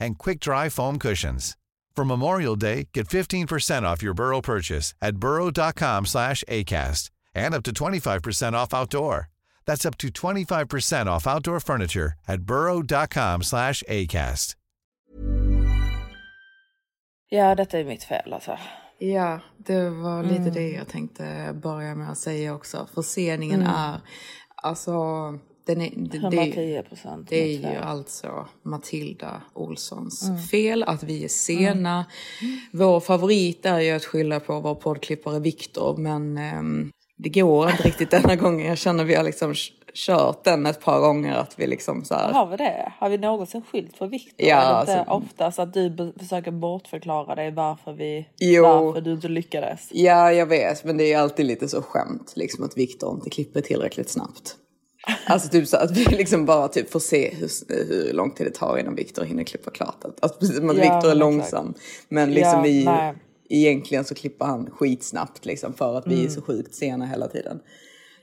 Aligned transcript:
and 0.00 0.18
quick-dry 0.18 0.68
foam 0.70 0.98
cushions. 0.98 1.56
For 1.96 2.04
Memorial 2.04 2.56
Day, 2.56 2.88
get 2.94 3.08
15% 3.08 3.82
off 3.82 4.02
your 4.02 4.14
Burrow 4.14 4.40
purchase 4.40 4.94
at 5.02 5.16
burrow.com 5.16 6.06
slash 6.06 6.42
ACAST 6.48 7.10
and 7.34 7.54
up 7.54 7.62
to 7.64 7.72
25% 7.72 8.54
off 8.54 8.72
outdoor. 8.74 9.28
That's 9.66 9.84
up 9.84 9.96
to 9.98 10.08
25% 10.08 11.06
off 11.06 11.26
outdoor 11.26 11.60
furniture 11.60 12.14
at 12.26 12.40
burrow.com 12.42 13.42
slash 13.42 13.82
ACAST. 13.88 14.56
Ja, 17.28 17.54
detta 17.54 17.78
är 17.78 17.84
mitt 17.84 18.02
fel 18.04 18.32
alltså. 18.32 18.58
Ja, 18.98 19.40
det 19.56 19.90
var 19.90 20.22
lite 20.22 20.34
Mm. 20.42 20.54
det 20.54 20.70
jag 20.70 20.88
tänkte 20.88 21.52
börja 21.62 21.94
med 21.94 22.10
att 22.10 22.18
säga 22.18 22.54
också. 22.54 22.88
Förseningen 22.94 23.60
Mm. 23.60 23.72
är, 23.74 24.00
alltså, 24.62 24.94
den 25.66 25.80
är, 25.80 25.90
det, 25.96 26.18
det, 26.18 26.18
110 26.18 26.82
procent. 26.88 27.26
det 27.30 27.36
är 27.54 27.72
ju 27.72 27.76
alltså 27.78 28.46
Matilda 28.62 29.42
Olssons 29.54 30.28
Mm. 30.28 30.38
fel 30.42 30.82
att 30.82 31.02
vi 31.02 31.24
är 31.24 31.28
sena. 31.28 32.04
Vår 32.72 33.00
favorit 33.00 33.66
är 33.66 33.78
ju 33.80 33.90
att 33.90 34.04
skylla 34.04 34.40
på 34.40 34.60
vår 34.60 34.74
poddklippare 34.74 35.40
Viktor, 35.40 35.96
men 35.96 36.38
ehm, 36.38 36.90
det 37.16 37.28
går 37.28 37.70
inte 37.70 37.82
riktigt 37.82 38.10
denna 38.10 38.36
gången. 38.42 38.66
Jag 38.66 38.78
känner 38.78 39.04
vi 39.04 39.14
har 39.14 39.24
liksom 39.24 39.54
kört 39.94 40.44
den 40.44 40.66
ett 40.66 40.80
par 40.80 41.00
gånger 41.00 41.34
att 41.34 41.58
vi 41.58 41.66
liksom 41.66 42.04
så 42.04 42.14
här. 42.14 42.32
Har 42.32 42.46
vi 42.46 42.56
det? 42.56 42.92
Har 42.98 43.08
vi 43.08 43.18
någonsin 43.18 43.62
skilt 43.62 43.98
på 43.98 44.06
Viktor? 44.06 44.48
Ja, 44.48 44.56
är 44.56 44.74
det 44.74 44.80
inte 44.80 44.98
alltså- 45.00 45.12
oftast 45.12 45.58
att 45.58 45.74
du 45.74 46.12
försöker 46.18 46.50
bortförklara 46.50 47.34
dig 47.34 47.50
varför 47.50 47.92
vi... 47.92 48.28
Jo. 48.38 48.62
Varför 48.62 49.00
du 49.00 49.12
inte 49.12 49.28
lyckades? 49.28 49.88
Ja, 49.92 50.32
jag 50.32 50.46
vet, 50.46 50.84
men 50.84 50.96
det 50.96 51.12
är 51.12 51.18
alltid 51.18 51.46
lite 51.46 51.68
så 51.68 51.82
skämt 51.82 52.32
liksom 52.36 52.64
att 52.64 52.76
Viktor 52.76 53.14
inte 53.14 53.30
klipper 53.30 53.60
tillräckligt 53.60 54.08
snabbt. 54.10 54.56
Alltså 55.26 55.48
typ 55.48 55.68
så 55.68 55.76
att 55.76 55.90
vi 55.90 56.04
liksom 56.04 56.46
bara 56.46 56.68
typ 56.68 56.90
får 56.90 57.00
se 57.00 57.34
hur, 57.34 57.50
hur 57.88 58.12
lång 58.12 58.30
tid 58.30 58.46
det 58.46 58.50
tar 58.50 58.78
innan 58.78 58.94
Viktor 58.94 59.24
hinner 59.24 59.44
klippa 59.44 59.70
klart. 59.70 60.04
Att, 60.04 60.24
att, 60.24 60.42
att 60.42 60.50
Ja, 60.62 60.72
Viktor 60.72 61.10
är 61.10 61.14
långsam. 61.14 61.74
Men 62.08 62.30
liksom 62.34 62.60
Ja, 62.60 62.66
i, 62.66 62.84
nej. 62.84 63.14
egentligen 63.48 64.04
så 64.04 64.14
klipper 64.14 64.44
han 64.46 64.70
skitsnabbt 64.70 65.44
liksom 65.46 65.72
för 65.74 65.98
att 65.98 66.06
vi 66.06 66.24
är 66.24 66.28
så 66.28 66.42
sjukt 66.42 66.74
sena 66.74 67.06
hela 67.06 67.28
tiden. 67.28 67.60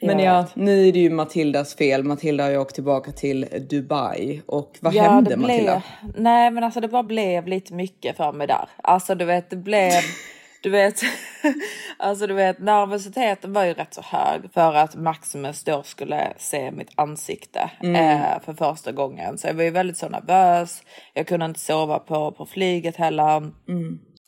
Men 0.01 0.09
Mm. 0.09 0.25
Ja, 0.25 0.45
nu 0.53 0.87
är 0.87 0.91
det 0.93 0.99
ju 0.99 1.09
Matildas 1.09 1.75
fel. 1.75 2.03
Matilda 2.03 2.43
har 2.43 2.51
ju 2.51 2.57
åkt 2.57 2.75
tillbaka 2.75 3.11
till 3.11 3.45
Dubai. 3.69 4.41
Och 4.45 4.77
vad 4.79 4.93
Ja, 4.93 5.03
hände 5.03 5.29
det 5.29 5.37
Matilda? 5.37 5.81
blev, 6.01 6.13
nej 6.23 6.51
men 6.51 6.63
alltså 6.63 6.79
det 6.79 6.87
bara 6.87 7.03
blev 7.03 7.47
lite 7.47 7.73
mycket 7.73 8.17
för 8.17 8.31
mig 8.33 8.47
där. 8.47 8.69
Alltså 8.83 9.15
du 9.15 9.25
vet 9.25 9.49
det 9.49 9.55
blev, 9.55 9.91
du 10.61 10.69
vet, 10.69 11.01
alltså 11.97 12.27
du 12.27 12.33
vet 12.33 12.59
nervositeten 12.59 13.53
var 13.53 13.63
ju 13.63 13.73
rätt 13.73 13.93
så 13.93 14.01
hög 14.01 14.41
för 14.53 14.73
att 14.73 14.95
Maximus 14.95 15.63
då 15.63 15.83
skulle 15.83 16.33
se 16.37 16.71
mitt 16.71 16.91
ansikte 16.95 17.71
eh, 17.83 18.39
för 18.45 18.53
första 18.53 18.91
gången. 18.91 19.37
Så 19.37 19.47
jag 19.47 19.53
var 19.53 19.63
ju 19.63 19.69
väldigt 19.69 19.97
så 19.97 20.09
nervös. 20.09 20.83
Jag 21.13 21.27
kunde 21.27 21.45
inte 21.45 21.59
sova 21.59 21.99
på, 21.99 22.31
på 22.31 22.45
flyget 22.45 22.95
heller. 22.95 23.51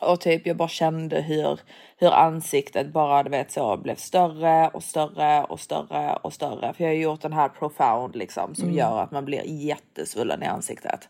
Och 0.01 0.21
typ 0.21 0.47
jag 0.47 0.57
bara 0.57 0.67
kände 0.67 1.21
hur, 1.21 1.59
hur 1.97 2.13
ansiktet 2.13 2.93
bara 2.93 3.23
du 3.23 3.29
vet 3.29 3.51
så 3.51 3.77
blev 3.77 3.95
större 3.95 4.67
och 4.67 4.83
större 4.83 5.43
och 5.43 5.59
större 5.59 6.15
och 6.15 6.33
större. 6.33 6.73
För 6.73 6.83
jag 6.83 6.91
har 6.91 6.95
gjort 6.95 7.21
den 7.21 7.33
här 7.33 7.49
profound 7.49 8.15
liksom 8.15 8.55
som 8.55 8.67
gör 8.73 9.01
att 9.03 9.11
man 9.11 9.25
blir 9.25 9.41
jättesvullen 9.45 10.43
i 10.43 10.45
ansiktet. 10.45 11.09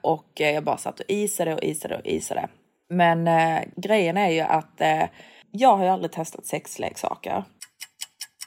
Och 0.00 0.40
eh, 0.40 0.50
jag 0.50 0.64
bara 0.64 0.76
satt 0.76 1.00
och 1.00 1.06
isade 1.08 1.54
och 1.54 1.62
isade 1.62 1.96
och 1.96 2.06
isade. 2.06 2.48
Men 2.90 3.28
eh, 3.28 3.62
grejen 3.76 4.16
är 4.16 4.30
ju 4.30 4.40
att 4.40 4.80
eh, 4.80 5.04
jag 5.50 5.76
har 5.76 5.84
ju 5.84 5.90
aldrig 5.90 6.12
testat 6.12 6.46
sexleksaker. 6.46 7.44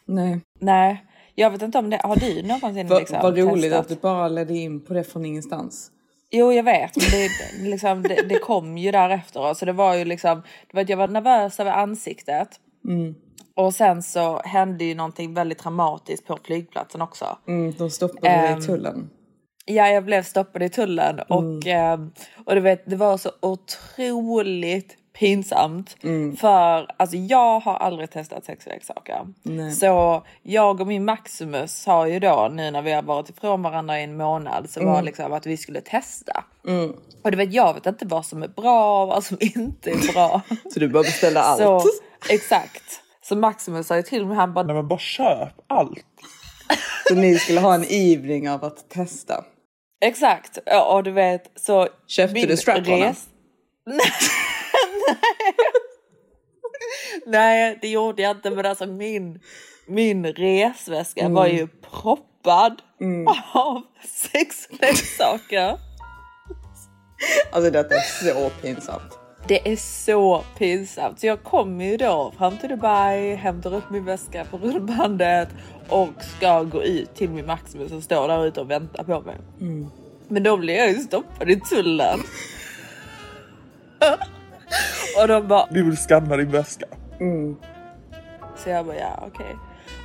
Nej. 0.05 0.39
Nej, 0.59 1.05
jag 1.35 1.51
vet 1.51 1.61
inte 1.61 1.77
om 1.77 1.89
det, 1.89 1.97
har 2.03 2.15
du 2.15 2.43
någonsin 2.43 2.87
Vad 2.87 2.99
liksom 2.99 3.19
vad 3.21 3.37
roligt 3.37 3.63
testat? 3.63 3.79
att 3.79 3.87
du 3.89 3.95
bara 3.95 4.27
ledde 4.27 4.53
in 4.57 4.85
på 4.85 4.93
det 4.93 5.03
från 5.03 5.25
ingenstans. 5.25 5.91
Jo, 6.31 6.53
jag 6.53 6.63
vet. 6.63 6.97
Men 6.97 7.05
det, 7.11 7.29
liksom, 7.69 8.01
det, 8.03 8.21
det 8.29 8.39
kom 8.39 8.77
ju 8.77 8.91
därefter. 8.91 9.53
Så 9.53 9.65
det 9.65 9.73
var 9.73 9.95
ju 9.95 10.05
liksom, 10.05 10.43
du 10.71 10.77
vet, 10.77 10.89
jag 10.89 10.97
var 10.97 11.07
nervös 11.07 11.59
över 11.59 11.71
ansiktet. 11.71 12.49
Och 13.55 13.73
sen 13.73 14.03
så 14.03 14.41
hände 14.45 14.83
ju 14.85 14.95
någonting 14.95 15.33
väldigt 15.33 15.57
traumatiskt 15.57 16.27
på 16.27 16.37
flygplatsen 16.43 17.01
också. 17.01 17.37
Mm, 17.47 17.73
de 17.77 17.89
stoppade 17.89 18.27
dig 18.41 18.47
Ehm, 18.53 18.59
i 18.59 18.61
tullen. 18.61 19.09
Ja, 19.65 19.87
jag 19.87 20.05
blev 20.05 20.23
stoppad 20.23 20.63
i 20.63 20.69
tullen 20.69 21.19
och, 21.19 21.67
eh, 21.67 21.99
och 22.45 22.55
du 22.55 22.61
vet, 22.61 22.89
det 22.89 22.95
var 22.95 23.17
så 23.17 23.31
otroligt 23.39 24.97
pinsamt. 25.19 25.95
För 26.35 26.87
alltså, 26.97 27.15
jag 27.17 27.59
har 27.59 27.75
aldrig 27.75 28.11
testat 28.11 28.45
sexleksaker. 28.45 29.27
Så 29.71 30.23
jag 30.43 30.81
och 30.81 30.87
min 30.87 31.05
Maximus 31.05 31.85
har 31.85 32.05
ju 32.05 32.19
då 32.19 32.49
nu 32.53 32.71
när 32.71 32.81
vi 32.81 32.91
har 32.91 33.01
varit 33.01 33.29
ifrån 33.29 33.61
varandra 33.61 33.99
i 33.99 34.03
en 34.03 34.17
månad 34.17 34.69
så 34.69 34.79
var 34.85 35.01
liksom 35.01 35.33
att 35.33 35.45
vi 35.45 35.57
skulle 35.57 35.81
testa. 35.81 36.43
Och 37.23 37.31
du 37.31 37.37
vet, 37.37 37.53
jag 37.53 37.73
vet 37.73 37.85
inte 37.85 38.05
vad 38.05 38.25
som 38.25 38.43
är 38.43 38.47
bra 38.47 39.01
och 39.01 39.07
vad 39.07 39.23
som 39.23 39.37
inte 39.55 39.91
är 39.91 40.13
bra. 40.13 40.41
Så 40.73 40.79
du 40.79 40.87
bara 40.89 41.03
beställde 41.03 41.41
allt. 41.41 41.59
så 41.79 41.89
exakt. 42.29 42.83
Så 43.23 43.35
Maximus 43.35 43.87
sa 43.87 43.95
ju 43.95 44.01
till 44.03 44.25
mig, 44.25 44.37
han 44.37 44.53
bara 44.53 44.65
Nej 44.65 44.75
men 44.75 44.87
bara 44.87 44.99
köp 44.99 45.53
allt. 45.67 46.05
Så 47.07 47.15
ni 47.15 47.39
skulle 47.39 47.59
ha 47.59 47.73
en 47.75 47.85
evening 47.89 48.49
av 48.49 48.65
att 48.65 48.89
testa. 48.89 49.45
Exakt, 50.05 50.57
Ja, 50.65 50.93
och 50.95 51.03
du 51.03 51.11
vet 51.11 51.51
så... 51.55 51.87
Köpte 52.07 52.45
du 52.45 52.57
strap-onen? 52.57 52.99
res- 53.01 53.27
Nej. 53.85 54.11
Nej, 57.25 57.77
det 57.81 57.87
gjorde 57.87 58.21
jag 58.21 58.31
inte. 58.37 58.49
Men 58.51 58.65
alltså 58.65 58.85
min, 58.85 59.39
min 59.87 60.25
resväska 60.25 61.29
var 61.29 61.47
ju 61.47 61.67
proppad 61.67 62.81
av 63.53 63.81
sexleksaker. 64.31 65.77
Alltså 67.51 67.71
detta 67.71 67.95
är 67.95 68.33
så 68.33 68.49
pinsamt. 68.61 69.17
Det 69.47 69.71
är 69.71 69.75
så 69.75 70.43
pinsamt. 70.57 71.19
Så 71.19 71.27
jag 71.27 71.43
kommer 71.43 71.85
ju 71.85 71.97
då 71.97 72.33
fram 72.37 72.57
till 72.57 72.69
Dubai, 72.69 73.35
hämtar 73.35 73.73
upp 73.75 73.89
min 73.89 74.05
väska 74.05 74.45
på 74.45 74.57
rullbandet 74.57 75.49
och 75.89 76.09
ska 76.37 76.63
gå 76.63 76.83
ut 76.83 77.15
till 77.15 77.29
min 77.29 77.45
Maximus 77.45 77.89
som 77.89 78.01
står 78.01 78.27
där 78.27 78.45
ute 78.45 78.61
och 78.61 78.71
väntar 78.71 79.03
på 79.03 79.21
mig. 79.21 79.35
Men 80.27 80.43
då 80.43 80.57
blir 80.57 80.77
jag 80.77 80.89
ju 80.89 80.95
stoppad 80.95 81.49
i 81.49 81.59
tullen. 81.59 82.19
och 85.21 85.27
de 85.27 85.47
bara, 85.47 85.67
Vi 85.71 85.81
vill 85.81 85.97
skanna 85.97 86.37
din 86.37 86.51
väska. 86.51 86.85
så 88.57 88.69
jag 88.69 88.85
bara 88.85 88.97
ja 88.97 89.23
okej. 89.27 89.55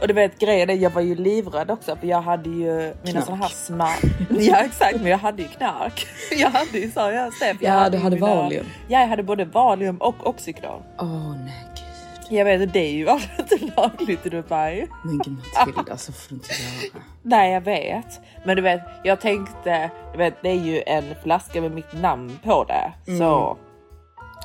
Och 0.00 0.08
du 0.08 0.14
vet 0.14 0.38
grejen 0.38 0.70
är 0.70 0.74
jag 0.74 0.90
var 0.90 1.00
ju 1.02 1.14
livrädd 1.14 1.70
också 1.70 1.96
för 1.96 2.06
jag 2.06 2.22
hade 2.22 2.50
ju 2.50 2.94
mina 3.04 3.22
sådana 3.22 3.42
här 3.42 3.48
smart. 3.50 4.00
Ja 4.30 4.56
exakt 4.56 4.96
men 5.00 5.06
jag 5.10 5.18
hade 5.18 5.42
ju 5.42 5.48
knark. 5.48 6.06
Jag 6.38 6.50
hade 6.50 6.78
ju 6.78 6.90
sa 6.90 7.12
jag 7.12 7.32
Steff. 7.32 7.56
jag 7.60 7.84
Ja, 7.84 7.88
du 7.90 7.96
ju 7.96 8.02
hade 8.02 8.16
mina- 8.16 8.26
Valium. 8.34 8.66
Ja 8.88 9.00
jag 9.00 9.08
hade 9.08 9.22
både 9.22 9.44
Valium 9.44 9.96
och 9.96 10.26
Oxycodon. 10.26 10.82
Åh 10.98 11.34
nej 11.44 11.66
gud. 11.74 12.38
Jag 12.38 12.44
vet 12.44 12.72
det 12.72 12.78
är 12.80 12.90
ju 12.92 13.08
inte 13.38 13.72
lagligt 13.76 14.26
i 14.26 14.28
Dubai. 14.28 14.86
Men 15.04 15.18
gud 15.18 15.36
Matilda, 15.66 15.96
så 15.96 16.12
får 16.12 16.28
du 16.28 16.34
inte 16.34 16.48
göra. 16.52 17.02
Nej 17.22 17.52
jag 17.52 17.60
vet. 17.60 18.20
Men 18.44 18.56
du 18.56 18.62
vet 18.62 18.80
jag 19.04 19.20
tänkte, 19.20 19.90
du 20.12 20.18
vet 20.18 20.34
det 20.42 20.48
är 20.50 20.54
ju 20.64 20.82
en 20.86 21.04
flaska 21.22 21.60
med 21.60 21.70
mitt 21.70 21.92
namn 21.92 22.38
på 22.44 22.64
det. 22.64 22.92
Så 23.18 23.56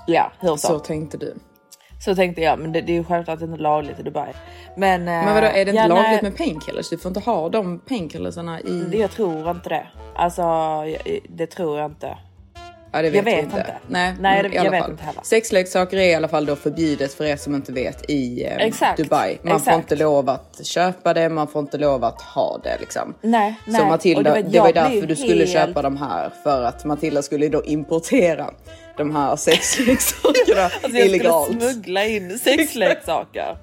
ja 0.07 0.31
hur 0.39 0.47
så. 0.49 0.57
Så 0.57 0.67
så. 0.67 0.79
tänkte 0.79 1.17
du. 1.17 1.35
Tänkte 2.15 2.41
jag 2.41 2.59
men 2.59 2.71
det, 2.71 2.81
det 2.81 2.91
är 2.91 2.97
ju 2.97 3.03
självklart 3.03 3.41
inte 3.41 3.61
lagligt 3.61 3.99
i 3.99 4.03
Dubai. 4.03 4.33
Men, 4.77 5.03
Men 5.03 5.33
vadå, 5.35 5.47
är 5.47 5.53
det 5.53 5.59
inte 5.61 5.73
ja, 5.73 5.87
lagligt 5.87 6.05
nej, 6.11 6.19
med 6.23 6.37
painkillers? 6.37 6.89
Du 6.89 6.97
får 6.97 7.09
inte 7.09 7.19
ha 7.19 7.49
de 7.49 7.79
painkillersarna 7.79 8.59
i... 8.61 8.83
det- 8.91 8.97
Jag 8.97 9.11
tror 9.11 9.49
inte 9.51 9.69
det. 9.69 9.87
Alltså 10.15 10.41
jag- 10.41 11.19
det 11.29 11.47
tror 11.47 11.77
jag 11.79 11.91
inte. 11.91 12.17
Ja, 12.93 13.01
det 13.01 13.09
vet 13.09 13.15
Jag 13.15 13.23
vet 13.23 13.43
inte. 13.43 13.57
inte. 13.57 13.73
Nej, 13.87 14.13
Nej, 14.19 14.43
det- 14.43 14.49
i 14.49 14.57
alla 14.57 14.65
jag 14.65 14.71
vet 14.81 14.89
inte 14.89 15.03
heller. 15.03 15.21
Sexleksaker 15.23 15.97
är 15.97 16.09
i 16.09 16.15
alla 16.15 16.27
fall 16.27 16.45
då 16.45 16.55
förbjudet 16.55 17.13
för 17.13 17.23
er 17.25 17.35
som 17.35 17.55
inte 17.55 17.71
vet 17.71 18.09
i 18.09 18.43
eh, 18.43 18.95
Dubai. 18.97 19.37
Man 19.43 19.51
får 19.51 19.57
exakt. 19.57 19.77
inte 19.77 19.95
lov 19.95 20.29
att 20.29 20.65
köpa 20.65 21.13
det, 21.13 21.29
man 21.29 21.47
får 21.47 21.59
inte 21.61 21.77
lov 21.77 22.03
att 22.03 22.21
ha 22.21 22.59
det 22.63 22.77
liksom. 22.79 23.13
Nej, 23.21 23.55
Så 23.65 23.71
nej. 23.71 23.81
Och 23.81 23.87
Matilda, 23.87 24.33
vet, 24.33 24.51
det 24.51 24.59
var 24.59 24.67
ju 24.67 24.73
jag 24.75 24.91
därför 24.91 25.07
du 25.07 25.15
skulle 25.15 25.35
helt- 25.45 25.49
köpa 25.51 25.81
de 25.81 25.97
här. 25.97 26.29
För 26.43 26.63
att 26.63 26.85
Matilda 26.85 27.21
skulle 27.21 27.49
då 27.49 27.63
importera 27.63 28.49
de 28.97 29.15
här 29.15 29.35
sexleksakerna 29.35 30.63
Alltså 30.83 30.97
jag 30.97 31.05
illegalt. 31.07 31.45
skulle 31.45 31.61
smuggla 31.71 32.05
in 32.05 32.39
sexleksaker. 32.39 33.57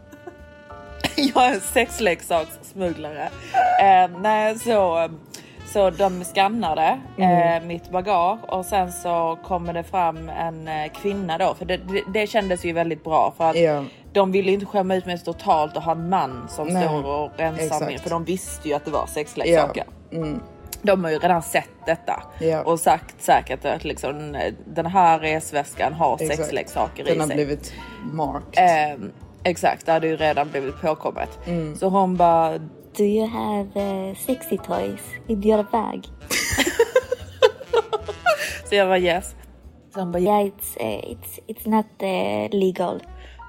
jag 1.16 1.46
är 1.46 1.54
en 1.54 1.60
sexleksakssmugglare. 1.60 3.28
Eh, 3.80 4.10
nej, 4.20 4.58
så, 4.58 5.08
Så 5.72 5.90
de 5.90 6.24
skannade 6.24 6.98
Mm. 7.18 7.62
eh, 7.62 7.66
mitt 7.68 7.90
bagage 7.90 8.38
och 8.48 8.64
sen 8.66 8.92
så 8.92 9.38
kommer 9.44 9.72
det 9.72 9.84
fram 9.84 10.28
en 10.28 10.68
eh, 10.68 10.92
kvinna 11.02 11.38
då. 11.38 11.54
För 11.54 11.64
det, 11.64 11.76
det, 11.76 12.02
det 12.14 12.26
kändes 12.26 12.64
ju 12.64 12.72
väldigt 12.72 13.04
bra 13.04 13.34
för 13.36 13.50
att 13.50 13.56
Ja. 13.60 13.84
de 14.12 14.32
ville 14.32 14.52
inte 14.52 14.66
skämma 14.66 14.94
ut 14.94 15.06
mig 15.06 15.18
totalt 15.18 15.76
och 15.76 15.82
ha 15.82 15.92
en 15.92 16.08
man 16.08 16.48
som 16.48 16.68
Nej, 16.68 16.82
står 16.88 17.06
och 17.06 17.30
rensar 17.36 17.86
min. 17.86 17.98
För 17.98 18.10
de 18.10 18.24
visste 18.24 18.68
ju 18.68 18.74
att 18.74 18.84
det 18.84 18.90
var 18.90 19.06
sexleksaker. 19.06 19.84
Ja. 20.10 20.16
Mm. 20.18 20.40
De 20.82 21.04
har 21.04 21.10
ju 21.10 21.18
redan 21.18 21.42
sett 21.42 21.68
detta 21.86 22.22
Ja. 22.40 22.62
och 22.62 22.80
sagt 22.80 23.22
säkert 23.22 23.64
att 23.64 23.84
liksom, 23.84 24.34
eh, 24.34 24.54
den 24.66 24.86
här 24.86 25.18
resväskan 25.18 25.92
har 25.92 26.14
Exakt. 26.20 26.36
sexleksaker 26.36 27.04
Den 27.04 27.16
i 27.16 27.18
har 27.18 27.26
sig. 27.26 27.36
blivit 27.36 27.72
marked. 28.12 28.54
Ehm, 28.92 29.12
exakt, 29.44 29.86
det 29.86 29.92
hade 29.92 30.06
ju 30.08 30.16
redan 30.16 30.50
blivit 30.50 30.80
påkommet. 30.80 31.38
Mm. 31.46 31.76
Så 31.76 31.88
hon 31.88 32.16
bara, 32.16 32.58
Do 32.96 33.04
you 33.04 33.26
have 33.28 33.68
uh, 34.10 34.16
sexy 34.16 34.58
toys 34.58 35.00
in 35.26 35.44
your 35.46 35.62
bag? 35.72 36.06
så 38.68 38.74
jag 38.74 38.86
var 38.86 38.96
yes. 38.96 39.34
Så 39.94 40.00
hon 40.00 40.12
bara, 40.12 40.18
Yeah, 40.22 40.40
it's 40.46 40.76
uh, 40.80 41.10
it's 41.12 41.40
it's 41.46 41.68
not 41.68 41.86
uh, 42.02 42.58
legal. 42.58 43.02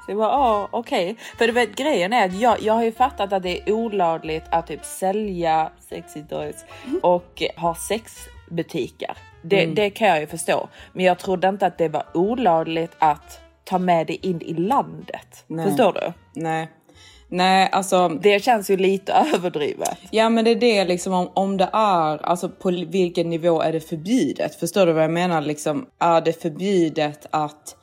Jag 0.09 0.17
bara, 0.17 0.31
ja 0.31 0.67
okej. 0.71 1.15
För 1.37 1.47
du 1.47 1.53
vet 1.53 1.75
grejen 1.75 2.13
är 2.13 2.25
att 2.25 2.39
jag, 2.39 2.61
jag 2.61 2.73
har 2.73 2.83
ju 2.83 2.91
fattat 2.91 3.33
att 3.33 3.43
det 3.43 3.59
är 3.59 3.71
olagligt 3.71 4.43
att 4.49 4.67
typ 4.67 4.85
sälja 4.85 5.71
sexy 5.89 6.23
toys 6.23 6.65
och 7.01 7.43
ha 7.57 7.75
sexbutiker. 7.75 9.17
Det, 9.41 9.65
det 9.65 9.89
kan 9.89 10.07
jag 10.07 10.19
ju 10.19 10.27
förstå. 10.27 10.69
Men 10.93 11.05
jag 11.05 11.19
trodde 11.19 11.49
inte 11.49 11.65
att 11.65 11.77
det 11.77 11.89
var 11.89 12.03
olagligt 12.13 12.91
att 12.99 13.41
ta 13.63 13.79
med 13.79 14.07
det 14.07 14.27
in 14.27 14.41
i 14.41 14.53
landet. 14.53 15.43
Nej. 15.47 15.67
Förstår 15.67 15.93
du? 15.93 16.13
Nej. 16.41 16.69
Nej, 17.27 17.69
alltså. 17.71 18.09
Det 18.09 18.43
känns 18.43 18.69
ju 18.69 18.77
lite 18.77 19.13
överdrivet. 19.35 19.97
Ja 20.11 20.29
men 20.29 20.45
det 20.45 20.51
är 20.51 20.55
det 20.55 20.85
liksom 20.85 21.13
om, 21.13 21.29
om 21.33 21.57
det 21.57 21.69
är, 21.73 22.25
alltså 22.25 22.49
på 22.49 22.71
vilken 22.71 23.29
nivå 23.29 23.61
är 23.61 23.71
det 23.71 23.79
förbjudet? 23.79 24.55
Förstår 24.55 24.85
du 24.85 24.93
vad 24.93 25.03
jag 25.03 25.11
menar? 25.11 25.41
Liksom, 25.41 25.85
är 25.99 26.21
det 26.21 26.41
förbjudet 26.41 27.27
att 27.29 27.75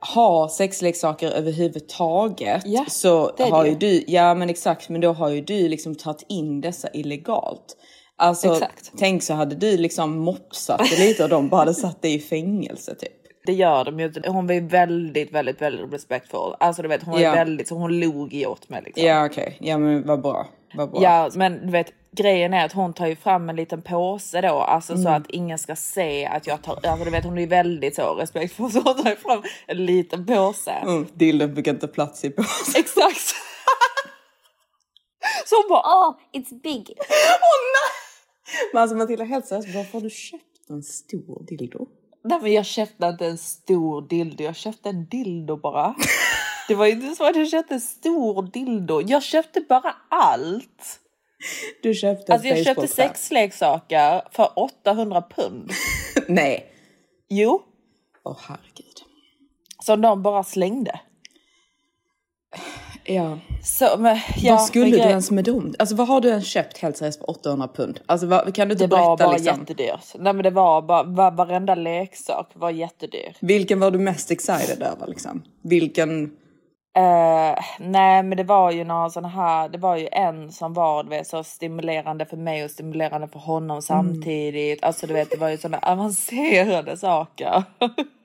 ha 0.00 0.48
sexleksaker 0.48 1.30
överhuvudtaget 1.30 2.62
Ja, 2.64 2.84
så 2.88 3.32
har 3.38 3.64
det 3.64 3.70
ju. 3.70 3.76
du, 3.76 4.04
ja 4.06 4.34
men 4.34 4.50
exakt, 4.50 4.88
men 4.88 5.00
då 5.00 5.12
har 5.12 5.28
ju 5.28 5.40
du 5.40 5.68
liksom 5.68 5.94
tagit 5.94 6.24
in 6.28 6.60
dessa 6.60 6.88
illegalt. 6.92 7.76
Alltså 8.16 8.52
Exakt. 8.52 8.92
tänk 8.96 9.22
så 9.22 9.34
hade 9.34 9.54
du 9.54 9.76
liksom 9.76 10.18
mopsat 10.18 10.80
det 10.90 10.98
lite 10.98 11.22
och 11.24 11.28
de 11.28 11.48
bara 11.48 11.58
hade 11.58 11.74
satt 11.74 12.02
dig 12.02 12.14
i 12.14 12.18
fängelse 12.18 12.94
typ. 12.94 13.19
Det 13.46 13.52
gör 13.52 13.84
de 13.84 14.00
ju. 14.00 14.12
Hon 14.26 14.46
var 14.46 14.54
ju 14.54 14.60
väldigt, 14.60 15.32
väldigt, 15.32 15.62
väldigt 15.62 15.92
respectful. 15.92 16.54
Alltså 16.60 16.82
du 16.82 16.88
vet, 16.88 17.02
hon 17.02 17.12
var 17.14 17.20
Ja. 17.20 17.32
väldigt, 17.32 17.68
så 17.68 17.74
hon 17.74 18.00
log 18.00 18.32
ju 18.34 18.46
åt 18.46 18.68
mig 18.68 18.82
liksom. 18.84 19.04
Ja 19.04 19.26
okej, 19.26 19.56
ja 19.60 19.78
men 19.78 20.06
vad 20.06 20.22
bra. 20.22 20.46
Vad 20.74 20.90
bra. 20.90 21.02
Ja, 21.02 21.30
men 21.34 21.66
du 21.66 21.72
vet 21.72 21.92
grejen 22.16 22.54
är 22.54 22.64
att 22.64 22.72
hon 22.72 22.92
tar 22.92 23.06
ju 23.06 23.16
fram 23.16 23.48
en 23.50 23.56
liten 23.56 23.82
påse 23.82 24.40
då, 24.40 24.48
alltså 24.54 24.92
Mm. 24.92 25.04
så 25.04 25.08
att 25.10 25.22
ingen 25.30 25.58
ska 25.58 25.76
se 25.76 26.26
att 26.26 26.46
jag 26.46 26.62
tar, 26.62 26.78
alltså 26.86 27.04
du 27.04 27.10
vet 27.10 27.24
hon 27.24 27.36
är 27.38 27.40
ju 27.42 27.46
väldigt 27.46 27.94
så 27.96 28.14
respektfull 28.14 28.70
så 28.72 28.80
hon 28.80 29.02
tar 29.02 29.10
ju 29.10 29.16
fram 29.16 29.42
en 29.66 29.84
liten 29.86 30.26
påse. 30.26 30.70
Mm, 30.72 31.06
Dildon 31.14 31.54
fick 31.56 31.66
inte 31.66 31.88
plats 31.88 32.24
i 32.24 32.30
påsen. 32.30 32.74
Exakt. 32.80 33.34
så 35.46 35.56
hon 35.56 35.68
bara, 35.68 35.80
Oh, 36.08 36.16
it's 36.32 36.62
big. 36.62 36.98
Men 38.72 38.82
alltså 38.82 38.96
Matilda 38.96 39.24
helt 39.24 39.46
seriöst, 39.46 39.68
varför 39.74 39.92
har 39.92 40.00
du 40.00 40.10
köpt 40.10 40.70
en 40.70 40.82
stor 40.82 41.44
dildo? 41.46 41.86
Nej 42.24 42.38
men 42.42 42.52
jag 42.52 42.66
köpte 42.66 43.06
inte 43.06 43.26
en 43.26 43.38
stor 43.38 44.02
dildo, 44.02 44.44
jag 44.44 44.56
köpte 44.56 44.88
en 44.88 45.06
dildo 45.06 45.56
bara. 45.56 45.94
Det 46.68 46.74
var 46.74 46.86
inte 46.86 47.16
så 47.16 47.24
att 47.24 47.36
jag 47.36 47.48
köpte 47.48 47.74
en 47.74 47.80
stor 47.80 48.42
dildo, 48.42 49.02
jag 49.06 49.22
köpte 49.22 49.60
bara 49.60 49.96
allt. 50.08 51.00
Du 51.82 51.94
köpte 51.94 52.32
Alltså 52.32 52.48
jag 52.48 52.64
köpte 52.64 52.88
sexleksaker 52.88 54.22
för 54.30 54.58
800 54.58 55.22
pund. 55.36 55.70
Nej. 56.28 56.66
Jo, 57.28 57.62
Åh 58.24 58.38
herregud. 58.48 58.94
som 59.82 60.00
de 60.00 60.22
bara 60.22 60.44
slängde. 60.44 61.00
Ja. 63.14 63.38
Så, 63.62 63.96
men, 63.98 64.18
ja, 64.36 64.54
vad 64.54 64.64
skulle 64.64 64.84
men 64.84 64.90
du 64.92 64.98
grej- 64.98 65.08
ens 65.10 65.30
med 65.30 65.44
dem? 65.44 65.74
Alltså 65.78 65.94
vad 65.94 66.08
har 66.08 66.20
du 66.20 66.28
ens 66.28 66.46
köpt 66.46 66.78
helt 66.78 66.96
seriöst 66.96 67.18
för 67.18 67.30
800 67.30 67.68
pund? 67.74 68.00
Alltså 68.06 68.26
vad, 68.26 68.54
kan 68.54 68.68
du 68.68 68.72
inte 68.72 68.86
Det 68.86 68.96
var 68.96 69.16
berätta 69.16 69.24
bara 69.28 69.36
liksom? 69.36 69.60
jättedyrt. 69.60 70.14
Nej 70.18 70.32
men 70.32 70.42
det 70.42 70.50
var 70.50 70.82
bara, 70.82 71.02
var, 71.02 71.30
varenda 71.30 71.74
leksak 71.74 72.50
var 72.54 72.70
jättedyr. 72.70 73.36
Vilken 73.40 73.80
var 73.80 73.90
du 73.90 73.98
mest 73.98 74.30
excited 74.30 74.82
över 74.82 75.06
liksom? 75.06 75.42
Vilken? 75.62 76.24
Eh, 76.96 77.58
nej 77.78 78.22
men 78.22 78.36
det 78.36 78.44
var 78.44 78.70
ju 78.70 78.84
några 78.84 79.10
sådana 79.10 79.28
här, 79.28 79.68
det 79.68 79.78
var 79.78 79.96
ju 79.96 80.08
en 80.12 80.52
som 80.52 80.74
var 80.74 81.02
du 81.04 81.08
vet, 81.10 81.26
så 81.26 81.44
stimulerande 81.44 82.26
för 82.26 82.36
mig 82.36 82.64
och 82.64 82.70
stimulerande 82.70 83.28
för 83.28 83.38
honom 83.38 83.82
samtidigt. 83.82 84.84
Alltså 84.84 85.06
du 85.06 85.14
vet 85.14 85.30
det 85.30 85.36
var 85.36 85.48
ju 85.48 85.56
sådana 85.58 85.78
avancerade 85.78 86.96
saker. 86.96 87.62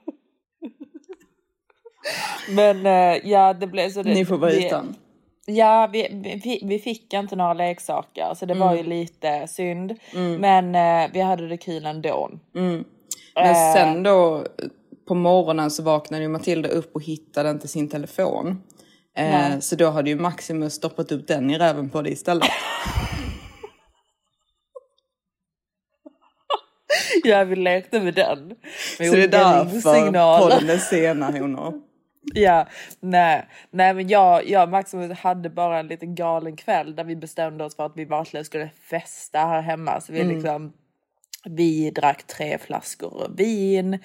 men 2.49 2.85
eh, 2.85 3.29
ja 3.29 3.53
det 3.53 3.67
blev 3.67 3.89
så. 3.89 4.03
Det, 4.03 4.13
Ni 4.13 4.25
får 4.25 4.37
vara 4.37 4.51
vi- 4.51 4.65
utan. 4.65 4.95
Ja, 5.47 5.89
vi, 5.93 6.07
vi, 6.43 6.61
vi 6.63 6.79
fick 6.79 7.13
inte 7.13 7.35
några 7.35 7.53
leksaker 7.53 8.33
så 8.35 8.45
det 8.45 8.53
var 8.53 8.71
Mm. 8.71 8.77
ju 8.77 8.89
lite 8.89 9.47
synd. 9.47 9.93
Men 10.39 10.75
eh, 10.75 11.09
vi 11.13 11.19
hade 11.21 11.47
det 11.47 11.57
kul 11.57 11.85
ändå. 11.85 12.29
Men 12.53 12.85
Eh. 13.37 13.73
sen 13.73 14.03
då 14.03 14.45
på 15.07 15.15
morgonen 15.15 15.71
så 15.71 15.83
vaknade 15.83 16.23
ju 16.23 16.29
Matilda 16.29 16.69
upp 16.69 16.95
och 16.95 17.03
hittade 17.03 17.49
inte 17.49 17.67
sin 17.67 17.89
telefon. 17.89 18.61
Eh, 19.17 19.59
så 19.59 19.75
då 19.75 19.89
hade 19.89 20.09
ju 20.09 20.15
Maximus 20.15 20.73
stoppat 20.73 21.11
upp 21.11 21.27
den 21.27 21.49
i 21.51 21.57
räven 21.57 21.89
på 21.89 22.01
dig 22.01 22.13
istället. 22.13 22.47
Ja, 27.23 27.43
vi 27.43 27.55
lekte 27.55 27.99
med 27.99 28.13
den. 28.13 28.47
Med 28.99 29.09
så 29.09 29.15
det 29.15 29.23
är 29.23 29.27
därför 29.27 30.39
podden 30.39 30.69
är 30.69 30.77
sena 30.77 31.31
honor. 31.31 31.73
Ja, 32.33 32.68
nej, 33.00 33.45
nej 33.72 33.94
men 33.94 34.07
jag, 34.07 34.50
jag 34.50 34.63
och 34.63 34.69
Maximus 34.69 35.18
hade 35.18 35.50
bara 35.50 35.80
en 35.80 35.88
liten 35.88 36.16
galen 36.16 36.56
kväll 36.56 36.95
där 36.95 37.04
vi 37.04 37.16
bestämde 37.16 37.63
oss 37.63 37.75
för 37.75 37.86
att 37.86 37.98
vi 37.98 38.06
verkligen 38.06 38.45
skulle 38.45 38.69
festa 38.89 39.39
här 39.39 39.62
hemma. 39.62 40.01
Så 40.01 40.13
vi 40.13 40.24
liksom 40.24 40.74
vi 41.45 41.92
drack 41.92 42.27
tre 42.27 42.57
flaskor 42.57 43.31
vin. 43.38 44.00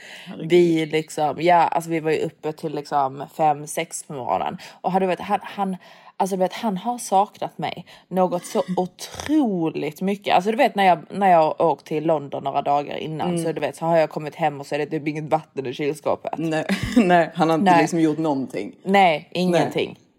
Vi 0.45 0.87
liksom, 0.87 1.37
ja 1.41 1.57
alltså 1.57 1.91
vi 1.91 2.01
var 2.01 2.11
ju 2.11 2.19
uppe 2.19 2.53
till 2.53 2.75
liksom 2.75 3.27
fem, 3.37 3.67
sex 3.67 4.03
på 4.03 4.13
morgonen. 4.13 4.59
Och 4.81 4.93
hade 4.93 5.07
vet, 5.07 5.21
han, 5.21 5.41
han, 5.43 5.77
alltså 6.21 6.37
du 6.37 6.41
vet, 6.41 6.53
han 6.53 6.77
har 6.77 6.99
saknat 6.99 7.59
mig 7.59 7.87
något 8.09 8.45
så 8.45 8.63
otroligt 8.77 10.01
mycket. 10.01 10.35
Alltså 10.35 10.51
du 10.51 10.57
vet 10.57 10.75
när 10.75 10.85
jag, 10.85 10.99
när 11.11 11.31
jag 11.31 11.61
åkt 11.61 11.87
till 11.87 12.07
London 12.07 12.45
några 12.45 12.63
dagar 12.63 12.97
innan 12.97 13.39
så 13.39 13.53
du 13.53 13.61
vet 13.61 13.77
så 13.77 13.85
har 13.85 13.97
jag 13.97 14.11
kommit 14.11 14.35
hem 14.35 14.61
och 14.61 14.67
så 14.67 14.75
är 14.75 14.79
det 14.79 14.87
typ 14.87 15.09
inget 15.09 15.25
vatten 15.25 15.67
i 15.67 15.73
kylskåpet. 15.75 16.33
Nej, 16.39 16.65
nej, 16.97 17.31
han 17.35 17.49
har 17.49 17.55
inte 17.55 17.71
Nej. 17.71 17.81
liksom 17.81 18.00
gjort 18.00 18.19
någonting. 18.19 18.75
Nej, 18.83 19.29
ingenting. 19.33 19.99
Nej. 19.99 20.10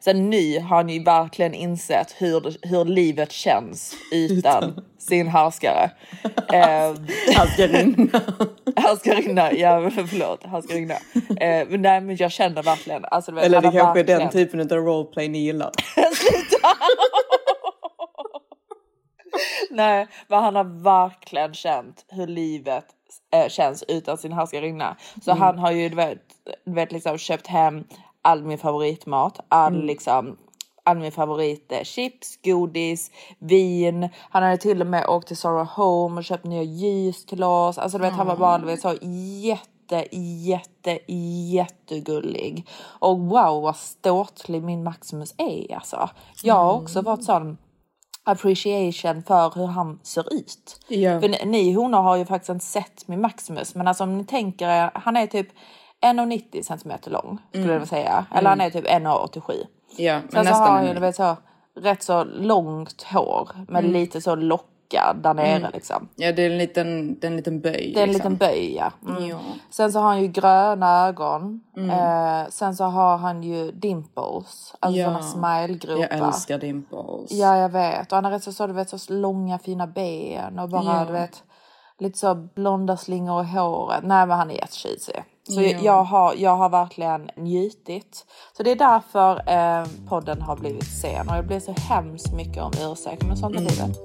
Sen 0.00 0.30
nu 0.30 0.60
har 0.60 0.84
ni 0.84 0.98
verkligen 0.98 1.54
insett 1.54 2.14
hur, 2.18 2.56
hur 2.68 2.84
livet 2.84 3.32
känns 3.32 3.94
utan 4.12 4.84
sin 4.98 5.28
härskare. 5.28 5.90
eh, 6.52 6.94
Han 7.36 7.46
ska 7.46 7.66
ringa. 7.66 8.20
härskarinna, 8.76 9.52
ja 9.52 9.90
förlåt, 9.90 10.44
härskarinna. 10.46 10.94
Eh, 11.40 11.68
men 11.68 11.82
nej 11.82 12.00
men 12.00 12.16
jag 12.16 12.32
känner 12.32 12.62
verkligen. 12.62 13.04
Alltså, 13.04 13.32
vet, 13.32 13.44
Eller 13.44 13.60
det 13.60 13.70
kanske 13.72 14.00
är 14.00 14.04
den 14.04 14.30
typen 14.30 14.60
av 14.60 14.68
roleplay 14.68 15.28
ni 15.28 15.38
gillar. 15.38 15.70
Nej, 19.70 20.06
men 20.28 20.42
han 20.42 20.56
har 20.56 20.82
verkligen 20.82 21.54
känt 21.54 22.04
hur 22.08 22.26
livet 22.26 22.84
eh, 23.34 23.48
känns 23.48 23.84
utan 23.88 24.18
sin 24.18 24.32
härskarinna. 24.32 24.96
Så 25.24 25.32
han 25.32 25.58
har 25.58 25.70
ju 25.72 25.88
du 25.88 25.96
vet, 25.96 26.18
du 26.66 26.72
vet 26.74 26.92
liksom 26.92 27.18
köpt 27.18 27.46
hem 27.46 27.84
all 28.24 28.44
min 28.44 28.58
favoritmat, 28.58 29.40
all 29.48 29.84
liksom 29.84 30.36
all 30.84 30.98
min 30.98 31.12
favorit 31.12 31.72
eh, 31.72 31.82
chips, 31.82 32.38
godis, 32.44 33.10
vin. 33.38 34.08
Han 34.30 34.42
hade 34.42 34.56
till 34.56 34.80
och 34.80 34.86
med 34.86 35.06
åkt 35.06 35.28
till 35.28 35.36
Sarah 35.36 35.76
Home 35.76 36.18
och 36.18 36.24
köpt 36.24 36.44
nya 36.44 36.62
ljus 36.62 37.26
till 37.26 37.42
oss. 37.42 37.78
Alltså 37.78 37.98
du 37.98 38.04
vet 38.04 38.12
han 38.12 38.26
var 38.26 38.36
bara 38.36 38.58
du 38.58 38.66
vet, 38.66 38.80
så 38.80 38.94
jätte, 39.42 40.16
jätte, 40.16 41.12
jättegullig. 41.52 42.68
Och 42.82 43.18
wow 43.18 43.62
vad 43.62 43.76
ståtlig 43.76 44.62
min 44.62 44.82
Maximus 44.82 45.34
är 45.38 45.74
alltså. 45.74 46.10
Jag 46.42 46.54
har 46.54 46.72
också 46.72 47.02
varit 47.02 47.24
sån 47.24 47.56
appreciation 48.24 49.22
för 49.22 49.54
hur 49.54 49.66
han 49.66 50.00
ser 50.02 50.34
ut. 50.34 50.80
Ja. 50.88 51.20
För 51.20 51.28
ni, 51.28 51.38
ni 51.44 51.72
honor 51.72 52.02
har 52.02 52.16
ju 52.16 52.24
faktiskt 52.24 52.50
inte 52.50 52.64
sett 52.64 53.08
min 53.08 53.20
Maximus 53.20 53.74
men 53.74 53.88
alltså 53.88 54.04
om 54.04 54.18
ni 54.18 54.24
tänker 54.24 54.68
er, 54.68 54.90
han 54.94 55.16
är 55.16 55.26
typ 55.26 55.48
1,90 56.04 56.62
centimeter 56.62 57.10
lång 57.10 57.38
skulle 57.48 57.66
jag 57.66 57.72
vilja 57.72 57.86
säga. 57.86 58.26
Eller 58.34 58.48
han 58.50 58.60
är 58.60 58.70
typ 58.70 58.86
1,87. 58.86 59.52
Ja, 59.96 60.14
men 60.14 60.22
Sen 60.22 60.30
så 60.30 60.36
har 60.36 60.44
nästan 60.44 60.72
han 60.76 60.86
ju 60.86 61.00
vet, 61.00 61.16
så, 61.16 61.36
rätt 61.76 62.02
så 62.02 62.24
långt 62.24 63.02
hår 63.02 63.50
med 63.68 63.84
lite 63.84 64.20
så 64.20 64.36
backar 64.94 65.14
där 65.22 65.34
nere 65.34 65.70
liksom. 65.72 66.08
Ja, 66.16 66.32
det 66.32 66.42
är 66.42 66.50
en 66.50 66.58
liten, 66.58 67.18
det 67.20 67.26
är 67.26 67.30
en 67.30 67.36
liten 67.36 67.60
böj. 67.60 67.92
Det 67.94 68.00
är 68.00 68.02
en 68.02 68.12
liksom. 68.12 68.32
liten 68.32 68.48
böj 68.48 68.76
ja. 68.76 68.92
Mm. 69.08 69.26
Ja. 69.28 69.38
Sen 69.70 69.92
så 69.92 69.98
har 69.98 70.08
han 70.08 70.22
ju 70.22 70.28
gröna 70.28 71.06
ögon. 71.06 71.60
Eh, 71.76 72.48
sen 72.50 72.76
så 72.76 72.84
har 72.84 73.16
han 73.16 73.42
ju 73.42 73.72
dimples. 73.72 74.74
Alltså 74.80 75.00
Ja. 75.00 75.06
såna 75.06 75.22
smilegropar. 75.22 76.02
Jag 76.02 76.26
älskar 76.26 76.58
dimples. 76.58 77.30
Ja 77.32 77.56
jag 77.58 77.68
vet. 77.68 78.12
Och 78.12 78.16
han 78.16 78.24
har 78.24 78.32
rätt 78.32 78.42
så, 78.42 78.52
så, 78.52 78.66
du 78.66 78.72
vet, 78.72 79.00
så 79.00 79.12
långa 79.12 79.58
fina 79.58 79.86
ben 79.86 80.58
och 80.58 80.68
bara 80.68 80.84
Ja. 80.84 81.04
du 81.06 81.12
vet 81.12 81.42
lite 81.98 82.18
så 82.18 82.34
blonda 82.34 82.96
slingor 82.96 83.42
i 83.42 83.46
håret. 83.46 84.04
Nej 84.04 84.26
men 84.26 84.38
han 84.38 84.50
är 84.50 84.54
jättecheesy. 84.54 85.12
Så 85.48 85.62
Ja. 85.62 85.78
jag, 85.82 86.04
har, 86.04 86.34
jag 86.34 86.56
har 86.56 86.68
verkligen 86.68 87.30
njutit. 87.36 88.26
Så 88.56 88.62
det 88.62 88.70
är 88.70 88.76
därför 88.76 89.42
eh, 89.52 89.86
podden 90.08 90.42
har 90.42 90.56
blivit 90.56 91.00
sen 91.00 91.28
och 91.28 91.36
jag 91.36 91.46
blir 91.46 91.60
så 91.60 91.72
hemskt 91.72 92.32
mycket 92.32 92.62
om 92.62 92.72
ursäkt 92.80 93.22
men 93.22 93.36
sånt 93.36 93.56
är 93.56 93.60
Mm. 93.60 93.70
livet. 93.72 93.96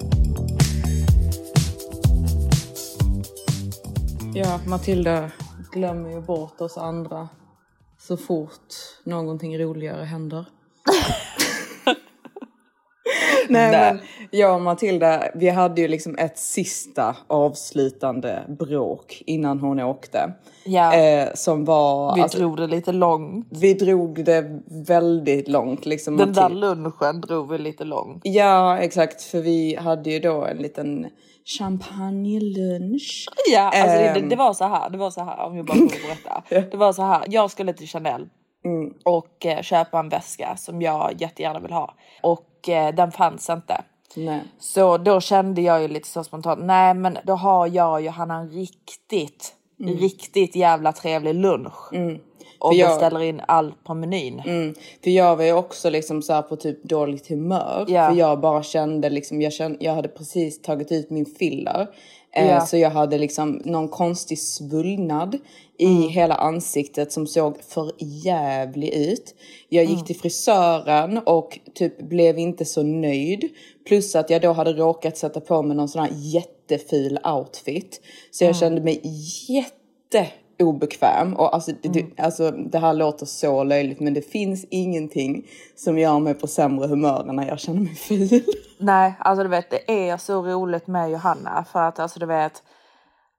Ja, 4.34 4.60
Matilda 4.68 5.32
glömmer 5.72 6.10
ju 6.10 6.22
bort 6.22 6.62
oss 6.62 6.78
andra 6.78 7.30
så 8.00 8.18
fort 8.18 8.74
någonting 9.04 9.58
roligare 9.60 10.04
händer. 10.06 10.46
Nej, 13.54 13.72
men 13.72 14.00
jag 14.32 14.56
och 14.56 14.62
Matilda, 14.62 15.24
vi 15.36 15.50
hade 15.50 15.82
ju 15.82 15.88
liksom 15.88 16.18
ett 16.18 16.38
sista 16.38 17.16
avslutande 17.28 18.44
bråk 18.60 19.24
innan 19.26 19.60
hon 19.60 19.80
åkte. 19.80 20.34
Ja. 20.66 20.96
Eh, 20.96 21.28
som 21.34 21.66
var... 21.66 22.16
Vi 22.16 22.22
alltså, 22.22 22.38
drog 22.38 22.58
det 22.58 22.68
lite 22.68 22.92
långt. 22.92 23.48
vi 23.50 23.74
drog 23.74 24.26
det 24.26 24.46
väldigt 24.88 25.48
långt. 25.48 25.86
Liksom, 25.86 26.18
Den 26.18 26.34
där 26.34 26.50
Matil- 26.50 26.60
lunchen 26.60 27.22
drog 27.22 27.50
vi 27.52 27.58
lite 27.58 27.84
långt. 27.84 28.22
Ja, 28.24 28.78
exakt. 28.78 29.22
För 29.22 29.42
vi 29.42 29.76
hade 29.76 30.10
ju 30.12 30.20
då 30.20 30.46
en 30.46 30.58
liten 30.58 31.08
champagnelunch. 31.58 33.26
Ja, 33.52 33.62
alltså 33.62 33.98
det, 33.98 34.04
det, 34.14 34.20
Ehm. 34.20 34.30
det 34.30 34.36
var 34.36 34.54
så 34.54 34.66
här. 34.66 34.90
Det 34.90 34.98
var 34.98 35.12
så 35.12 35.22
här 35.24 35.46
om 35.46 35.58
jag 35.58 35.66
bara 35.66 35.78
får 35.78 36.08
berätta. 36.08 36.44
Det 36.72 36.78
var 36.78 36.94
så 36.94 37.02
här. 37.02 37.24
Jag 37.28 37.52
skulle 37.52 37.74
till 37.74 37.88
Chanel 37.88 38.28
Mm. 38.66 38.94
och 39.06 39.46
eh, 39.46 39.62
köpa 39.62 40.00
en 40.00 40.10
väska 40.10 40.56
som 40.58 40.82
jag 40.82 41.12
jättegärna 41.18 41.60
vill 41.60 41.72
ha 41.72 41.94
och 42.24 42.40
eh, 42.68 42.88
den 42.96 43.12
fanns 43.12 43.50
inte. 43.50 43.82
Nej. 44.16 44.42
Så 44.60 44.98
då 44.98 45.22
kände 45.22 45.62
jag 45.62 45.82
ju 45.82 45.88
lite 45.88 46.08
så 46.08 46.24
spontant. 46.24 46.60
Nej, 46.64 46.94
men 46.94 47.18
då 47.24 47.34
har 47.34 47.68
jag 47.68 47.92
och 47.94 48.02
Johanna 48.02 48.36
en 48.36 48.50
riktigt, 48.50 49.54
riktigt 50.00 50.56
jävla 50.56 50.92
trevlig 50.94 51.36
lunch. 51.36 51.88
Och 51.90 51.96
Mm. 51.96 52.20
För 52.62 52.74
jag- 52.74 52.90
beställer 52.90 53.24
in 53.24 53.42
allt 53.48 53.84
på 53.84 53.94
menyn. 53.94 54.40
Mm. 54.46 54.76
För 55.04 55.10
jag 55.10 55.36
var 55.36 55.44
ju 55.44 55.54
också 55.54 55.90
liksom 55.90 56.22
så 56.22 56.42
på 56.42 56.56
typ 56.56 56.84
dåligt 56.84 57.28
humör. 57.30 57.86
Ja. 57.88 58.10
För 58.10 58.16
jag 58.16 58.40
bara 58.40 58.64
kände 58.64 59.10
liksom, 59.10 59.42
jag, 59.42 59.54
kände, 59.54 59.78
jag 59.86 59.94
hade 59.96 60.08
precis 60.08 60.62
tagit 60.62 60.92
ut 60.92 61.10
min 61.10 61.26
filler. 61.26 61.88
Eh, 62.36 62.48
Ja. 62.48 62.62
Så 62.62 62.78
jag 62.78 62.90
hade 62.90 63.18
liksom 63.18 63.62
någon 63.66 63.88
konstig 63.88 64.40
svullnad 64.40 65.38
i 65.78 66.08
hela 66.08 66.36
ansiktet 66.36 67.12
som 67.12 67.28
såg 67.28 67.58
för 67.64 67.92
jävlig 68.00 68.94
ut. 68.94 69.36
Jag 69.70 69.86
gick 69.86 70.06
till 70.06 70.16
frisören 70.20 71.18
och 71.18 71.60
typ 71.74 72.02
blev 72.02 72.40
inte 72.40 72.66
så 72.66 72.84
nöjd. 72.84 73.50
Plus 73.88 74.16
att 74.16 74.30
jag 74.30 74.42
då 74.42 74.52
hade 74.52 74.74
råkat 74.74 75.18
sätta 75.18 75.40
på 75.40 75.62
mig 75.62 75.78
någon 75.78 75.90
sån 75.90 76.02
här 76.02 76.12
jättefil 76.14 77.20
outfit. 77.24 78.02
Så 78.32 78.44
jag 78.44 78.56
kände 78.56 78.82
mig 78.82 79.02
jätte 79.50 80.28
obekväm. 80.60 81.34
Och 81.34 81.54
alltså, 81.54 81.72
det, 81.82 81.90
det- 81.90 82.20
alltså, 82.24 82.52
det 82.52 82.80
här 82.80 82.94
låter 82.94 83.26
så 83.26 83.64
löjligt 83.64 84.00
men 84.00 84.14
det 84.14 84.22
finns 84.22 84.66
ingenting 84.70 85.48
som 85.76 85.98
gör 86.00 86.20
mig 86.20 86.34
på 86.34 86.48
sämre 86.48 86.88
humör 86.88 87.26
än 87.30 87.36
när 87.36 87.48
jag 87.48 87.60
känner 87.60 87.80
mig 87.82 87.96
ful. 87.96 88.44
Nej, 88.80 89.14
alltså 89.20 89.44
du 89.44 89.50
vet 89.50 89.70
det 89.70 90.10
är 90.12 90.18
så 90.18 90.42
roligt 90.46 90.88
med 90.88 91.12
Johanna 91.12 91.66
för 91.72 91.82
att 91.82 92.00
alltså 92.00 92.20
du 92.20 92.26
vet, 92.26 92.64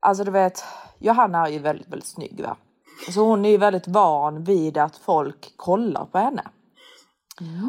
alltså 0.01 0.25
du 0.25 0.31
vet, 0.31 0.65
Johanna 0.99 1.47
är 1.47 1.51
ju 1.53 1.59
väldigt, 1.59 1.89
väldigt 1.89 2.09
snygg 2.09 2.41
va. 2.43 2.57
Så 3.15 3.21
hon 3.25 3.45
är 3.45 3.51
ju 3.51 3.57
väldigt 3.57 3.89
van 3.89 4.45
vid 4.45 4.79
att 4.79 4.97
folk 4.97 5.53
kollar 5.57 6.05
på 6.05 6.19
henne. 6.19 6.43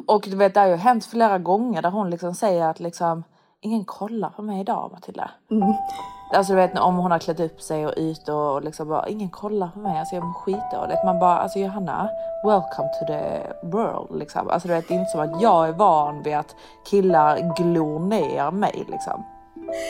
Och 0.08 0.28
du 0.30 0.36
vet 0.36 0.54
det 0.54 0.60
har 0.60 0.68
ju 0.68 0.76
hänt 0.76 1.06
flera 1.06 1.40
gånger 1.40 1.82
där 1.82 1.90
hon 1.90 2.10
liksom 2.10 2.34
säger 2.36 2.68
att 2.68 2.80
liksom 2.80 3.24
ingen 3.62 3.86
kollar 3.86 4.30
på 4.30 4.42
mig 4.42 4.62
idag 4.62 4.90
Matilda. 4.92 5.32
Alltså 6.34 6.54
du 6.54 6.58
vet 6.58 6.80
om 6.80 6.96
hon 6.98 7.12
har 7.12 7.20
klätt 7.20 7.40
upp 7.40 7.62
sig 7.62 7.86
och 7.88 7.94
ut 7.98 8.30
och 8.30 8.64
liksom 8.64 8.88
bara 8.90 9.08
ingen 9.08 9.30
kollar 9.30 9.68
på 9.74 9.80
mig. 9.80 10.00
Alltså 10.00 10.16
jag 10.16 10.24
mår 10.26 10.34
skitdåligt. 10.34 11.04
Man 11.06 11.20
bara 11.20 11.38
alltså 11.38 11.60
Johanna, 11.60 12.10
welcome 12.46 12.90
to 13.00 13.06
the 13.08 13.22
world 13.68 14.20
liksom. 14.20 14.50
Alltså 14.50 14.68
du 14.68 14.74
vet 14.74 14.88
det 14.88 14.94
är 14.94 15.00
inte 15.00 15.12
som 15.12 15.22
att 15.22 15.42
jag 15.42 15.68
är 15.68 15.72
van 15.74 16.24
vid 16.24 16.36
att 16.36 16.56
killar 16.90 17.54
glor 17.58 18.00
ner 18.00 18.52
mig 18.52 18.86
liksom. 18.92 19.24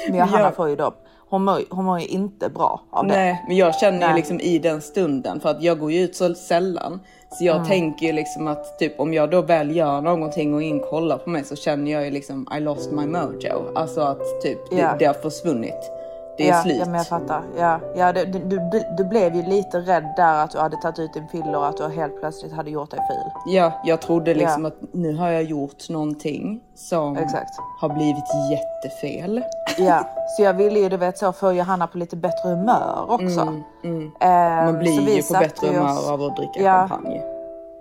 Men 0.09 0.15
Johanna 0.19 0.39
jag- 0.43 0.55
får 0.55 0.69
ju 0.69 0.75
då, 0.75 0.93
hon 1.29 1.43
mår, 1.43 1.59
hon 1.69 1.85
mår 1.85 1.99
ju 1.99 2.07
inte 2.07 2.49
bra 2.49 2.81
av 2.91 3.07
det. 3.07 3.13
Nej, 3.13 3.43
men 3.47 3.57
jag 3.57 3.75
känner 3.75 3.99
ju 3.99 4.05
Nej. 4.07 4.15
liksom 4.15 4.39
i 4.39 4.59
den 4.59 4.81
stunden 4.81 5.39
för 5.39 5.49
att 5.49 5.61
jag 5.63 5.79
går 5.79 5.91
ju 5.91 5.99
ut 5.99 6.15
så 6.15 6.33
sällan. 6.33 6.99
Så 7.29 7.45
jag 7.45 7.67
tänker 7.67 8.05
ju 8.05 8.11
liksom 8.13 8.47
att 8.47 8.79
typ 8.79 8.99
om 8.99 9.13
jag 9.13 9.31
då 9.31 9.41
väl 9.41 9.75
gör 9.75 10.01
någonting 10.01 10.53
och 10.53 10.63
ingen 10.63 10.79
kollar 10.89 11.17
på 11.17 11.29
mig 11.29 11.43
så 11.43 11.55
känner 11.55 11.91
jag 11.91 12.05
ju 12.05 12.11
liksom 12.11 12.47
I 12.57 12.59
lost 12.59 12.91
my 12.91 13.05
mojo. 13.05 13.61
Alltså 13.75 14.01
att 14.01 14.41
typ 14.41 14.59
Ja. 14.71 14.77
det, 14.77 14.95
det 14.99 15.05
har 15.05 15.13
försvunnit. 15.13 15.91
Det 16.37 16.49
är 16.49 16.55
ja, 16.55 16.61
slut. 16.61 16.77
Ja, 16.79 16.85
men 16.85 16.93
jag 16.93 17.07
fattar. 17.07 17.41
Ja, 17.57 17.79
ja, 17.95 18.13
det, 18.13 18.25
du, 18.25 18.39
du, 18.71 18.83
du 18.97 19.03
blev 19.03 19.35
ju 19.35 19.43
lite 19.43 19.79
rädd 19.79 20.13
där 20.17 20.43
att 20.43 20.51
du 20.51 20.57
hade 20.59 20.77
tagit 20.77 20.99
ut 20.99 21.13
din 21.13 21.27
piller 21.27 21.57
och 21.57 21.67
att 21.67 21.77
du 21.77 21.87
helt 21.89 22.19
plötsligt 22.19 22.53
hade 22.53 22.69
gjort 22.69 22.91
dig 22.91 22.99
fil. 22.99 23.53
Ja, 23.55 23.71
jag 23.85 24.01
trodde 24.01 24.33
liksom 24.33 24.61
Ja. 24.63 24.67
att 24.67 24.75
nu 24.93 25.15
har 25.17 25.29
jag 25.29 25.43
gjort 25.43 25.89
någonting 25.89 26.61
som 26.75 27.17
Exakt. 27.17 27.49
har 27.79 27.89
blivit 27.89 28.23
jättefel. 28.51 29.41
Ja, 29.77 30.03
så 30.37 30.43
jag 30.43 30.53
ville 30.53 30.79
ju 30.79 30.89
du 30.89 30.97
vet 30.97 31.17
så 31.17 31.33
få 31.33 31.51
Johanna 31.53 31.87
på 31.87 31.97
lite 31.97 32.15
bättre 32.15 32.49
humör 32.49 33.05
också. 33.07 33.41
Mm, 33.83 34.11
Ehm, 34.21 34.65
Man 34.65 34.79
blir 34.79 35.15
ju 35.15 35.23
på 35.23 35.33
bättre 35.33 35.67
humör 35.67 35.91
oss- 35.93 36.09
av 36.09 36.21
att 36.23 36.35
dricka 36.37 36.61
Ja. 36.61 36.87
champagne. 36.89 37.21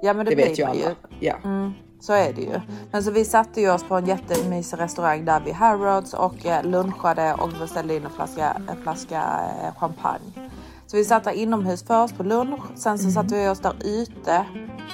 Ja 0.03 0.13
men 0.15 0.27
det, 0.27 0.31
Det 0.35 0.37
vet 0.49 0.59
ju 0.59 0.65
alla. 0.65 0.81
Ja. 1.21 1.35
Mm, 1.45 1.75
så 2.01 2.13
är 2.13 2.33
det 2.33 2.41
ju. 2.41 2.61
Men 2.91 3.03
så 3.03 3.11
vi 3.11 3.25
satte 3.25 3.61
ju 3.61 3.71
oss 3.71 3.85
på 3.85 3.97
en 3.97 4.07
jättemysig 4.07 4.81
restaurang 4.81 5.25
där 5.25 5.41
vid 5.41 5.55
Harrods 5.55 6.15
och 6.15 6.47
eh, 6.47 6.65
lunchade 6.65 7.35
och 7.35 7.49
beställde 7.49 7.97
in 7.97 8.05
en 8.05 8.11
flaska, 8.11 8.57
en 8.69 8.83
flaska 8.83 9.41
eh, 9.63 9.81
champagne. 9.81 10.51
Så 10.87 10.97
vi 10.97 11.05
satt 11.05 11.25
där 11.25 11.33
inomhus 11.33 11.83
först 11.83 12.17
på 12.17 12.23
lunch. 12.23 12.61
Sen 12.75 12.99
så 12.99 13.11
satte 13.11 13.35
vi 13.35 13.49
oss 13.49 13.61
där 13.61 13.75
ute. 13.85 14.45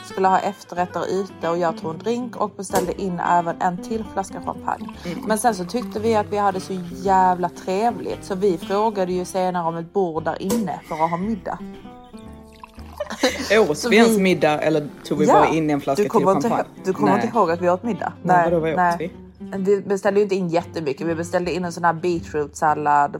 Skulle 0.04 0.28
ha 0.28 0.38
efterrätter 0.38 1.06
ute 1.10 1.48
och 1.48 1.58
jag 1.58 1.78
tog 1.78 1.94
en 1.94 1.98
drink 1.98 2.36
och 2.36 2.50
beställde 2.56 3.02
in 3.02 3.20
även 3.20 3.62
en 3.62 3.82
till 3.82 4.04
flaska 4.12 4.40
champagne. 4.40 4.88
Men 5.26 5.38
sen 5.38 5.54
så 5.54 5.64
tyckte 5.64 6.00
vi 6.00 6.14
att 6.14 6.26
vi 6.26 6.36
hade 6.36 6.60
så 6.60 6.72
jävla 6.92 7.48
trevligt 7.48 8.24
så 8.24 8.34
vi 8.34 8.58
frågade 8.58 9.12
ju 9.12 9.24
senare 9.24 9.68
om 9.68 9.76
ett 9.76 9.92
bord 9.92 10.24
där 10.24 10.42
inne 10.42 10.80
för 10.88 11.04
att 11.04 11.10
ha 11.10 11.16
middag. 11.16 11.58
Så 13.74 13.88
vi 13.88 14.18
middag 14.18 14.60
eller 14.60 14.88
tog 15.04 15.18
vi 15.18 15.26
bara 15.26 15.48
in 15.48 15.70
en 15.70 15.80
flaska 15.80 16.02
du 16.02 16.08
till 16.08 16.10
kommer 16.10 16.32
inte, 16.32 16.48
champagne? 16.48 16.68
Du 16.84 16.92
kommer 16.92 17.12
Nej. 17.12 17.24
inte 17.24 17.38
ihåg 17.38 17.50
att 17.50 17.60
vi 17.60 17.70
åt 17.70 17.82
middag? 17.82 18.12
Nej, 18.22 18.50
vadå, 18.50 18.60
vad 18.60 18.94
åt 18.94 19.00
vi? 19.00 19.12
Vi 19.56 19.80
beställde 19.80 20.20
ju 20.20 20.24
inte 20.24 20.34
in 20.34 20.48
jättemycket. 20.48 21.06
Vi 21.06 21.14
beställde 21.14 21.52
in 21.54 21.64
en 21.64 21.72
sån 21.72 21.84
här 21.84 21.92
beetrootsallad. 21.92 23.16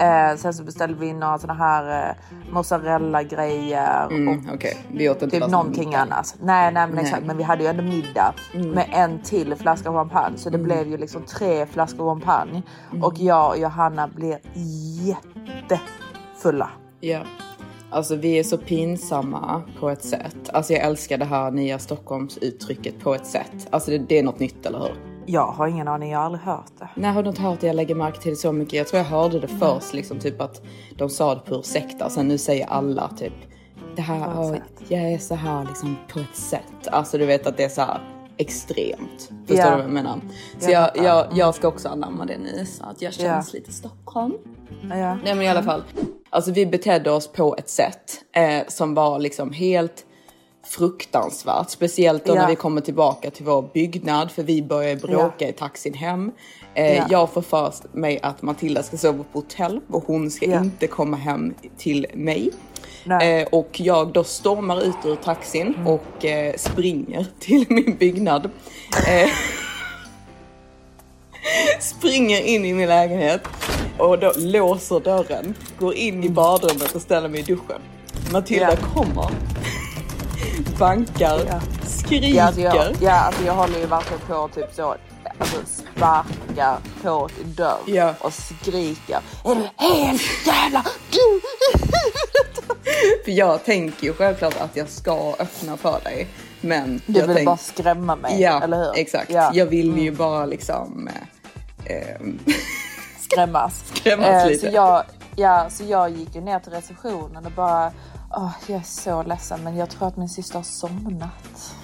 Eh, 0.00 0.36
sen 0.36 0.54
så 0.54 0.62
beställde 0.64 0.94
vi 1.00 1.06
in 1.06 1.20
några 1.20 1.38
såna 1.38 1.54
här 1.54 2.08
eh, 2.08 2.14
mozzarella 2.52 3.22
grejer 3.22 4.06
Mm, 4.06 4.28
och 4.28 4.54
Okej, 4.54 4.76
vi 4.92 5.08
åt 5.10 5.22
inte 5.22 5.40
typ 5.40 5.50
någonting 5.50 5.88
middag. 5.88 5.98
annat. 6.00 6.34
Nej, 6.40 6.72
nej, 6.72 6.86
men 6.86 6.96
Nej. 6.96 7.04
exakt. 7.04 7.26
Men 7.26 7.36
vi 7.36 7.42
hade 7.42 7.62
ju 7.62 7.68
ändå 7.68 7.82
middag 7.82 8.34
med 8.54 8.86
en 8.92 9.22
till 9.22 9.54
flaska 9.54 9.92
champagne, 9.92 10.38
så 10.38 10.50
det 10.50 10.58
blev 10.58 10.88
ju 10.88 10.96
liksom 10.96 11.22
tre 11.22 11.66
flaskor 11.66 12.14
champagne 12.14 12.62
och 13.02 13.14
jag 13.18 13.50
och 13.50 13.58
Johanna 13.58 14.08
blev 14.08 14.38
jättefulla. 15.04 16.70
Ja. 17.00 17.20
Alltså 17.90 18.16
vi 18.16 18.38
är 18.38 18.42
så 18.42 18.58
pinsamma 18.58 19.62
på 19.80 19.90
ett 19.90 20.04
sätt. 20.04 20.36
Alltså 20.52 20.72
jag 20.72 20.82
älskar 20.82 21.18
det 21.18 21.24
här 21.24 21.50
nya 21.50 21.78
Stockholmsuttrycket 21.78 23.00
på 23.00 23.14
ett 23.14 23.26
sätt. 23.26 23.66
Alltså 23.70 23.90
det, 23.90 23.98
det 23.98 24.18
är 24.18 24.22
något 24.22 24.38
nytt, 24.38 24.66
eller 24.66 24.78
hur? 24.78 24.94
Jag 25.26 25.46
har 25.46 25.66
ingen 25.68 25.88
aning, 25.88 26.10
jag 26.10 26.18
har 26.18 26.24
aldrig 26.26 26.42
hört 26.44 26.72
det. 26.78 26.88
Nej, 26.94 27.12
har 27.12 27.22
du 27.22 27.28
inte 27.28 27.42
hört 27.42 27.60
det? 27.60 27.66
Jag 27.66 27.76
lägger 27.76 27.94
märke 27.94 28.20
till 28.20 28.30
det 28.30 28.36
så 28.36 28.52
mycket. 28.52 28.74
Jag 28.74 28.86
tror 28.86 28.98
jag 28.98 29.08
hörde 29.08 29.40
det 29.40 29.48
först, 29.48 29.92
liksom 29.94 30.18
typ 30.18 30.40
att 30.40 30.62
de 30.96 31.10
sa 31.10 31.34
det 31.34 31.40
på 31.40 31.54
ursäkta. 31.54 32.10
Sen 32.10 32.28
nu 32.28 32.38
säger 32.38 32.66
alla 32.66 33.08
typ 33.18 33.32
det 33.96 34.02
här, 34.02 34.52
sätt. 34.54 34.62
jag 34.88 35.12
är 35.12 35.18
så 35.18 35.34
här 35.34 35.64
liksom 35.64 35.96
på 36.12 36.18
ett 36.18 36.36
sätt. 36.36 36.88
Alltså 36.92 37.18
du 37.18 37.26
vet 37.26 37.46
att 37.46 37.56
det 37.56 37.64
är 37.64 37.68
så 37.68 37.80
här 37.80 38.00
extremt. 38.36 39.30
Förstår 39.46 39.56
Ja. 39.58 39.70
du 39.70 39.76
vad 39.76 39.84
jag 39.84 39.90
menar? 39.90 40.20
Så 40.58 40.70
Jag 40.70 40.90
jag, 40.96 41.26
jag, 41.34 41.54
ska 41.54 41.68
också 41.68 41.88
anamma 41.88 42.24
det 42.24 42.38
nu 42.38 42.66
så 42.66 42.84
att 42.84 43.02
jag 43.02 43.12
känns 43.12 43.54
Ja. 43.54 43.58
lite 43.58 43.72
Stockholm. 43.72 44.34
Ja. 44.82 45.14
Nej 45.24 45.34
men 45.34 45.42
i 45.42 45.48
alla 45.48 45.62
fall. 45.62 45.82
Alltså 46.30 46.50
vi 46.52 46.66
betedde 46.66 47.10
oss 47.10 47.28
på 47.28 47.56
ett 47.58 47.68
sätt 47.70 48.20
eh, 48.32 48.60
som 48.68 48.94
var 48.94 49.18
liksom 49.18 49.52
helt 49.52 50.04
fruktansvärt. 50.66 51.70
Speciellt 51.70 52.24
då 52.24 52.34
Ja. 52.34 52.40
när 52.40 52.48
vi 52.48 52.56
kommer 52.56 52.80
tillbaka 52.80 53.30
till 53.30 53.44
vår 53.44 53.70
byggnad 53.74 54.30
för 54.30 54.42
vi 54.42 54.62
börjar 54.62 54.96
bråka 54.96 55.48
i 55.48 55.52
taxin 55.52 55.94
hem. 55.94 56.32
Eh, 56.74 56.96
Ja. 56.96 57.06
Jag 57.10 57.30
får 57.30 57.42
för 57.42 57.72
mig 57.92 58.18
att 58.22 58.42
Matilda 58.42 58.82
ska 58.82 58.96
sova 58.96 59.24
på 59.32 59.38
hotell 59.38 59.80
och 59.90 60.04
hon 60.06 60.30
ska 60.30 60.46
Ja. 60.50 60.60
inte 60.60 60.86
komma 60.86 61.16
hem 61.16 61.54
till 61.78 62.06
mig. 62.14 62.50
Mm. 63.06 63.40
Eh, 63.42 63.48
och 63.52 63.80
jag 63.80 64.12
då 64.12 64.24
stormar 64.24 64.82
ut 64.82 64.96
ur 65.04 65.16
taxin 65.16 65.74
och 65.86 66.24
eh, 66.24 66.54
springer 66.56 67.26
till 67.40 67.66
min 67.68 67.96
byggnad. 67.98 68.50
Eh, 71.48 71.80
springer 71.80 72.40
in 72.40 72.64
i 72.64 72.74
min 72.74 72.88
lägenhet 72.88 73.40
och 73.98 74.18
då 74.18 74.32
låser 74.36 75.00
dörren, 75.00 75.54
går 75.78 75.94
in 75.94 76.24
i 76.24 76.28
badrummet 76.28 76.94
och 76.94 77.02
ställer 77.02 77.28
mig 77.28 77.40
i 77.40 77.42
duschen. 77.42 77.80
Matilda 78.32 78.70
Ja. 78.70 78.76
kommer, 78.94 79.30
bankar, 80.78 81.40
Ja. 81.48 81.60
skriker. 81.86 82.28
Ja, 82.36 82.44
alltså 82.44 82.60
jag, 82.60 82.86
ja, 83.00 83.12
alltså 83.12 83.44
jag 83.44 83.52
håller 83.54 83.78
ju 83.78 83.86
verkligen 83.86 84.20
på 84.26 84.48
typ 84.54 84.74
så. 84.74 84.94
Alltså 85.38 85.56
sparkar 85.66 86.76
på 87.02 87.28
dörr 87.44 87.78
Ja. 87.86 88.14
och 88.20 88.32
skriker. 88.32 89.18
Är 89.44 89.54
du 89.54 89.68
helt 89.76 90.22
jävla 90.46 90.84
dum? 91.10 91.40
För 93.24 93.30
jag 93.32 93.64
tänker 93.64 94.04
ju 94.06 94.12
självklart 94.12 94.60
att 94.60 94.76
jag 94.76 94.88
ska 94.88 95.34
öppna 95.38 95.76
för 95.76 96.00
dig. 96.04 96.26
Men 96.60 97.00
Du 97.06 97.12
vill 97.26 97.34
tänk- 97.34 97.46
bara 97.46 97.56
skrämma 97.56 98.16
mig, 98.16 98.40
Ja, 98.42 98.62
eller 98.62 98.76
hur? 98.76 98.92
exakt. 98.96 99.30
Ja. 99.30 99.50
Jag 99.54 99.66
vill 99.66 99.98
ju 99.98 100.10
bara 100.10 100.46
liksom... 100.46 101.08
Eh, 101.88 102.16
skrämmas. 103.20 103.84
Skrämmas 103.94 104.26
Eh, 104.28 104.46
lite. 104.46 104.66
Så 104.70 104.74
jag, 104.74 105.04
ja, 105.36 105.66
så 105.70 105.84
jag 105.84 106.10
gick 106.10 106.34
ju 106.34 106.40
ner 106.40 106.58
till 106.58 106.72
receptionen 106.72 107.46
och 107.46 107.52
bara, 107.52 107.92
åh, 108.36 108.50
jag 108.66 108.78
är 108.78 108.82
så 108.82 109.22
ledsen 109.22 109.64
men 109.64 109.76
jag 109.76 109.90
tror 109.90 110.08
att 110.08 110.16
min 110.16 110.28
syster 110.28 110.54
har 110.56 110.62
somnat. 110.62 111.74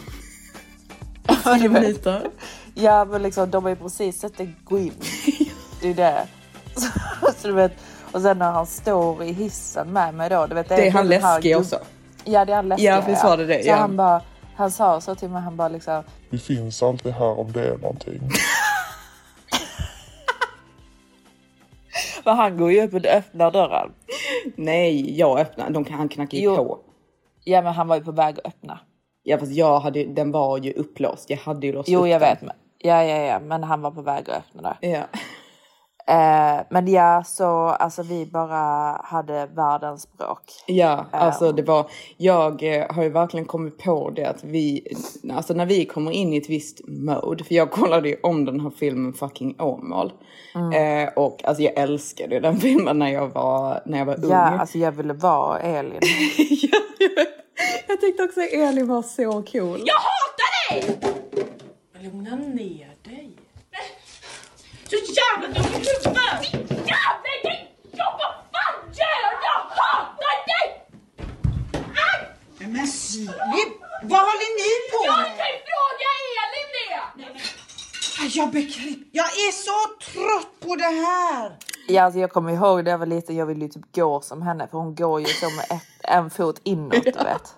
tio 1.44 1.68
minuter. 1.68 2.30
Ja 2.74 3.04
men 3.04 3.22
liksom 3.22 3.50
de 3.50 3.62
har 3.62 3.70
ju 3.70 3.76
precis 3.76 4.20
sett 4.20 4.36
det 4.38 4.48
gå 4.64 4.78
in. 4.78 4.92
Det 5.80 5.90
är 5.90 5.94
det. 5.94 6.26
Så, 6.76 6.88
så 7.36 7.48
du 7.48 7.54
vet, 7.54 7.72
och 8.12 8.20
sen 8.20 8.38
när 8.38 8.52
han 8.52 8.66
står 8.66 9.22
i 9.22 9.32
hissen 9.32 9.92
med 9.92 10.14
mig 10.14 10.30
då. 10.30 10.46
Du 10.46 10.54
vet, 10.54 10.68
Det 10.68 10.86
är 10.86 10.90
han 10.90 11.08
den 11.08 11.22
här 11.22 11.34
läskig 11.34 11.56
också. 11.56 11.78
Ja 12.24 12.44
det 12.44 12.52
är 12.52 12.56
han 12.56 12.68
läskiga. 12.68 12.94
Ja, 12.94 13.02
visst 13.06 13.24
var 13.24 13.36
det 13.36 13.46
det, 13.46 13.62
Så 13.62 13.68
ja. 13.68 13.76
han 13.76 13.96
bara, 13.96 14.20
han 14.56 14.70
sa 14.70 15.00
så 15.00 15.14
till 15.14 15.28
mig, 15.28 15.42
han 15.42 15.56
bara 15.56 15.68
liksom, 15.68 16.02
Vi 16.30 16.38
finns 16.38 16.82
alltid 16.82 17.12
här 17.12 17.38
om 17.38 17.52
det 17.52 17.66
är 17.66 17.78
någonting. 17.78 18.30
För 22.24 22.30
han 22.30 22.56
går 22.56 22.72
ju 22.72 22.82
upp 22.82 22.94
och 22.94 23.06
öppnar 23.06 23.50
dörren. 23.50 23.92
Nej, 24.56 25.18
jag 25.18 25.38
öppnar. 25.40 25.70
De 25.70 25.84
kan, 25.84 25.98
han 25.98 26.08
knackar 26.08 26.38
ju 26.38 26.56
på. 26.56 26.78
Ja 27.44 27.62
men 27.62 27.72
han 27.72 27.88
var 27.88 27.96
ju 27.96 28.04
på 28.04 28.12
väg 28.12 28.38
att 28.38 28.46
öppna. 28.46 28.78
Ja 29.22 29.38
fast 29.38 29.52
jag 29.52 29.80
hade, 29.80 30.04
den 30.04 30.30
var 30.30 30.58
ju 30.58 30.72
upplåst. 30.72 31.30
Jag 31.30 31.36
hade 31.36 31.66
ju 31.66 31.72
låst 31.72 31.88
Jo 31.88 32.00
upp 32.00 32.08
jag 32.08 32.20
den. 32.20 32.30
vet. 32.30 32.42
Men, 32.42 32.54
ja 32.78 33.04
ja 33.04 33.16
ja 33.16 33.40
men 33.40 33.62
han 33.64 33.82
var 33.82 33.90
på 33.90 34.02
väg 34.02 34.30
att 34.30 34.36
öppna 34.38 34.62
där. 34.62 34.88
Ja. 34.90 35.02
Eh, 36.06 36.66
men 36.70 36.88
ja, 36.88 37.24
så 37.26 37.46
alltså 37.68 38.02
vi 38.02 38.26
bara 38.26 39.00
hade 39.04 39.46
världens 39.46 40.12
bråk. 40.12 40.42
Ja, 40.66 41.06
alltså 41.10 41.52
det 41.52 41.62
var, 41.62 41.90
jag 42.16 42.62
eh, 42.62 42.94
har 42.94 43.02
ju 43.02 43.08
verkligen 43.08 43.46
kommit 43.46 43.78
på 43.78 44.10
det 44.10 44.24
att 44.24 44.44
vi, 44.44 44.94
alltså 45.32 45.54
när 45.54 45.66
vi 45.66 45.84
kommer 45.84 46.10
in 46.10 46.32
i 46.32 46.36
ett 46.36 46.50
visst 46.50 46.80
mode, 46.88 47.44
för 47.44 47.54
jag 47.54 47.70
kollade 47.70 48.08
ju 48.08 48.16
om 48.22 48.44
den 48.44 48.60
här 48.60 48.70
filmen 48.70 49.12
fucking 49.12 49.56
Åmål. 49.58 50.12
Eh, 50.54 51.12
och 51.16 51.44
alltså 51.44 51.62
jag 51.62 51.78
älskade 51.78 52.40
den 52.40 52.56
filmen 52.60 52.98
när 52.98 53.08
jag 53.08 53.28
var, 53.28 53.80
när 53.86 53.98
jag 53.98 54.06
var 54.06 54.24
ung. 54.24 54.30
Ja, 54.30 54.58
alltså 54.58 54.78
jag 54.78 54.92
ville 54.92 55.12
vara 55.12 55.58
Elin. 55.58 56.00
ja, 56.38 56.78
jag, 57.88 58.00
tyckte 58.00 58.22
också 58.22 58.40
att 58.40 58.52
Elin 58.52 58.86
var 58.86 59.02
så 59.02 59.32
cool. 59.32 59.82
Jag 59.84 59.94
hatar 59.94 60.70
dig! 60.70 60.98
Lugna 62.02 62.36
ner 62.36 62.56
dig. 62.56 62.93
Så 64.94 65.12
jävla 65.22 65.46
dum 65.54 65.66
i 65.72 65.76
huvudet! 65.76 66.52
Jävla 66.70 67.32
dig! 67.44 67.76
Jag 67.92 68.12
vad 68.20 68.34
fan 68.52 68.74
gör 68.98 69.22
Jag 69.46 69.60
hatar 69.78 70.36
dig! 70.52 70.66
Aj! 72.08 72.18
Men 72.58 72.86
Filip, 72.86 73.72
vad 74.02 74.20
håller 74.28 74.50
ni 74.60 74.70
på 74.92 75.00
Jag 75.06 75.18
med? 75.18 75.26
kan 75.38 75.46
ju 75.54 75.58
fråga 75.70 76.08
Elin 76.42 76.68
det! 76.76 78.38
Jag 78.38 78.50
begriper. 78.50 79.06
Jag 79.12 79.26
är 79.26 79.52
så 79.52 80.04
trött 80.12 80.60
på 80.60 80.76
det 80.76 80.84
här. 81.06 81.58
Ja, 81.88 82.02
alltså 82.02 82.20
jag 82.20 82.30
kommer 82.30 82.52
ihåg 82.52 82.84
när 82.84 82.90
jag 82.90 82.98
var 82.98 83.06
liten, 83.06 83.36
jag 83.36 83.46
ville 83.46 83.64
ju 83.64 83.68
typ 83.68 83.94
gå 83.94 84.20
som 84.20 84.42
henne 84.42 84.68
för 84.70 84.78
hon 84.78 84.94
går 84.94 85.20
ju 85.20 85.26
med 85.26 85.64
ett, 85.76 85.86
en 86.00 86.30
fot 86.30 86.60
inåt 86.64 87.04
du 87.04 87.10
vet. 87.10 87.54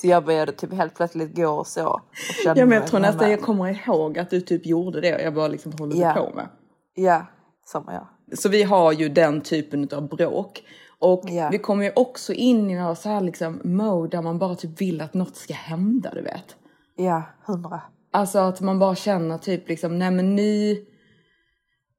Så 0.00 0.06
jag 0.06 0.24
började 0.24 0.52
typ 0.52 0.72
helt 0.72 0.94
plötsligt 0.94 1.36
gå 1.36 1.64
så. 1.64 1.86
och 1.88 2.00
Ja 2.44 2.54
men 2.54 2.70
jag 2.70 2.86
tror 2.86 3.00
nästan 3.00 3.30
jag 3.30 3.42
kommer 3.42 3.88
ihåg 3.88 4.18
att 4.18 4.30
du 4.30 4.40
typ 4.40 4.66
gjorde 4.66 5.00
det 5.00 5.14
och 5.14 5.20
jag 5.20 5.34
bara 5.34 5.48
liksom 5.48 5.72
håller 5.78 5.96
Ja. 5.96 6.12
på 6.12 6.36
med. 6.36 6.48
Ja, 6.94 7.26
samma 7.66 7.92
jag. 7.92 8.38
Så 8.38 8.48
vi 8.48 8.62
har 8.62 8.92
ju 8.92 9.08
den 9.08 9.40
typen 9.40 9.88
av 9.92 10.08
bråk. 10.08 10.62
Och 10.98 11.22
Ja. 11.26 11.48
vi 11.52 11.58
kommer 11.58 11.84
ju 11.84 11.92
också 11.96 12.32
in 12.32 12.70
i 12.70 12.74
några 12.74 12.94
så 12.94 13.08
här 13.08 13.20
liksom 13.20 13.60
mode 13.64 14.16
där 14.16 14.22
man 14.22 14.38
bara 14.38 14.54
typ 14.54 14.80
vill 14.80 15.00
att 15.00 15.14
något 15.14 15.36
ska 15.36 15.54
hända, 15.54 16.10
du 16.14 16.22
vet. 16.22 16.56
Ja, 16.96 17.22
hundra. 17.46 17.80
Alltså 18.12 18.38
att 18.38 18.60
man 18.60 18.78
bara 18.78 18.94
känner 18.94 19.38
typ 19.38 19.68
liksom, 19.68 19.98
nej 19.98 20.10
men 20.10 20.36
nu 20.36 20.76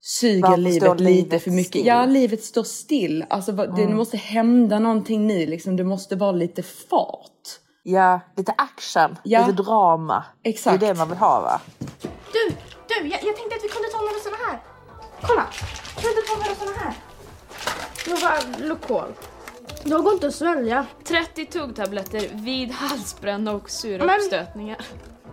suger 0.02 0.58
livet 0.58 1.00
lite 1.00 1.40
för 1.40 1.52
mycket. 1.52 1.70
still? 1.72 1.86
Ja, 1.86 2.06
livet 2.06 2.44
står 2.44 2.64
still. 2.64 3.26
Alltså 3.30 3.52
det 3.52 3.88
måste 3.88 4.18
hända 4.18 4.80
någonting 4.80 5.28
nu 5.28 5.46
liksom. 5.46 5.76
Det 5.76 5.84
måste 5.84 6.16
vara 6.16 6.32
lite 6.32 6.64
fart. 6.64 7.32
Ja, 7.84 8.20
lite 8.38 8.52
action, 8.58 9.18
Ja. 9.24 9.48
lite 9.48 9.64
drama. 9.64 10.24
Exakt. 10.44 10.80
Det 10.80 10.86
är 10.86 10.94
det 10.94 10.98
man 11.00 11.10
vill 11.10 11.18
ha 11.18 11.42
va? 11.42 11.62
Du, 12.10 12.56
du, 12.88 13.08
jag, 13.08 13.24
jag 13.24 13.36
tänkte 13.36 13.56
att 13.56 13.64
vi 13.64 13.70
kunde 13.70 13.88
ta 13.92 13.98
några 13.98 14.20
såna 14.24 14.38
här. 14.50 14.60
Kolla, 15.22 15.44
kan 15.96 16.04
vi 16.04 16.10
inte 16.10 16.22
ta 16.30 16.36
några 16.36 16.56
såna 16.56 16.78
här? 16.86 16.94
Några 18.10 18.68
lokal. 18.70 19.14
De 19.84 20.04
går 20.04 20.14
inte 20.14 20.28
att 20.28 20.36
svälja. 20.36 20.86
30 21.04 21.46
tuggtabletter 21.46 22.30
vid 22.34 22.72
halsbränna 22.72 23.52
och 23.54 23.70
sura 23.70 24.06
Men- 24.06 24.16
uppstötningar. 24.16 24.78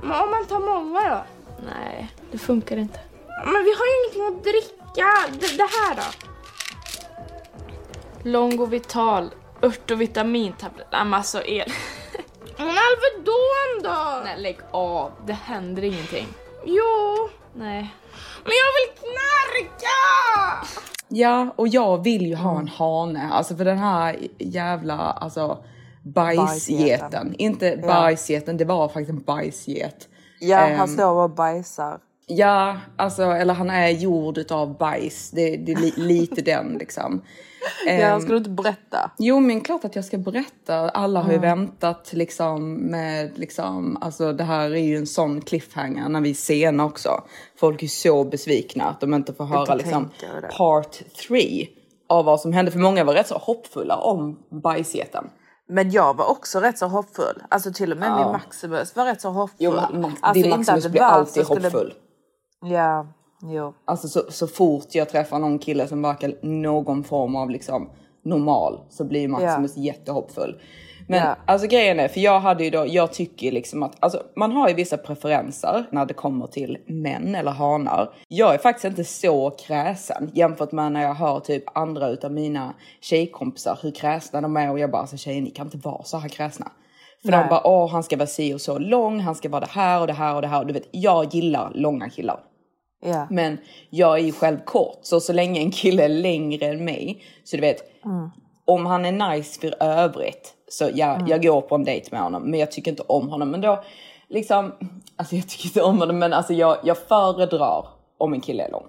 Men 0.02 0.10
om 0.22 0.30
man 0.30 0.46
tar 0.46 0.60
många 0.74 1.00
då? 1.10 1.24
Nej, 1.66 2.08
det 2.32 2.38
funkar 2.38 2.76
inte. 2.76 2.98
Men 3.44 3.64
vi 3.64 3.70
har 3.78 3.86
ju 3.86 3.92
ingenting 4.00 4.26
att 4.38 4.42
dricka. 4.44 5.06
Det, 5.40 5.56
det 5.56 5.68
här 5.78 5.96
då? 5.96 6.02
Longovital, 8.30 9.30
ört 9.62 9.90
och 9.90 10.00
vitamintabletter. 10.00 11.04
Men 11.04 11.14
alltså 11.14 11.42
el. 11.44 11.72
Men 12.58 12.68
Alvedon 12.68 13.82
då? 13.82 14.22
Nej 14.24 14.40
lägg 14.42 14.58
av, 14.70 15.12
det 15.26 15.32
händer 15.32 15.84
ingenting. 15.84 16.26
Jo, 16.64 17.28
Nej. 17.54 17.94
men 18.44 18.52
jag 18.52 18.70
vill 18.74 18.98
knarka! 19.00 20.66
Ja, 21.08 21.54
och 21.56 21.68
jag 21.68 22.04
vill 22.04 22.26
ju 22.26 22.34
ha 22.34 22.58
en 22.58 22.68
hane. 22.68 23.28
Alltså 23.32 23.56
för 23.56 23.64
den 23.64 23.78
här 23.78 24.16
jävla 24.38 24.94
alltså 24.94 25.64
bajsgeten. 26.02 27.34
Inte 27.38 27.76
bajsgeten, 27.86 28.56
det 28.56 28.64
var 28.64 28.88
faktiskt 28.88 29.10
en 29.10 29.22
bajsget. 29.22 30.08
Ja, 30.40 30.58
Ehm. 30.58 30.78
han 30.78 30.88
står 30.88 31.22
och 31.22 31.30
bajsar. 31.30 31.98
Ja, 32.26 32.76
alltså 32.96 33.22
eller 33.22 33.54
han 33.54 33.70
är 33.70 33.88
gjord 33.88 34.38
utav 34.38 34.78
bajs. 34.78 35.30
Det, 35.30 35.56
det 35.56 35.72
är 35.72 35.76
li, 35.76 35.92
lite 35.96 36.42
den 36.42 36.76
liksom. 36.78 37.20
Ja, 37.86 37.92
Ehm, 37.92 38.20
ska 38.20 38.30
du 38.30 38.36
inte 38.36 38.50
berätta? 38.50 39.10
Jo 39.18 39.40
men 39.40 39.60
klart 39.60 39.84
att 39.84 39.96
jag 39.96 40.04
ska 40.04 40.18
berätta. 40.18 40.74
Alla 40.90 41.20
har 41.22 41.32
ju 41.32 41.38
väntat 41.38 42.12
liksom 42.12 42.74
med 42.74 43.38
liksom, 43.38 43.98
alltså 44.00 44.32
det 44.32 44.44
här 44.44 44.70
är 44.70 44.76
ju 44.84 44.96
en 44.96 45.06
sån 45.06 45.40
cliffhanger 45.40 46.08
när 46.08 46.20
vi 46.20 46.30
är 46.30 46.34
sena 46.34 46.84
också. 46.84 47.10
Folk 47.60 47.82
är 47.82 47.86
så 47.86 48.24
besvikna 48.24 48.84
att 48.84 49.00
de 49.00 49.14
inte 49.14 49.32
får 49.34 49.44
höra 49.44 49.66
kan 49.66 49.78
liksom 49.78 50.10
part 50.56 51.02
3 51.28 51.68
av 52.08 52.24
vad 52.24 52.40
som 52.40 52.52
hände. 52.52 52.70
För 52.70 52.78
många 52.78 53.04
var 53.04 53.14
rätt 53.14 53.28
så 53.28 53.38
hoppfulla 53.38 53.96
om 53.96 54.38
bajsgeten. 54.62 55.24
Men 55.68 55.90
jag 55.90 56.16
var 56.16 56.30
också 56.30 56.60
rätt 56.60 56.78
så 56.78 56.86
hoppfull. 56.86 57.42
Alltså 57.48 57.72
till 57.72 57.92
och 57.92 57.98
med 57.98 58.08
Ja. 58.08 58.16
min 58.22 58.32
Maximus 58.32 58.96
var 58.96 59.04
rätt 59.04 59.20
så 59.20 59.28
hoppfull. 59.30 59.56
Jo, 59.58 59.72
Max, 59.72 60.14
alltså, 60.20 60.32
din 60.32 60.44
inte 60.44 60.56
Maximus 60.58 60.86
blir 60.88 61.02
alltid 61.02 61.44
skulle- 61.44 61.60
hoppfull. 61.68 61.94
Ja, 62.64 63.06
jo. 63.42 63.74
Alltså 63.84 64.08
så, 64.08 64.20
så 64.28 64.46
fort 64.46 64.86
jag 64.94 65.08
träffar 65.08 65.38
någon 65.38 65.58
kille 65.58 65.88
som 65.88 66.02
verkar 66.02 66.34
någon 66.42 67.04
form 67.04 67.36
av 67.36 67.50
liksom 67.50 67.90
normal 68.24 68.80
så 68.90 69.04
blir 69.04 69.28
Maximus 69.28 69.76
jättehoppfull. 69.76 70.60
Men 71.08 71.18
Ja. 71.18 71.36
alltså 71.46 71.66
grejen 71.66 72.00
är, 72.00 72.08
för 72.08 72.20
jag 72.20 72.40
hade 72.40 72.64
ju 72.64 72.70
då, 72.70 72.84
jag 72.88 73.12
tycker 73.12 73.52
liksom 73.52 73.82
att, 73.82 73.96
alltså 74.00 74.22
man 74.36 74.52
har 74.52 74.68
ju 74.68 74.74
vissa 74.74 74.96
preferenser 74.96 75.86
när 75.90 76.06
det 76.06 76.14
kommer 76.14 76.46
till 76.46 76.78
män 76.86 77.34
eller 77.34 77.50
hanar. 77.50 78.14
Jag 78.28 78.54
är 78.54 78.58
faktiskt 78.58 78.84
inte 78.84 79.04
så 79.04 79.50
kräsen 79.50 80.30
jämfört 80.34 80.72
med 80.72 80.92
när 80.92 81.02
jag 81.02 81.14
hör 81.14 81.40
typ 81.40 81.64
andra 81.78 82.08
utav 82.08 82.32
mina 82.32 82.74
tjejkompisar 83.00 83.78
hur 83.82 83.90
kräsna 83.90 84.40
de 84.40 84.56
är 84.56 84.70
och 84.70 84.78
jag 84.78 84.90
bara 84.90 85.00
alltså 85.00 85.16
tjejer 85.16 85.42
ni 85.42 85.50
kan 85.50 85.66
inte 85.66 85.78
vara 85.78 86.02
så 86.04 86.18
här 86.18 86.28
kräsna. 86.28 86.72
För 87.22 87.30
de 87.30 87.36
Nej. 87.36 87.46
bara 87.50 87.66
åh 87.66 87.90
han 87.90 88.02
ska 88.02 88.16
vara 88.16 88.26
si 88.26 88.54
och 88.54 88.60
så 88.60 88.78
lång, 88.78 89.20
han 89.20 89.34
ska 89.34 89.48
vara 89.48 89.60
det 89.60 89.70
här 89.70 90.00
och 90.00 90.06
det 90.06 90.12
här 90.12 90.34
och 90.34 90.42
det 90.42 90.48
här. 90.48 90.60
Och 90.60 90.66
du 90.66 90.72
vet 90.72 90.88
jag 90.90 91.34
gillar 91.34 91.72
långa 91.74 92.08
killar. 92.08 92.40
Ja. 93.04 93.26
Men 93.30 93.58
jag 93.90 94.18
är 94.18 94.22
ju 94.22 94.32
själv 94.32 94.58
kort, 94.64 94.98
så 95.02 95.20
så 95.20 95.32
länge 95.32 95.60
en 95.60 95.70
kille 95.70 96.04
är 96.04 96.08
längre 96.08 96.66
än 96.66 96.84
mig, 96.84 97.22
så 97.44 97.56
du 97.56 97.60
vet, 97.60 97.78
om 98.64 98.86
han 98.86 99.04
är 99.04 99.30
nice 99.30 99.60
för 99.60 99.82
övrigt, 99.82 100.54
så 100.68 100.90
ja, 100.94 101.18
jag 101.26 101.42
går 101.42 101.60
på 101.60 101.74
en 101.74 101.84
dejt 101.84 102.08
med 102.10 102.20
honom, 102.20 102.42
men 102.50 102.60
jag 102.60 102.72
tycker 102.72 102.90
inte 102.90 103.02
om 103.02 103.28
honom. 103.28 103.50
Men 103.50 103.60
då, 103.60 103.84
liksom, 104.28 104.72
alltså 105.16 105.36
jag 105.36 105.48
tycker 105.48 105.66
inte 105.66 105.82
om 105.82 105.98
honom, 105.98 106.18
men 106.18 106.32
alltså 106.32 106.52
jag, 106.52 106.76
jag 106.84 106.98
föredrar 106.98 107.86
om 108.18 108.32
en 108.32 108.40
kille 108.40 108.64
är 108.64 108.70
lång. 108.70 108.86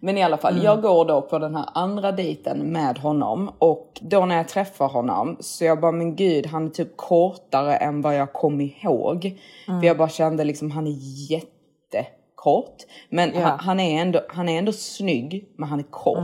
Men 0.00 0.18
i 0.18 0.22
alla 0.22 0.36
fall, 0.36 0.62
jag 0.64 0.82
går 0.82 1.04
då 1.04 1.22
på 1.22 1.38
den 1.38 1.54
här 1.54 1.68
andra 1.74 2.12
dejten 2.12 2.58
med 2.58 2.98
honom 2.98 3.50
och 3.58 3.98
då 4.00 4.26
när 4.26 4.36
jag 4.36 4.48
träffar 4.48 4.88
honom 4.88 5.36
så 5.40 5.64
jag 5.64 5.80
bara, 5.80 5.92
men 5.92 6.16
gud, 6.16 6.46
han 6.46 6.66
är 6.66 6.70
typ 6.70 6.96
kortare 6.96 7.76
än 7.76 8.02
vad 8.02 8.16
jag 8.16 8.32
kom 8.32 8.60
ihåg. 8.60 9.38
För 9.66 9.86
jag 9.86 9.96
bara 9.98 10.08
kände 10.08 10.44
liksom, 10.44 10.70
han 10.70 10.86
är 10.86 10.96
jätte 11.30 12.06
kort. 12.36 12.76
Men 13.10 13.32
Ja. 13.34 13.40
han, 13.40 13.58
han, 13.58 13.80
är 13.80 14.00
ändå, 14.02 14.20
han 14.28 14.48
är 14.48 14.58
ändå 14.58 14.72
snygg, 14.72 15.48
men 15.58 15.68
han 15.68 15.78
är 15.78 15.84
kort. 15.90 16.18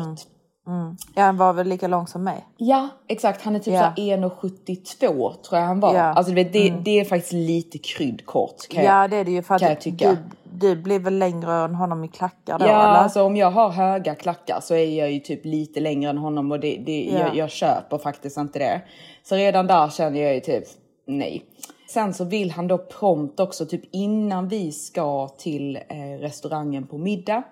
Mm. 0.66 0.96
Ja, 1.14 1.22
han 1.22 1.37
var 1.37 1.53
väl 1.53 1.68
lika 1.68 1.88
lång 1.88 2.07
som 2.07 2.25
mig. 2.25 2.46
Ja, 2.57 2.88
exakt. 3.09 3.42
Han 3.44 3.55
är 3.57 3.59
typ 3.61 3.75
Ja. 3.75 3.81
så 3.81 4.03
här 4.03 4.16
1,72 4.18 5.35
tror 5.42 5.61
jag 5.61 5.66
han 5.66 5.81
var. 5.81 5.94
Ja. 5.94 6.03
Alltså 6.03 6.33
vet, 6.33 6.53
det, 6.53 6.70
det 6.85 7.01
är 7.01 7.05
faktiskt 7.05 7.33
lite 7.33 7.79
kryddkort. 7.79 8.68
Kan 8.70 8.85
Ja 8.85 9.01
jag, 9.03 9.11
det 9.11 9.16
är 9.16 9.25
det 9.25 9.31
ju 9.31 9.42
för 9.42 9.55
att 9.55 9.81
du, 9.81 10.16
du 10.44 10.77
blir 10.77 10.98
väl 10.98 11.18
längre 11.18 11.53
än 11.55 11.75
honom 11.75 12.05
i 12.05 12.09
klackar 12.09 12.59
då 12.59 12.64
Ja, 12.64 12.70
eller? 12.70 13.01
alltså 13.03 13.22
om 13.22 13.37
jag 13.37 13.51
har 13.51 13.68
höga 13.70 14.14
klackar 14.14 14.61
så 14.61 14.75
är 14.75 14.98
jag 14.98 15.12
ju 15.12 15.20
typ 15.20 15.44
lite 15.44 15.81
längre 15.81 16.11
än 16.11 16.18
honom 16.18 16.53
och 16.53 16.61
det, 16.61 16.83
det, 16.87 17.11
Ja. 17.12 17.18
jag, 17.18 17.37
jag 17.37 17.51
köper 17.51 17.98
faktiskt 17.98 18.37
inte 18.38 18.59
det. 18.59 18.83
Så 19.22 19.35
redan 19.37 19.66
där 19.66 19.88
känner 19.88 20.20
jag 20.22 20.35
ju 20.35 20.40
typ 20.40 20.64
nej. 21.07 21.44
Sen 21.93 22.15
så 22.15 22.25
vill 22.25 22.51
han 22.51 22.69
då 22.69 22.79
prompt 22.79 23.41
också 23.41 23.67
typ 23.67 23.83
innan 23.91 24.49
vi 24.49 24.73
ska 24.73 25.29
till 25.29 25.77
eh, 25.77 26.21
restaurangen 26.21 26.87
på 26.87 26.99
middag 26.99 27.43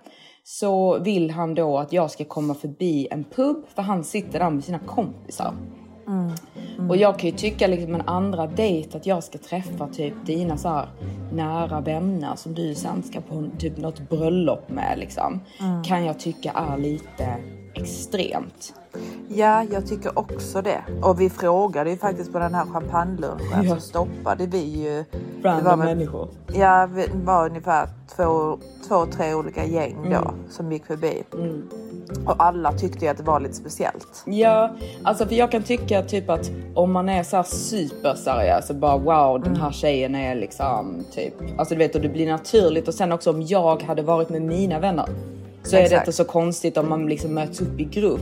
så 0.44 0.98
vill 0.98 1.31
han 1.31 1.55
då 1.55 1.79
att 1.79 1.92
jag 1.92 2.11
ska 2.11 2.24
komma 2.24 2.55
förbi 2.55 3.09
en 3.11 3.24
pub 3.24 3.64
för 3.74 3.83
han 3.83 4.05
sitter 4.05 4.38
där 4.38 4.50
med 4.50 4.64
sina 4.64 4.79
kompisar. 4.79 5.55
Och 6.88 6.96
jag 6.96 7.18
kan 7.18 7.31
ju 7.31 7.37
tycka 7.37 7.66
liksom 7.66 7.94
en 7.94 8.09
andra 8.09 8.46
dejt 8.46 8.96
att 8.96 9.07
jag 9.07 9.24
ska 9.24 9.38
träffa 9.38 9.88
typ 9.88 10.14
dina 10.26 10.57
så 10.57 10.83
nära 11.33 11.81
vänner 11.81 12.37
som 12.37 12.55
du 12.55 12.74
sen 12.74 13.03
ska 13.03 13.20
på 13.20 13.48
typ 13.59 13.76
något 13.76 14.11
bröllop 14.11 14.68
med 14.68 14.98
liksom. 14.98 15.40
Kan 15.85 16.05
jag 16.05 16.18
tycka 16.18 16.50
är 16.50 16.79
lite 16.79 17.37
extremt. 17.74 18.74
Ja, 19.28 19.64
jag 19.72 19.87
tycker 19.87 20.18
också 20.18 20.62
det. 20.62 20.80
Och 21.02 21.20
vi 21.20 21.30
frågade 21.30 21.90
ju 21.90 21.96
faktiskt 21.96 22.33
på 22.33 22.38
den 22.38 22.54
här 22.54 22.66
champagnelunchen 22.66 23.64
Ja. 23.64 23.74
så 23.74 23.80
stoppade 23.80 24.46
vi 24.46 24.59
ju. 24.59 25.04
Random 25.42 25.64
det 25.64 25.70
var 25.70 25.76
väl- 25.76 25.96
människor. 25.96 26.28
Ja, 26.54 26.88
det 26.94 27.06
var 27.24 27.46
ungefär 27.48 27.88
två, 28.16 28.59
två 28.88 29.06
tre 29.06 29.35
olika 29.35 29.64
gäng 29.64 29.96
då 30.04 30.16
Mm. 30.16 30.35
som 30.50 30.72
gick 30.72 30.87
förbi. 30.87 31.22
Och 32.26 32.35
alla 32.38 32.72
tyckte 32.72 33.04
ju 33.04 33.11
att 33.11 33.16
det 33.16 33.22
var 33.22 33.40
lite 33.40 33.54
speciellt. 33.54 34.22
Ja, 34.26 34.70
alltså 35.02 35.26
för 35.26 35.35
jag 35.35 35.50
kan 35.50 35.62
tycka 35.62 36.02
typ 36.02 36.30
att 36.30 36.50
om 36.74 36.92
man 36.92 37.09
är 37.09 37.22
så 37.22 37.37
här 37.37 37.42
superseriös 37.42 38.70
och 38.70 38.76
bara 38.76 38.98
wow 38.98 39.40
den 39.42 39.56
här 39.56 39.70
tjejen 39.72 40.14
är 40.14 40.35
liksom 40.35 41.04
typ, 41.14 41.35
alltså 41.59 41.74
du 41.74 41.78
vet 41.78 41.94
och 41.94 42.00
det 42.00 42.09
blir 42.09 42.26
naturligt 42.26 42.88
och 42.88 42.94
sen 42.94 43.12
också 43.12 43.30
om 43.30 43.42
jag 43.42 43.83
hade 43.83 44.02
varit 44.02 44.28
med 44.28 44.42
mina 44.42 44.78
vänner 44.78 45.06
så 45.62 45.76
är 45.76 45.80
det 45.80 45.86
Exakt. 45.86 46.02
inte 46.02 46.12
så 46.16 46.24
konstigt 46.24 46.76
om 46.76 46.88
man 46.88 47.06
liksom 47.06 47.34
möts 47.34 47.60
upp 47.60 47.80
i 47.80 47.84
grupp. 47.84 48.20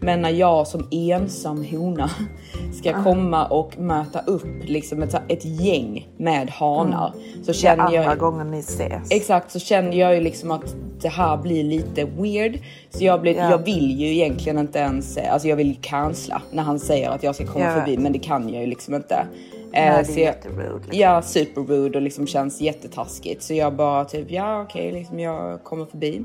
Men 0.00 0.22
när 0.22 0.30
jag 0.30 0.66
som 0.66 0.88
ensam 0.90 1.64
hona 1.64 2.10
ska 2.80 3.02
komma 3.02 3.46
och 3.46 3.78
möta 3.78 4.20
upp 4.20 4.46
liksom 4.64 5.02
ett, 5.02 5.14
ett 5.28 5.44
gäng 5.44 6.08
med 6.16 6.50
hanar 6.50 7.12
så 7.34 7.42
Det 7.44 7.50
är 7.50 7.52
känner 7.52 7.84
andra 7.84 8.04
jag 8.04 8.18
gången 8.18 8.50
ni 8.50 8.58
ses. 8.58 9.10
Exakt, 9.10 9.50
så 9.50 9.58
känner 9.58 9.92
jag 9.92 10.14
ju 10.14 10.20
liksom 10.20 10.50
att 10.50 10.76
det 11.02 11.08
här 11.08 11.36
blir 11.36 11.64
lite 11.64 12.04
weird. 12.04 12.58
Så 12.90 13.04
jag, 13.04 13.20
blir, 13.20 13.36
Ja. 13.36 13.50
jag 13.50 13.58
vill 13.58 14.00
ju 14.00 14.06
egentligen 14.14 14.58
inte 14.58 14.78
ens, 14.78 15.16
eh, 15.16 15.32
alltså 15.32 15.48
jag 15.48 15.56
vill 15.56 15.76
cancella 15.80 16.42
när 16.52 16.62
han 16.62 16.78
säger 16.78 17.10
att 17.10 17.22
jag 17.22 17.34
ska 17.34 17.46
komma 17.46 17.64
vet. 17.64 17.74
förbi 17.74 17.98
men 17.98 18.12
det 18.12 18.18
kan 18.18 18.48
jag 18.48 18.60
ju 18.60 18.66
liksom 18.66 18.94
inte. 18.94 19.14
Eh, 19.14 19.24
Nej, 19.72 19.90
det 19.90 19.98
är 19.98 20.04
så 20.04 20.20
jag-. 20.20 20.34
Liksom. 20.74 20.98
Ja, 20.98 21.22
super 21.22 21.60
rude 21.62 21.98
och 21.98 22.02
liksom 22.02 22.26
känns 22.26 22.60
jättetaskigt. 22.60 23.42
Så 23.42 23.54
jag 23.54 23.74
bara 23.74 24.04
typ, 24.04 24.30
ja 24.30 24.62
okej, 24.62 24.92
liksom 24.92 25.18
jag 25.20 25.64
kommer 25.64 25.84
förbi. 25.84 26.24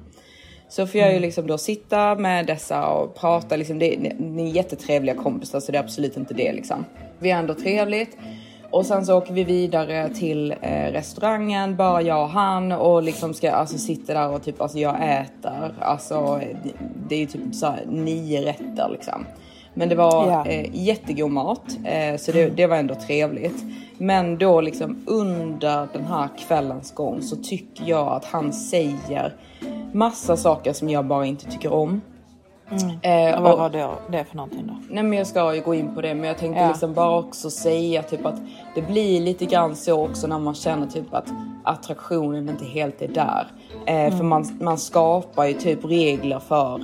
Så 0.76 0.88
får 0.88 1.00
jag 1.00 1.10
Mm. 1.10 1.16
ju 1.16 1.22
liksom 1.28 1.48
då 1.48 1.58
sitta 1.58 2.16
med 2.16 2.46
dessa 2.48 2.88
och 2.88 3.16
prata. 3.16 3.56
Liksom, 3.56 3.80
det, 3.80 3.96
det 4.20 4.42
är 4.42 4.48
jättetrevliga 4.48 5.16
kompisar 5.16 5.60
så 5.60 5.72
det 5.72 5.78
är 5.78 5.84
absolut 5.84 6.18
inte 6.18 6.34
det 6.34 6.54
liksom. 6.54 6.86
Vi 7.20 7.32
har 7.32 7.40
ändå 7.40 7.54
trevligt. 7.54 8.18
Och 8.72 8.86
sen 8.86 9.06
så 9.06 9.18
åker 9.18 9.34
vi 9.34 9.44
vidare 9.44 10.10
till 10.10 10.52
eh, 10.62 10.92
restaurangen, 10.92 11.76
bara 11.76 12.02
jag 12.02 12.24
och 12.24 12.30
han 12.30 12.72
och 12.72 13.04
liksom 13.04 13.34
ska 13.34 13.52
alltså 13.52 13.78
sitta 13.78 14.14
där 14.14 14.30
och 14.30 14.44
typ 14.44 14.62
alltså 14.62 14.80
jag 14.80 14.96
äter. 14.96 15.74
Alltså 15.80 16.42
det, 17.08 17.16
är 17.16 17.20
ju 17.20 17.26
typ 17.26 17.56
så 17.56 17.74
nio 17.88 18.42
rätter 18.42 18.90
liksom. 18.92 19.26
Men 19.74 19.90
det 19.90 19.96
var 19.96 20.28
Ja. 20.32 20.46
eh, 20.46 20.70
jättegod 20.74 21.32
mat 21.32 21.78
eh, 21.86 22.18
så 22.18 22.32
det, 22.32 22.50
det 22.50 22.68
var 22.68 22.78
ändå 22.78 22.96
trevligt. 22.96 23.64
Men 23.98 24.38
då 24.38 24.62
liksom 24.62 25.04
under 25.08 25.88
den 25.94 26.06
här 26.06 26.30
kvällens 26.48 26.92
gång 26.94 27.22
så 27.22 27.36
tycker 27.36 27.84
jag 27.90 28.08
att 28.08 28.26
han 28.26 28.54
säger 28.54 29.34
massa 29.93 30.38
saker 30.38 30.73
som 30.73 30.89
jag 30.89 31.06
bara 31.06 31.26
inte 31.26 31.45
tycker 31.52 31.73
om. 31.73 32.02
Eh, 33.02 33.41
Vad 33.41 33.52
och- 33.54 33.60
var 33.60 33.69
det, 33.69 33.89
det 34.12 34.23
för 34.26 34.36
någonting 34.38 34.67
då? 34.67 34.73
Nej 34.89 35.04
men 35.04 35.17
jag 35.17 35.28
ska 35.28 35.56
ju 35.56 35.62
gå 35.62 35.76
in 35.76 35.95
på 35.95 36.02
det 36.02 36.13
men 36.15 36.23
jag 36.28 36.38
tänkte 36.38 36.62
Ja. 36.62 36.67
liksom 36.67 36.93
bara 36.93 37.19
också 37.19 37.49
säga 37.49 38.04
typ 38.04 38.26
att 38.26 38.41
det 38.76 38.82
blir 38.82 39.21
lite 39.21 39.45
grann 39.45 39.76
så 39.76 40.06
också 40.06 40.28
när 40.28 40.39
man 40.39 40.54
känner 40.56 40.88
typ 40.88 41.13
att 41.13 41.34
attraktionen 41.63 42.49
inte 42.49 42.65
helt 42.65 43.02
är 43.02 43.08
där. 43.08 43.47
Eh, 43.86 44.17
För 44.17 44.23
man, 44.23 44.58
man 44.62 44.78
skapar 44.78 45.45
ju 45.45 45.54
typ 45.54 45.86
regler 45.86 46.39
för 46.39 46.82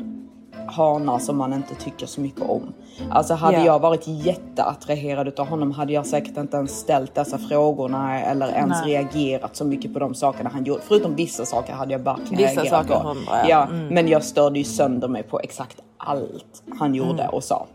hanar 0.67 1.19
som 1.19 1.37
man 1.37 1.53
inte 1.53 1.75
tycker 1.75 2.05
så 2.05 2.21
mycket 2.21 2.49
om. 2.49 2.73
Alltså 3.11 3.33
hade 3.33 3.57
Ja. 3.57 3.65
jag 3.65 3.79
varit 3.79 4.03
jätteattraherad 4.07 5.27
utav 5.27 5.47
honom 5.47 5.71
hade 5.71 5.93
jag 5.93 6.05
säkert 6.05 6.37
inte 6.37 6.57
ens 6.57 6.71
ställt 6.79 7.15
dessa 7.15 7.37
frågorna 7.37 8.21
eller 8.21 8.47
ens 8.47 8.81
Nej. 8.85 8.91
reagerat 8.93 9.55
så 9.55 9.65
mycket 9.65 9.93
på 9.93 9.99
de 9.99 10.15
sakerna 10.15 10.49
han 10.53 10.63
gjorde. 10.63 10.81
Förutom 10.87 11.15
vissa 11.15 11.45
saker 11.45 11.73
hade 11.73 11.91
jag 11.91 11.99
verkligen 11.99 12.37
Vissa 12.37 12.61
reagerat 12.63 12.87
saker, 12.87 13.01
på. 13.03 13.07
hundra, 13.07 13.31
ja. 13.31 13.47
ja. 13.49 13.67
Mm. 13.67 13.87
Men 13.87 14.07
jag 14.07 14.23
störde 14.23 14.59
ju 14.59 14.65
sönder 14.65 15.07
mig 15.07 15.23
på 15.23 15.39
exakt 15.39 15.77
allt 15.97 16.63
han 16.79 16.95
gjorde 16.95 17.27
och 17.27 17.43
sa. 17.43 17.65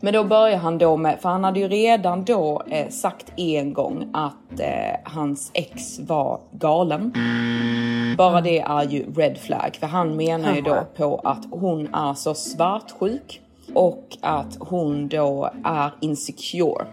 Men 0.00 0.12
då 0.14 0.24
börjar 0.24 0.56
han 0.58 0.78
då 0.78 0.96
med, 0.96 1.18
för 1.20 1.28
han 1.28 1.44
hade 1.44 1.60
ju 1.60 1.68
redan 1.68 2.24
då 2.24 2.62
eh, 2.66 2.88
sagt 2.88 3.32
en 3.36 3.72
gång 3.72 4.08
att 4.12 4.60
eh, 4.60 4.66
hans 5.04 5.50
ex 5.54 5.98
var 6.00 6.40
galen. 6.52 7.12
Bara 8.18 8.40
det 8.40 8.60
är 8.60 8.82
ju 8.82 9.12
red 9.14 9.38
flag, 9.38 9.76
för 9.80 9.86
han 9.86 10.16
menar 10.16 10.54
ju 10.54 10.60
då 10.60 10.76
på 10.96 11.20
att 11.24 11.44
hon 11.50 11.94
är 11.94 12.14
så 12.14 12.34
svartsjuk 12.34 13.40
och 13.74 14.16
att 14.20 14.56
hon 14.60 15.08
då 15.08 15.50
är 15.64 15.90
insecure. 16.00 16.86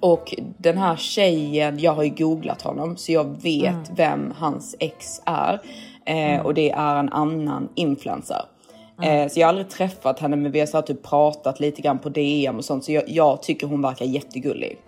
Och 0.00 0.34
den 0.58 0.78
här 0.78 0.96
tjejen, 0.96 1.78
jag 1.78 1.92
har 1.92 2.02
ju 2.02 2.10
googlat 2.10 2.62
honom 2.62 2.96
så 2.96 3.12
jag 3.12 3.42
vet 3.42 3.90
vem 3.96 4.32
hans 4.36 4.76
ex 4.80 5.20
är. 5.24 5.60
Eh, 6.06 6.40
Och 6.40 6.54
det 6.54 6.70
är 6.70 6.96
en 6.96 7.08
annan 7.08 7.68
influencer. 7.74 8.42
Eh, 9.02 9.28
så 9.28 9.40
jag 9.40 9.46
har 9.46 9.48
aldrig 9.48 9.68
träffat 9.70 10.18
henne 10.18 10.36
men 10.36 10.52
vi 10.52 10.60
har 10.60 10.66
så 10.66 10.82
typ 10.82 11.02
pratat 11.02 11.60
lite 11.60 11.82
grann 11.82 11.98
på 11.98 12.08
DM 12.08 12.56
och 12.56 12.64
sånt 12.64 12.84
så 12.84 12.92
jag, 12.92 13.08
jag 13.08 13.42
tycker 13.42 13.66
hon 13.66 13.82
verkar 13.82 14.04
jättegullig. 14.06 14.78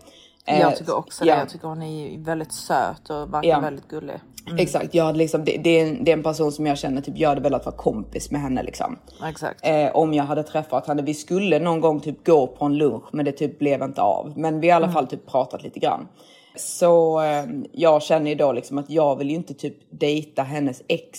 Eh, 0.46 0.60
Jag 0.60 0.76
tycker 0.76 0.96
också 0.96 1.24
ja. 1.24 1.34
det. 1.34 1.40
Jag 1.40 1.48
tycker 1.48 1.68
hon 1.68 1.82
är 1.82 2.18
väldigt 2.24 2.52
söt 2.52 3.10
och 3.10 3.34
verkar 3.34 3.48
Ja. 3.48 3.60
väldigt 3.60 3.88
gullig. 3.88 4.16
Exakt, 4.58 4.94
jag 4.94 5.04
hade 5.04 5.18
liksom, 5.18 5.44
det, 5.44 5.56
det, 5.56 5.70
är 5.80 5.86
en, 5.86 6.04
det 6.04 6.10
är 6.10 6.16
en 6.16 6.22
person 6.22 6.52
som 6.52 6.66
jag 6.66 6.78
känner 6.78 7.00
typ 7.00 7.18
jag 7.18 7.28
hade 7.28 7.40
velat 7.40 7.66
vara 7.66 7.76
kompis 7.76 8.30
med 8.30 8.40
henne 8.40 8.62
liksom. 8.62 8.98
Exakt. 9.28 9.60
Eh, 9.62 9.96
om 9.96 10.14
jag 10.14 10.24
hade 10.24 10.42
träffat 10.42 10.86
henne. 10.86 11.02
Vi 11.02 11.14
skulle 11.14 11.58
någon 11.58 11.80
gång 11.80 12.00
typ 12.00 12.26
gå 12.26 12.46
på 12.46 12.64
en 12.64 12.78
lunch 12.78 13.04
men 13.12 13.24
det 13.24 13.32
typ 13.32 13.58
blev 13.58 13.82
inte 13.82 14.02
av. 14.02 14.32
Men 14.36 14.60
vi 14.60 14.70
har 14.70 14.80
i 14.80 14.84
alla 14.84 14.92
fall 14.92 15.06
typ 15.06 15.26
pratat 15.26 15.62
lite 15.62 15.78
grann. 15.78 16.08
Så 16.56 17.20
eh, 17.20 17.44
jag 17.72 18.02
känner 18.02 18.30
ju 18.30 18.34
då 18.36 18.52
liksom 18.52 18.78
att 18.78 18.90
jag 18.90 19.16
vill 19.16 19.30
ju 19.30 19.36
inte 19.36 19.54
typ 19.54 19.76
dejta 20.00 20.42
hennes 20.42 20.82
ex. 20.88 21.18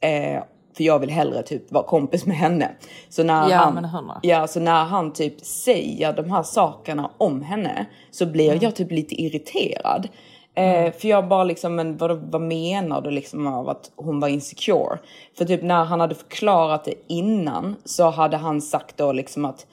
Eh, 0.00 0.42
för 0.76 0.84
jag 0.84 0.98
vill 0.98 1.10
hellre 1.10 1.42
typ 1.42 1.72
vara 1.72 1.84
kompis 1.84 2.26
med 2.26 2.36
henne. 2.36 2.70
Så 3.08 3.22
när, 3.24 3.50
Ja, 3.50 3.56
han, 3.56 3.74
ja, 4.22 4.46
så 4.46 4.60
när 4.60 4.84
han 4.84 5.12
typ 5.12 5.40
säger 5.40 6.12
de 6.12 6.30
här 6.30 6.42
sakerna 6.42 7.10
om 7.18 7.42
henne 7.42 7.86
så 8.10 8.26
blir 8.26 8.48
Mm. 8.50 8.58
jag 8.62 8.74
typ 8.74 8.90
lite 8.92 9.14
irriterad. 9.22 10.08
Eh, 10.54 10.92
för 10.92 11.08
jag 11.08 11.28
bara 11.28 11.44
liksom, 11.44 11.74
men 11.74 11.96
vad, 11.96 12.30
vad 12.30 12.40
menar 12.40 13.00
du 13.00 13.10
liksom 13.10 13.46
av 13.46 13.68
att 13.68 13.90
hon 13.96 14.20
var 14.20 14.28
insecure? 14.28 14.98
För 15.38 15.44
typ 15.44 15.62
när 15.62 15.84
han 15.84 16.00
hade 16.00 16.14
förklarat 16.14 16.84
det 16.84 16.94
innan 17.08 17.76
så 17.84 18.10
hade 18.10 18.36
han 18.36 18.60
sagt 18.60 18.96
då 18.96 19.12
liksom 19.12 19.44
att 19.44 19.66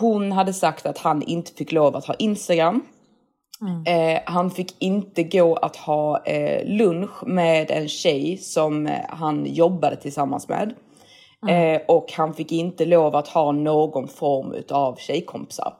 hon 0.00 0.32
hade 0.32 0.52
sagt 0.52 0.86
att 0.86 0.98
han 0.98 1.22
inte 1.22 1.52
fick 1.52 1.72
lov 1.72 1.96
att 1.96 2.04
ha 2.06 2.14
Instagram. 2.14 2.82
Eh, 3.86 4.20
han 4.24 4.50
fick 4.50 4.82
inte 4.82 5.22
gå 5.22 5.56
att 5.56 5.76
ha 5.76 6.24
eh, 6.24 6.66
lunch 6.66 7.26
med 7.26 7.70
en 7.70 7.88
tjej 7.88 8.36
som 8.36 8.86
eh, 8.86 8.98
han 9.08 9.46
jobbade 9.46 9.96
tillsammans 9.96 10.48
med. 10.48 10.74
Eh, 11.48 11.80
och 11.88 12.12
han 12.12 12.34
fick 12.34 12.52
inte 12.52 12.84
lov 12.84 13.16
att 13.16 13.28
ha 13.28 13.52
någon 13.52 14.08
form 14.08 14.54
av 14.70 14.96
tjejkompisar. 14.96 15.74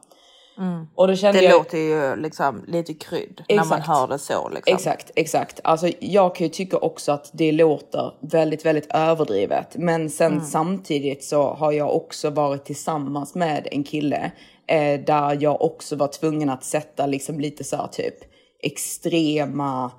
Och 0.95 1.07
då 1.07 1.15
kände 1.15 1.39
Det 1.39 1.45
jag... 1.45 1.57
låter 1.57 1.77
ju 1.77 2.15
liksom 2.15 2.63
lite 2.67 2.93
krydd 2.93 3.43
när 3.49 3.55
man 3.55 3.65
Exakt. 3.65 3.87
hör 3.87 4.07
det 4.07 4.19
så. 4.19 4.49
Liksom. 4.49 4.75
Exakt, 4.75 5.11
exakt. 5.15 5.59
Alltså 5.63 5.87
jag 5.99 6.35
kan 6.35 6.47
ju 6.47 6.53
tycka 6.53 6.77
också 6.77 7.11
att 7.11 7.29
det 7.33 7.51
låter 7.51 8.13
väldigt, 8.19 8.65
väldigt 8.65 8.87
överdrivet. 8.93 9.75
Men 9.75 10.09
sen 10.09 10.41
samtidigt 10.41 11.23
så 11.23 11.53
har 11.53 11.71
jag 11.71 11.95
också 11.95 12.29
varit 12.29 12.65
tillsammans 12.65 13.35
med 13.35 13.67
en 13.71 13.83
kille 13.83 14.31
eh, 14.67 15.01
där 15.05 15.37
jag 15.41 15.61
också 15.61 15.95
var 15.95 16.07
tvungen 16.07 16.49
att 16.49 16.63
sätta 16.63 17.05
liksom 17.05 17.39
lite 17.39 17.63
så 17.63 17.75
här 17.75 17.87
typ 17.87 18.15
extrema 18.59 19.91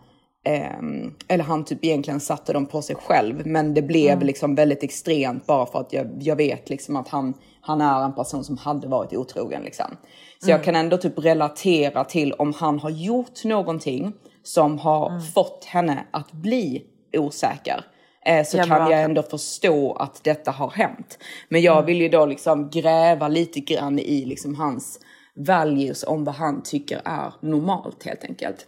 ehm, 0.44 1.14
eller 1.28 1.44
han 1.44 1.64
typ 1.64 1.84
egentligen 1.84 2.20
satte 2.20 2.52
dem 2.52 2.66
på 2.66 2.82
sig 2.82 2.96
själv 2.96 3.46
men 3.46 3.74
det 3.74 3.82
blev 3.82 4.22
liksom 4.22 4.54
väldigt 4.54 4.82
extremt 4.82 5.46
bara 5.46 5.66
för 5.66 5.80
att 5.80 5.92
jag, 5.92 6.06
jag 6.20 6.36
vet 6.36 6.70
liksom 6.70 6.96
att 6.96 7.08
han, 7.08 7.34
han 7.60 7.80
är 7.80 8.04
en 8.04 8.14
person 8.14 8.44
som 8.44 8.56
hade 8.56 8.88
varit 8.88 9.12
otrogen 9.12 9.62
liksom. 9.62 9.96
Så 10.44 10.50
jag 10.50 10.64
kan 10.64 10.76
ändå 10.76 10.96
typ 10.96 11.18
relatera 11.18 12.04
till 12.04 12.32
om 12.32 12.52
han 12.52 12.78
har 12.78 12.90
gjort 12.90 13.44
någonting 13.44 14.12
som 14.42 14.78
har 14.78 15.20
fått 15.20 15.64
henne 15.64 16.06
att 16.10 16.32
bli 16.32 16.84
osäker 17.16 17.84
så 18.46 18.56
Ja, 18.56 18.64
kan 18.64 18.90
jag 18.90 19.02
ändå 19.02 19.22
förstå 19.22 19.92
att 19.92 20.24
detta 20.24 20.50
har 20.50 20.70
hänt. 20.70 21.18
Men 21.48 21.62
jag 21.62 21.74
Mm. 21.76 21.86
vill 21.86 22.00
ju 22.00 22.08
då 22.08 22.26
liksom 22.26 22.70
gräva 22.70 23.28
lite 23.28 23.60
grann 23.60 23.98
i 23.98 24.24
liksom 24.24 24.54
hans 24.54 25.00
values 25.36 26.04
om 26.04 26.24
vad 26.24 26.34
han 26.34 26.62
tycker 26.62 27.00
är 27.04 27.32
normalt 27.40 28.04
helt 28.04 28.24
enkelt. 28.24 28.66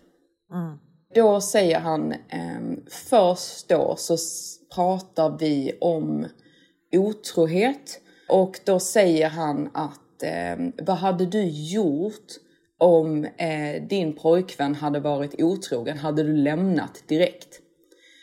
Mm. 0.53 0.79
Då 1.15 1.41
säger 1.41 1.81
han, 1.81 2.13
ehm, 2.29 2.81
först 3.11 3.69
då 3.69 3.95
så 3.99 4.17
pratar 4.75 5.39
vi 5.39 5.73
om 5.81 6.27
otrohet 6.97 8.01
och 8.29 8.61
då 8.65 8.79
säger 8.81 9.29
han 9.29 9.71
att 9.75 10.23
ehm, 10.23 10.73
vad 10.83 10.97
hade 10.97 11.27
du 11.27 11.45
gjort 11.49 12.27
om 12.79 13.25
eh, 13.25 13.83
din 13.89 14.13
pojkvän 14.13 14.75
hade 14.75 15.01
varit 15.01 15.43
otrogen? 15.43 15.99
Hade 15.99 16.23
du 16.23 16.37
lämnat 16.37 17.03
direkt? 17.09 17.61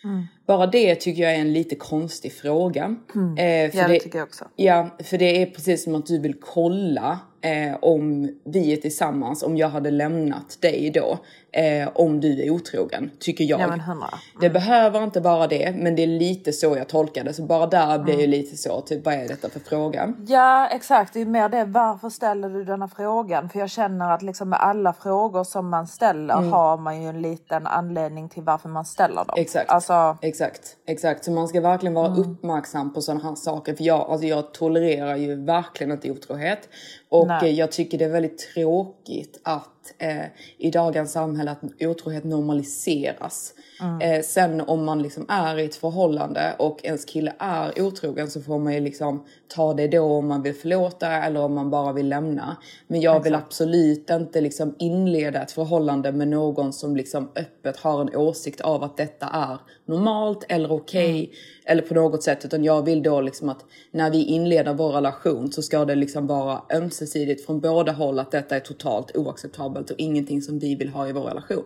Mm. 0.03 0.25
Bara 0.47 0.67
det 0.67 0.95
tycker 0.95 1.23
jag 1.23 1.35
är 1.35 1.39
en 1.39 1.53
lite 1.53 1.75
konstig 1.75 2.33
fråga. 2.33 2.95
Eh, 3.37 3.71
för 3.71 3.77
Ja, 3.77 3.87
det 3.87 3.99
tycker 3.99 4.17
jag 4.17 4.27
också. 4.27 4.45
Ja, 4.55 4.97
för 5.03 5.17
det 5.17 5.41
är 5.41 5.45
precis 5.45 5.83
som 5.83 5.95
att 5.95 6.05
du 6.05 6.19
vill 6.19 6.35
kolla 6.41 7.19
eh, 7.43 7.77
om 7.81 8.29
vi 8.45 8.73
är 8.73 8.77
tillsammans, 8.77 9.43
om 9.43 9.57
jag 9.57 9.69
hade 9.69 9.91
lämnat 9.91 10.57
dig 10.61 10.91
då, 10.93 11.17
eh, 11.51 11.89
om 11.93 12.19
du 12.19 12.43
är 12.43 12.49
otrogen, 12.49 13.11
tycker 13.19 13.43
jag. 13.43 13.59
Ja 13.59 13.67
men 13.67 13.79
hundra. 13.79 14.09
Det 14.41 14.49
behöver 14.49 15.03
inte 15.03 15.19
vara 15.19 15.47
det, 15.47 15.75
men 15.77 15.95
det 15.95 16.03
är 16.03 16.07
lite 16.07 16.53
så 16.53 16.65
jag 16.77 16.87
tolkar 16.89 17.23
det. 17.23 17.33
Så 17.33 17.41
bara 17.43 17.67
där 17.67 17.99
blir 17.99 18.13
Mm. 18.13 18.21
ju 18.21 18.27
lite 18.37 18.57
så, 18.57 18.81
typ 18.81 19.05
vad 19.05 19.13
är 19.13 19.27
detta 19.27 19.49
för 19.49 19.59
fråga? 19.59 20.13
Ja 20.27 20.67
exakt, 20.67 21.13
det 21.13 21.21
är 21.21 21.25
mer 21.25 21.49
det. 21.49 21.65
Varför 21.65 22.09
ställer 22.09 22.49
du 22.49 22.63
denna 22.63 22.87
frågan? 22.87 23.49
För 23.49 23.59
jag 23.59 23.69
känner 23.69 24.11
att 24.11 24.21
liksom 24.21 24.49
med 24.49 24.59
alla 24.59 24.93
frågor 24.93 25.43
som 25.43 25.69
man 25.69 25.87
ställer 25.87 26.37
Mm. 26.37 26.51
har 26.51 26.77
man 26.77 27.01
ju 27.03 27.09
en 27.09 27.21
liten 27.21 27.67
anledning 27.67 28.29
till 28.29 28.43
varför 28.43 28.69
man 28.69 28.85
ställer 28.85 29.15
dem. 29.25 29.35
Exakt. 29.37 29.69
Alltså, 29.69 30.17
Exakt, 30.21 30.75
exakt. 30.87 31.25
Så 31.25 31.31
man 31.31 31.47
ska 31.47 31.61
verkligen 31.61 31.93
vara 31.93 32.07
Mm. 32.07 32.19
uppmärksam 32.19 32.93
på 32.93 33.01
sådana 33.01 33.23
här 33.23 33.35
saker. 33.35 33.75
För 33.75 33.83
jag, 33.83 33.99
alltså 33.99 34.27
jag 34.27 34.53
tolererar 34.53 35.15
ju 35.15 35.45
verkligen 35.45 35.91
inte 35.91 36.11
otrohet. 36.11 36.69
Och 37.13 37.27
Nej. 37.27 37.49
eh, 37.49 37.59
jag 37.59 37.71
tycker 37.71 37.97
det 37.97 38.05
är 38.05 38.09
väldigt 38.09 38.53
tråkigt 38.53 39.39
att 39.43 39.93
eh, 39.97 40.25
i 40.57 40.71
dagens 40.71 41.11
samhälle 41.11 41.51
att 41.51 41.61
otrohet 41.79 42.23
normaliseras. 42.23 43.53
Mm. 43.81 44.01
Eh, 44.01 44.23
sen 44.23 44.61
om 44.61 44.85
man 44.85 45.01
liksom 45.01 45.25
är 45.29 45.59
i 45.59 45.65
ett 45.65 45.75
förhållande 45.75 46.55
och 46.59 46.79
ens 46.83 47.05
kille 47.05 47.33
är 47.39 47.81
otrogen 47.81 48.29
så 48.29 48.41
får 48.41 48.59
man 48.59 48.73
ju 48.73 48.79
liksom 48.79 49.25
ta 49.47 49.73
det 49.73 49.87
då 49.87 50.03
om 50.03 50.27
man 50.27 50.41
vill 50.41 50.53
förlåta 50.53 51.11
eller 51.11 51.39
om 51.41 51.53
man 51.53 51.69
bara 51.69 51.93
vill 51.93 52.09
lämna. 52.09 52.57
Men 52.87 53.01
jag 53.01 53.23
vill 53.23 53.35
absolut 53.35 54.09
inte 54.09 54.41
liksom 54.41 54.75
inleda 54.79 55.41
ett 55.41 55.51
förhållande 55.51 56.11
med 56.11 56.27
någon 56.27 56.73
som 56.73 56.95
liksom 56.95 57.31
öppet 57.35 57.77
har 57.77 58.01
en 58.01 58.15
åsikt 58.15 58.61
av 58.61 58.83
att 58.83 58.97
detta 58.97 59.25
är 59.25 59.57
normalt 59.85 60.45
eller 60.49 60.71
okej 60.71 61.31
eller 61.65 61.81
på 61.81 61.93
något 61.93 62.23
sätt. 62.23 62.45
Utan 62.45 62.63
jag 62.63 62.85
vill 62.85 63.03
då 63.03 63.21
liksom 63.21 63.49
att 63.49 63.65
när 63.91 64.11
vi 64.11 64.23
inleder 64.25 64.73
vår 64.73 64.91
relation 64.91 65.51
så 65.51 65.61
ska 65.61 65.85
det 65.85 65.95
liksom 65.95 66.27
vara 66.27 66.61
ömsesidigt 66.73 67.45
från 67.45 67.59
båda 67.59 67.91
håll 67.91 68.19
att 68.19 68.31
detta 68.31 68.55
är 68.55 68.59
totalt 68.59 69.15
oacceptabelt 69.15 69.89
och 69.89 69.99
ingenting 69.99 70.41
som 70.41 70.59
vi 70.59 70.75
vill 70.75 70.89
ha 70.89 71.07
i 71.07 71.11
vår 71.11 71.23
relation. 71.23 71.63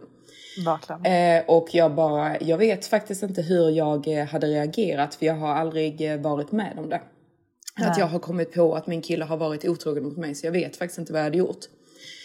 Eh, 1.04 1.44
och 1.48 1.76
jag 1.76 1.96
bara, 1.96 2.42
jag 2.42 2.58
vet 2.58 2.86
faktiskt 2.86 3.24
inte 3.24 3.42
hur 3.42 3.70
jag 3.70 4.08
eh, 4.08 4.26
hade 4.26 4.48
reagerat 4.48 5.16
för 5.16 5.26
jag 5.26 5.36
har 5.36 5.56
aldrig 5.56 6.12
eh, 6.12 6.20
varit 6.20 6.52
med 6.52 6.74
om 6.78 6.90
det. 6.90 7.02
Att 7.86 7.98
jag 7.98 8.06
har 8.06 8.20
kommit 8.20 8.54
på 8.54 8.76
att 8.76 8.88
min 8.88 9.02
kille 9.02 9.26
har 9.26 9.38
varit 9.38 9.66
otrogen 9.66 10.04
mot 10.04 10.18
mig 10.18 10.36
så 10.36 10.48
jag 10.48 10.52
vet 10.52 10.78
faktiskt 10.78 11.00
inte 11.00 11.14
vad 11.14 11.20
jag 11.20 11.26
hade 11.26 11.38
gjort. 11.38 11.66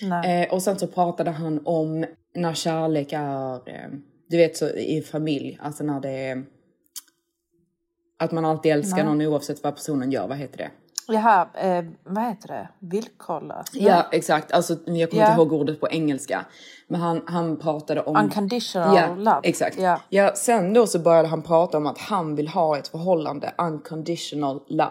Nej. 0.02 0.42
Eh, 0.42 0.52
och 0.52 0.62
sen 0.62 0.78
så 0.78 0.86
pratade 0.86 1.30
han 1.30 1.60
om 1.64 2.04
när 2.34 2.54
kärlek 2.54 3.12
är, 3.12 3.54
eh, 3.54 3.88
du 4.28 4.36
vet 4.36 4.56
så 4.56 4.68
i 4.68 5.02
familj, 5.02 5.58
alltså 5.60 5.84
när 5.84 6.00
det 6.00 6.10
är 6.10 6.44
att 8.24 8.32
man 8.32 8.44
alltid 8.44 8.72
älskar 8.72 9.04
någon 9.04 9.20
oavsett 9.22 9.62
vad 9.62 9.74
personen 9.74 10.12
gör, 10.12 10.28
vad 10.28 10.36
heter 10.36 10.58
det? 10.58 10.70
Jaha, 11.08 11.48
eh, 11.54 11.84
vad 12.04 12.24
heter 12.24 12.48
det? 12.48 12.68
Villkorlöst? 12.78 13.74
Ja 13.74 14.06
exakt, 14.12 14.52
alltså 14.52 14.72
jag 14.72 15.10
kommer 15.10 15.22
Ja. 15.22 15.28
inte 15.30 15.40
ihåg 15.40 15.52
ordet 15.52 15.80
på 15.80 15.88
engelska. 15.88 16.44
Men 16.88 17.00
han, 17.00 17.22
han 17.26 17.56
pratade 17.56 18.02
om... 18.02 18.16
Unconditional 18.16 18.96
ja, 18.96 19.14
love. 19.14 19.40
Exakt. 19.42 19.78
Ja. 19.78 20.00
Ja, 20.08 20.32
sen 20.34 20.72
då 20.72 20.86
så 20.86 20.98
började 20.98 21.28
han 21.28 21.42
prata 21.42 21.76
om 21.76 21.86
att 21.86 21.98
han 21.98 22.34
vill 22.34 22.48
ha 22.48 22.78
ett 22.78 22.88
förhållande, 22.88 23.52
unconditional 23.58 24.60
love. 24.68 24.90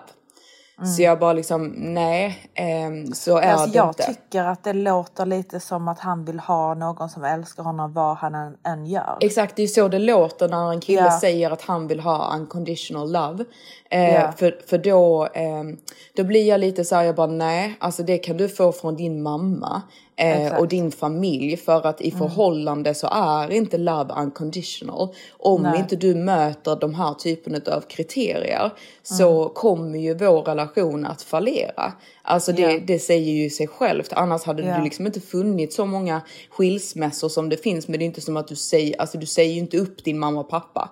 Så 0.85 1.01
jag 1.01 1.19
bara 1.19 1.33
liksom, 1.33 1.67
nej, 1.77 2.49
ehm, 2.53 3.13
så 3.13 3.37
är 3.37 3.51
Alltså, 3.51 3.67
det 3.67 3.77
jag 3.77 3.87
inte. 3.87 4.03
tycker 4.03 4.43
att 4.43 4.63
det 4.63 4.73
låter 4.73 5.25
lite 5.25 5.59
som 5.59 5.87
att 5.87 5.99
han 5.99 6.25
vill 6.25 6.39
ha 6.39 6.73
någon 6.73 7.09
som 7.09 7.23
älskar 7.23 7.63
honom 7.63 7.93
vad 7.93 8.17
han 8.17 8.35
än, 8.35 8.57
än 8.65 8.85
gör. 8.85 9.17
Exakt, 9.21 9.55
det 9.55 9.63
är 9.63 9.67
så 9.67 9.87
det 9.87 9.99
låter 9.99 10.47
när 10.49 10.71
en 10.71 10.81
kille 10.81 11.01
Ja. 11.01 11.19
säger 11.19 11.51
att 11.51 11.61
han 11.61 11.87
vill 11.87 11.99
ha 11.99 12.35
unconditional 12.35 13.11
love. 13.11 13.43
Eh, 13.89 14.13
Ja. 14.15 14.31
För, 14.31 14.59
för 14.67 14.77
då, 14.77 15.27
ehm, 15.33 15.77
då 16.15 16.23
blir 16.23 16.47
jag 16.47 16.59
lite 16.59 16.85
så 16.85 16.95
här, 16.95 17.03
jag 17.03 17.15
bara 17.15 17.27
nej, 17.27 17.75
alltså 17.79 18.03
det 18.03 18.17
kan 18.17 18.37
du 18.37 18.49
få 18.49 18.71
från 18.71 18.95
din 18.95 19.21
mamma 19.23 19.81
eh. 20.21 20.41
Mm. 20.47 20.59
och 20.59 20.67
din 20.67 20.91
familj 20.91 21.57
för 21.57 21.87
att 21.87 22.01
i 22.01 22.11
förhållande 22.11 22.93
så 22.93 23.07
är 23.11 23.51
inte 23.51 23.77
love 23.77 24.13
unconditional. 24.13 25.07
Om 25.37 25.61
Nej. 25.61 25.79
inte 25.79 25.95
du 25.95 26.15
möter 26.15 26.75
de 26.75 26.93
här 26.93 27.13
typen 27.13 27.61
av 27.73 27.81
kriterier 27.81 28.71
så 29.03 29.41
Mm. 29.41 29.53
kommer 29.53 29.99
ju 29.99 30.13
vår 30.13 30.41
relation 30.41 31.05
att 31.05 31.21
fallera. 31.21 31.93
Alltså 32.21 32.51
det, 32.51 32.61
Ja. 32.61 32.79
det 32.87 32.99
säger 32.99 33.31
ju 33.31 33.49
sig 33.49 33.67
självt, 33.67 34.13
annars 34.13 34.43
hade 34.43 34.63
Ja. 34.63 34.77
du 34.77 34.83
liksom 34.83 35.05
inte 35.05 35.21
funnits 35.21 35.75
så 35.75 35.85
många 35.85 36.21
skilsmässor 36.49 37.29
som 37.29 37.49
det 37.49 37.57
finns. 37.57 37.87
Men 37.87 37.99
det 37.99 38.03
är 38.03 38.07
inte 38.07 38.21
som 38.21 38.37
att 38.37 38.47
du 38.47 38.55
säger, 38.55 39.01
alltså 39.01 39.17
du 39.17 39.25
säger 39.25 39.53
ju 39.53 39.59
inte 39.59 39.77
upp 39.77 40.03
din 40.03 40.19
mamma 40.19 40.39
och 40.39 40.49
pappa. 40.49 40.89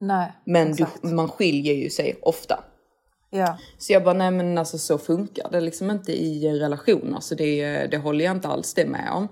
Nej, 0.00 0.32
Men 0.46 0.72
du, 0.72 0.86
man 1.02 1.28
skiljer 1.28 1.74
ju 1.74 1.90
sig 1.90 2.18
ofta. 2.22 2.64
Ja. 3.30 3.58
Så 3.78 3.92
jag 3.92 4.04
bara, 4.04 4.14
nej 4.14 4.30
men 4.30 4.58
alltså 4.58 4.78
så 4.78 4.98
funkar 4.98 5.50
det 5.50 5.60
liksom 5.60 5.90
inte 5.90 6.12
i 6.12 6.58
relationer. 6.58 7.20
Så 7.20 7.34
det, 7.34 7.86
det 7.86 7.98
håller 7.98 8.24
jag 8.24 8.36
inte 8.36 8.48
alls 8.48 8.74
det 8.74 8.86
med 8.86 9.10
om. 9.12 9.28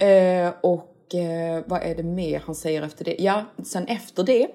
Eh, 0.00 0.52
och 0.60 1.14
eh, 1.14 1.64
vad 1.66 1.82
är 1.82 1.94
det 1.94 2.02
mer 2.02 2.42
han 2.46 2.54
säger 2.54 2.82
efter 2.82 3.04
det? 3.04 3.16
Ja, 3.18 3.44
sen 3.64 3.86
efter 3.86 4.22
det 4.22 4.48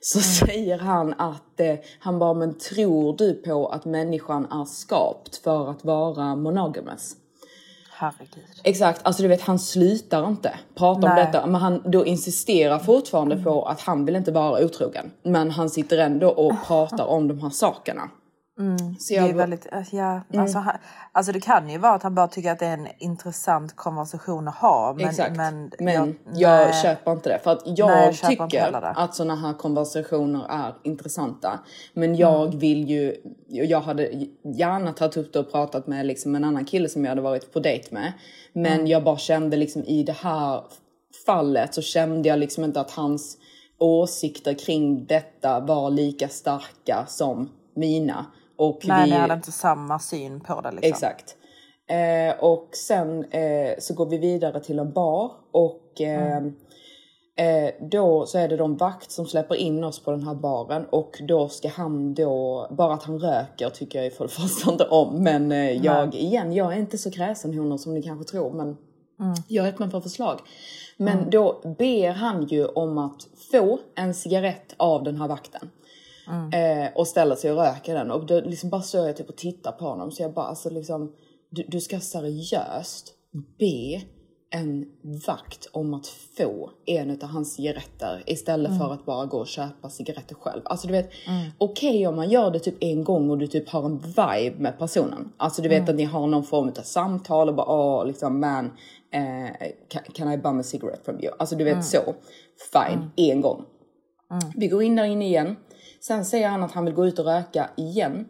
så 0.00 0.20
säger 0.20 0.78
han 0.78 1.14
att 1.18 1.60
eh, 1.60 1.74
han 1.98 2.18
bara, 2.18 2.34
men 2.34 2.58
tror 2.58 3.16
du 3.16 3.34
på 3.34 3.66
att 3.66 3.84
människan 3.84 4.44
är 4.44 4.64
skapt 4.64 5.36
för 5.36 5.70
att 5.70 5.84
vara 5.84 6.36
monogamous? 6.36 7.16
Herregud. 8.00 8.44
Exakt, 8.64 9.00
alltså 9.04 9.22
du 9.22 9.28
vet 9.28 9.40
han 9.40 9.58
slutar 9.58 10.28
inte 10.28 10.58
prata 10.74 11.08
om 11.08 11.16
detta. 11.16 11.46
Men 11.46 11.60
han 11.60 11.82
då 11.84 12.06
insisterar 12.06 12.78
fortfarande 12.78 13.36
på 13.36 13.64
att 13.64 13.80
han 13.80 14.04
vill 14.04 14.16
inte 14.16 14.32
vara 14.32 14.64
otrogen. 14.64 15.10
Men 15.22 15.50
han 15.50 15.70
sitter 15.70 15.98
ändå 15.98 16.28
och 16.28 16.54
pratar 16.66 17.04
om 17.04 17.28
de 17.28 17.40
här 17.40 17.50
sakerna. 17.50 18.10
Så 18.58 18.62
Mm. 18.62 18.76
Det 19.08 19.14
jag 19.14 19.24
är 19.24 19.32
bara- 19.32 19.38
väldigt, 19.38 19.66
ja, 19.92 20.20
alltså, 20.36 20.58
han, 20.58 20.76
alltså 21.12 21.32
det 21.32 21.40
kan 21.40 21.68
ju 21.70 21.78
vara 21.78 21.92
att 21.94 22.02
han 22.02 22.14
bara 22.14 22.28
tycker 22.28 22.52
att 22.52 22.58
det 22.58 22.66
är 22.66 22.74
en 22.74 22.88
intressant 22.98 23.76
konversation 23.76 24.48
att 24.48 24.54
ha. 24.54 24.94
Men, 24.96 25.08
Exakt. 25.08 25.36
men, 25.36 25.70
Men, 25.78 25.94
jag, 25.94 26.14
jag, 26.34 26.68
nej. 26.70 26.82
köper 26.82 27.12
inte 27.12 27.28
det. 27.28 27.38
För 27.38 27.50
att 27.52 27.62
jag, 27.64 27.86
Nej, 27.88 28.06
jag 28.22 28.30
tycker 28.30 28.70
det. 28.80 28.88
att 28.88 29.14
såna 29.14 29.36
här 29.36 29.52
konversationer 29.52 30.46
är 30.50 30.74
intressanta. 30.84 31.60
Men 31.94 32.16
jag 32.16 32.46
Mm. 32.46 32.58
vill 32.58 32.90
ju, 32.90 33.16
jag 33.48 33.80
hade 33.80 34.10
gärna 34.44 34.92
tagit 34.92 35.16
upp 35.16 35.32
det 35.32 35.38
och 35.38 35.50
pratat 35.52 35.86
med 35.86 36.06
liksom 36.06 36.34
en 36.34 36.44
annan 36.44 36.64
kille 36.64 36.88
som 36.88 37.04
jag 37.04 37.08
hade 37.10 37.22
varit 37.22 37.52
på 37.52 37.60
dejt 37.60 37.88
med. 37.94 38.12
Men 38.52 38.72
Mm. 38.72 38.86
jag 38.86 39.04
bara 39.04 39.16
kände 39.18 39.56
liksom 39.56 39.84
i 39.84 40.02
det 40.02 40.16
här 40.16 40.62
fallet 41.26 41.74
så 41.74 41.82
kände 41.82 42.28
jag 42.28 42.38
liksom 42.38 42.64
inte 42.64 42.80
att 42.80 42.90
hans 42.90 43.36
åsikter 43.78 44.54
kring 44.54 45.06
detta 45.06 45.60
var 45.60 45.90
lika 45.90 46.28
starka 46.28 47.04
som 47.08 47.48
mina. 47.74 48.26
Och 48.58 48.80
Nej, 48.84 49.04
vi, 49.04 49.10
ni 49.10 49.16
hade 49.16 49.34
inte 49.34 49.52
samma 49.52 49.98
syn 49.98 50.40
på 50.40 50.60
det 50.60 50.70
liksom. 50.70 50.88
Exakt. 50.88 51.36
Eh, 51.90 52.44
och 52.44 52.68
sen 52.72 53.24
eh, 53.24 53.72
så 53.78 53.94
går 53.94 54.06
vi 54.06 54.18
vidare 54.18 54.60
till 54.60 54.78
en 54.78 54.92
bar 54.92 55.32
och 55.52 56.00
eh, 56.00 56.36
eh, 57.36 57.70
då 57.90 58.26
så 58.26 58.38
är 58.38 58.48
det 58.48 58.56
de 58.56 58.76
vakt 58.76 59.10
som 59.10 59.26
släpper 59.26 59.54
in 59.54 59.84
oss 59.84 60.04
på 60.04 60.10
den 60.10 60.22
här 60.22 60.34
baren 60.34 60.86
och 60.90 61.20
då 61.28 61.48
ska 61.48 61.68
han 61.68 62.14
då, 62.14 62.66
bara 62.70 62.94
att 62.94 63.02
han 63.02 63.18
röker 63.18 63.70
tycker 63.70 64.02
jag 64.02 64.12
för 64.12 64.24
det 64.24 64.30
första 64.30 64.72
inte 64.72 64.84
om 64.84 65.22
men 65.22 65.52
eh, 65.52 65.84
jag, 65.84 66.14
igen, 66.14 66.52
jag 66.52 66.72
är 66.72 66.76
inte 66.76 66.98
så 66.98 67.10
kräsen 67.10 67.58
honor 67.58 67.76
som 67.76 67.94
ni 67.94 68.02
kanske 68.02 68.30
tror 68.30 68.52
men 68.52 68.76
jag 69.48 69.66
är 69.66 69.72
öppen 69.72 69.90
för 69.90 70.00
förslag. 70.00 70.40
Men 70.96 71.30
då 71.30 71.74
ber 71.78 72.12
han 72.12 72.46
ju 72.46 72.66
om 72.66 72.98
att 72.98 73.26
få 73.52 73.78
en 73.94 74.14
cigarett 74.14 74.74
av 74.76 75.04
den 75.04 75.16
här 75.16 75.28
vakten. 75.28 75.70
Eh, 76.52 76.90
och 76.94 77.06
ställer 77.06 77.36
sig 77.36 77.52
och 77.52 77.58
röker 77.58 77.94
den. 77.94 78.10
Och 78.10 78.26
då 78.26 78.40
liksom 78.40 78.70
bara 78.70 78.82
står 78.82 79.06
jag 79.06 79.16
typ 79.16 79.28
och 79.28 79.36
tittar 79.36 79.72
på 79.72 79.84
honom. 79.84 80.10
Så 80.10 80.22
jag 80.22 80.34
bara 80.34 80.46
alltså 80.46 80.70
liksom, 80.70 81.12
du, 81.50 81.64
du 81.68 81.80
ska 81.80 82.00
seriöst 82.00 83.12
be 83.58 84.02
en 84.50 84.86
vakt 85.26 85.66
om 85.72 85.94
att 85.94 86.06
få 86.06 86.70
en 86.86 87.10
av 87.10 87.28
hans 87.28 87.54
cigaretter 87.54 88.22
istället 88.26 88.78
för 88.78 88.92
att 88.92 89.04
bara 89.04 89.26
gå 89.26 89.38
och 89.38 89.46
köpa 89.46 89.90
cigaretter 89.90 90.34
själv. 90.34 90.62
Alltså 90.64 90.86
du 90.86 90.92
vet, 90.92 91.10
okej 91.58 92.06
om 92.06 92.16
man 92.16 92.30
gör 92.30 92.50
det 92.50 92.58
typ 92.58 92.76
en 92.80 93.04
gång 93.04 93.30
och 93.30 93.38
du 93.38 93.46
typ 93.46 93.68
har 93.68 93.84
en 93.84 93.98
vibe 93.98 94.62
med 94.62 94.78
personen. 94.78 95.32
Alltså 95.36 95.62
du 95.62 95.68
vet 95.68 95.88
att 95.88 95.96
ni 95.96 96.04
har 96.04 96.26
någon 96.26 96.44
form 96.44 96.68
av 96.68 96.82
samtal 96.82 97.48
och 97.48 97.54
bara 97.54 97.66
åh 97.70 98.06
liksom 98.06 98.40
man, 98.40 98.64
eh, 99.12 99.68
can, 99.88 100.02
can 100.14 100.32
I 100.32 100.38
bum 100.38 100.60
a 100.60 100.62
cigarette 100.62 101.04
from 101.04 101.20
you? 101.20 101.34
Alltså 101.38 101.56
du 101.56 101.64
vet 101.64 101.84
så. 101.84 102.14
Fine, 102.72 103.10
en 103.16 103.40
gång. 103.40 103.64
Vi 104.56 104.68
går 104.68 104.82
in 104.82 104.96
där 104.96 105.04
inne 105.04 105.26
igen. 105.26 105.56
Sen 106.08 106.24
säger 106.24 106.48
han 106.48 106.62
att 106.62 106.72
han 106.72 106.84
vill 106.84 106.94
gå 106.94 107.06
ut 107.06 107.18
och 107.18 107.24
röka 107.24 107.70
igen. 107.76 108.28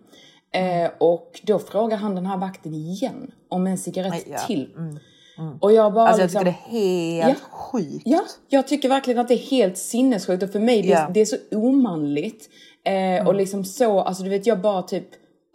Eh, 0.54 0.90
och 0.98 1.40
då 1.42 1.58
frågar 1.58 1.96
han 1.96 2.14
den 2.14 2.26
här 2.26 2.36
vakten 2.36 2.74
igen 2.74 3.30
om 3.48 3.66
en 3.66 3.78
cigarett 3.78 4.10
Nej, 4.12 4.24
ja. 4.30 4.38
till. 4.46 4.70
Och 5.60 5.72
jag 5.72 5.92
bara 5.94 6.08
Alltså 6.08 6.22
jag 6.22 6.26
liksom, 6.26 6.44
tycker 6.44 6.70
det 6.70 6.78
är 6.78 7.22
helt 7.22 7.38
Ja. 7.42 7.48
sjukt. 7.50 8.02
Ja, 8.04 8.20
jag 8.48 8.68
tycker 8.68 8.88
verkligen 8.88 9.20
att 9.20 9.28
det 9.28 9.34
är 9.34 9.50
helt 9.50 9.78
sinnessjukt 9.78 10.42
och 10.42 10.50
för 10.50 10.60
mig 10.60 10.82
det, 10.82 11.10
det 11.14 11.20
är 11.20 11.24
så 11.24 11.36
omanligt. 11.50 12.48
Eh, 12.84 13.26
Och 13.26 13.34
liksom 13.34 13.64
så, 13.64 14.00
alltså 14.00 14.22
du 14.22 14.30
vet 14.30 14.46
jag 14.46 14.60
bara 14.60 14.82
typ 14.82 15.08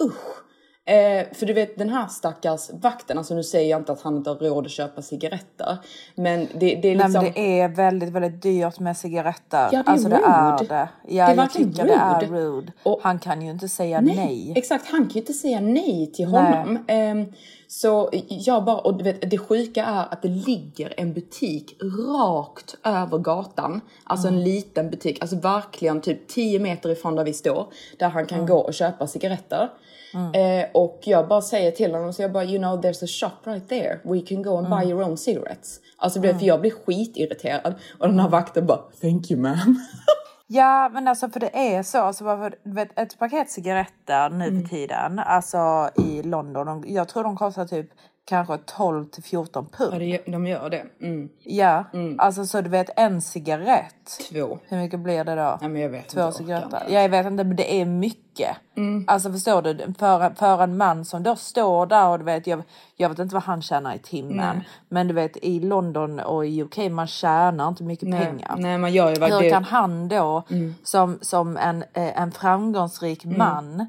usch. 0.03 0.42
Eh, 0.85 1.25
för 1.33 1.45
du 1.45 1.53
vet 1.53 1.77
den 1.77 1.89
här 1.89 2.07
stackars 2.07 2.69
vakten, 2.73 3.17
alltså 3.17 3.35
nu 3.35 3.43
säger 3.43 3.69
jag 3.69 3.81
inte 3.81 3.91
att 3.91 4.01
han 4.01 4.17
inte 4.17 4.29
har 4.29 4.37
råd 4.37 4.65
att 4.65 4.71
köpa 4.71 5.01
cigaretter. 5.01 5.77
Men 6.15 6.39
det, 6.39 6.49
det 6.59 6.71
är 6.71 6.75
Nej, 6.75 6.95
liksom... 6.95 7.11
men 7.23 7.33
det 7.33 7.59
är 7.59 7.67
väldigt, 7.67 8.09
väldigt 8.09 8.41
dyrt 8.41 8.79
med 8.79 8.97
cigaretter. 8.97 9.57
Ja, 9.57 9.69
det 9.71 9.77
är 9.77 9.83
alltså 9.91 10.09
det 10.09 10.15
rude. 10.15 10.25
är 10.27 10.67
det. 10.67 10.89
Ja, 11.07 11.27
är 11.27 11.35
jag 11.35 11.51
tycker 11.53 11.85
det 11.85 11.93
är 11.93 12.19
rude. 12.21 12.35
rude. 12.41 12.71
Och- 12.83 12.99
Han 13.03 13.19
kan 13.19 13.41
ju 13.41 13.51
inte 13.51 13.69
säga 13.69 14.01
nej. 14.01 14.53
Exakt, 14.55 14.85
han 14.91 14.99
kan 15.01 15.09
ju 15.13 15.19
inte 15.19 15.33
säga 15.33 15.59
nej 15.61 16.11
till 16.13 16.31
Nej. 16.31 16.41
honom. 16.43 16.85
Ehm, 16.87 17.25
så 17.67 18.09
jag 18.29 18.63
bara, 18.63 18.77
och 18.77 19.05
vet, 19.05 19.29
det 19.31 19.37
sjuka 19.37 19.85
är 19.85 20.05
att 20.13 20.21
det 20.21 20.27
ligger 20.27 20.93
en 20.97 21.13
butik 21.13 21.75
rakt 21.81 22.75
över 22.83 23.17
gatan. 23.17 23.81
Alltså 24.03 24.27
Mm. 24.27 24.39
en 24.39 24.43
liten 24.45 24.89
butik, 24.89 25.21
alltså 25.21 25.35
verkligen 25.35 26.01
typ 26.01 26.27
10 26.27 26.59
meter 26.59 26.89
ifrån 26.89 27.15
där 27.15 27.23
vi 27.23 27.33
står. 27.33 27.67
Där 27.99 28.09
han 28.09 28.25
kan 28.25 28.45
gå 28.45 28.57
och 28.57 28.73
köpa 28.73 29.07
cigaretter. 29.07 29.69
Mm. 30.13 30.59
Eh, 30.61 30.69
och 30.73 30.99
jag 31.03 31.27
bara 31.27 31.41
säger 31.41 31.71
till 31.71 31.93
honom, 31.93 32.13
så 32.13 32.21
jag 32.21 32.31
bara 32.31 32.43
you 32.45 32.57
know 32.57 32.81
there's 32.81 33.03
a 33.03 33.07
shop 33.07 33.51
right 33.51 33.69
there. 33.69 33.99
We 34.03 34.19
can 34.21 34.43
go 34.43 34.57
and 34.57 34.67
Mm. 34.67 34.79
buy 34.79 34.89
your 34.91 35.03
own 35.03 35.17
cigarettes. 35.17 35.79
Alltså 35.97 36.19
du 36.19 36.27
vet, 36.27 36.39
för 36.39 36.45
jag 36.45 36.61
blir 36.61 36.71
skitirriterad. 36.71 37.73
Och 37.99 38.07
den 38.07 38.19
här 38.19 38.29
vakten 38.29 38.65
bara 38.65 38.79
thank 39.01 39.31
you 39.31 39.41
ma'am. 39.41 39.75
Ja, 40.55 40.89
men 40.93 41.07
alltså 41.07 41.29
för 41.29 41.39
det 41.39 41.75
är 41.75 41.83
så. 41.83 42.01
Alltså, 42.01 42.23
varför, 42.23 42.55
vet, 42.63 42.99
ett 42.99 43.19
paket 43.19 43.49
cigaretter 43.49 44.29
nu 44.29 44.47
Mm. 44.47 44.61
för 44.61 44.69
tiden, 44.69 45.19
alltså 45.19 45.89
i 45.95 46.23
London, 46.23 46.65
de, 46.65 46.83
jag 46.87 47.07
tror 47.07 47.23
de 47.23 47.37
kostar 47.37 47.65
typ 47.65 47.89
kanske 48.25 48.57
12 48.57 49.05
till 49.05 49.23
14 49.23 49.67
Ja, 49.71 49.77
pund. 49.77 49.99
det, 49.99 50.21
de 50.27 50.47
gör 50.47 50.69
det. 50.69 50.85
Mm. 51.01 51.29
Ja, 51.43 51.83
alltså 52.17 52.45
så 52.45 52.61
du 52.61 52.69
vet 52.69 52.89
en 52.95 53.21
cigarett. 53.21 54.19
Två. 54.31 54.59
Hur 54.67 54.77
mycket 54.77 54.99
blir 54.99 55.23
det 55.23 55.35
då? 55.35 55.57
Nej, 55.61 55.69
men 55.69 55.81
jag 55.81 55.89
vet 55.89 56.09
Två 56.09 56.25
inte, 56.25 56.37
cigaretter. 56.37 56.83
Ja, 56.89 57.01
jag 57.01 57.09
vet 57.09 57.25
inte, 57.25 57.43
men 57.43 57.55
det 57.55 57.81
är 57.81 57.85
mycket. 57.85 58.57
Mm. 58.77 59.05
Alltså 59.07 59.31
förstår 59.31 59.61
du? 59.61 59.93
För, 59.99 60.29
för 60.35 60.63
en 60.63 60.77
man 60.77 61.05
som 61.05 61.23
då 61.23 61.35
står 61.35 61.85
där 61.85 62.07
och 62.07 62.19
du 62.19 62.25
vet, 62.25 62.47
jag, 62.47 62.63
jag 62.95 63.09
vet 63.09 63.19
inte 63.19 63.33
vad 63.35 63.43
han 63.43 63.61
tjänar 63.61 63.95
i 63.95 63.99
timmen. 63.99 64.61
Men 64.89 65.07
du 65.07 65.13
vet 65.13 65.37
i 65.37 65.59
London 65.59 66.19
och 66.19 66.45
i 66.45 66.61
UK, 66.63 66.77
man 66.91 67.07
tjänar 67.07 67.67
inte 67.67 67.83
mycket 67.83 68.09
Nej, 68.09 68.25
pengar. 68.25 68.55
nej 68.57 68.77
man 68.77 68.93
gör 68.93 69.07
ju 69.07 69.13
Hur 69.13 69.19
verkligen... 69.19 69.53
kan 69.53 69.63
han 69.63 70.07
då 70.07 70.43
Mm. 70.49 70.75
som, 70.83 71.19
som 71.21 71.57
en, 71.57 71.83
eh, 71.93 72.21
en 72.21 72.31
framgångsrik 72.31 73.25
man 73.25 73.87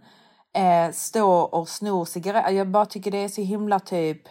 eh, 0.55 0.93
stå 0.93 1.31
och 1.40 1.69
sno 1.69 2.05
cigaretter? 2.05 2.51
Jag 2.51 2.69
bara 2.69 2.87
tycker 2.87 3.11
det 3.11 3.19
är 3.19 3.29
så 3.29 3.43
himla 3.43 3.81
typ 3.81 4.23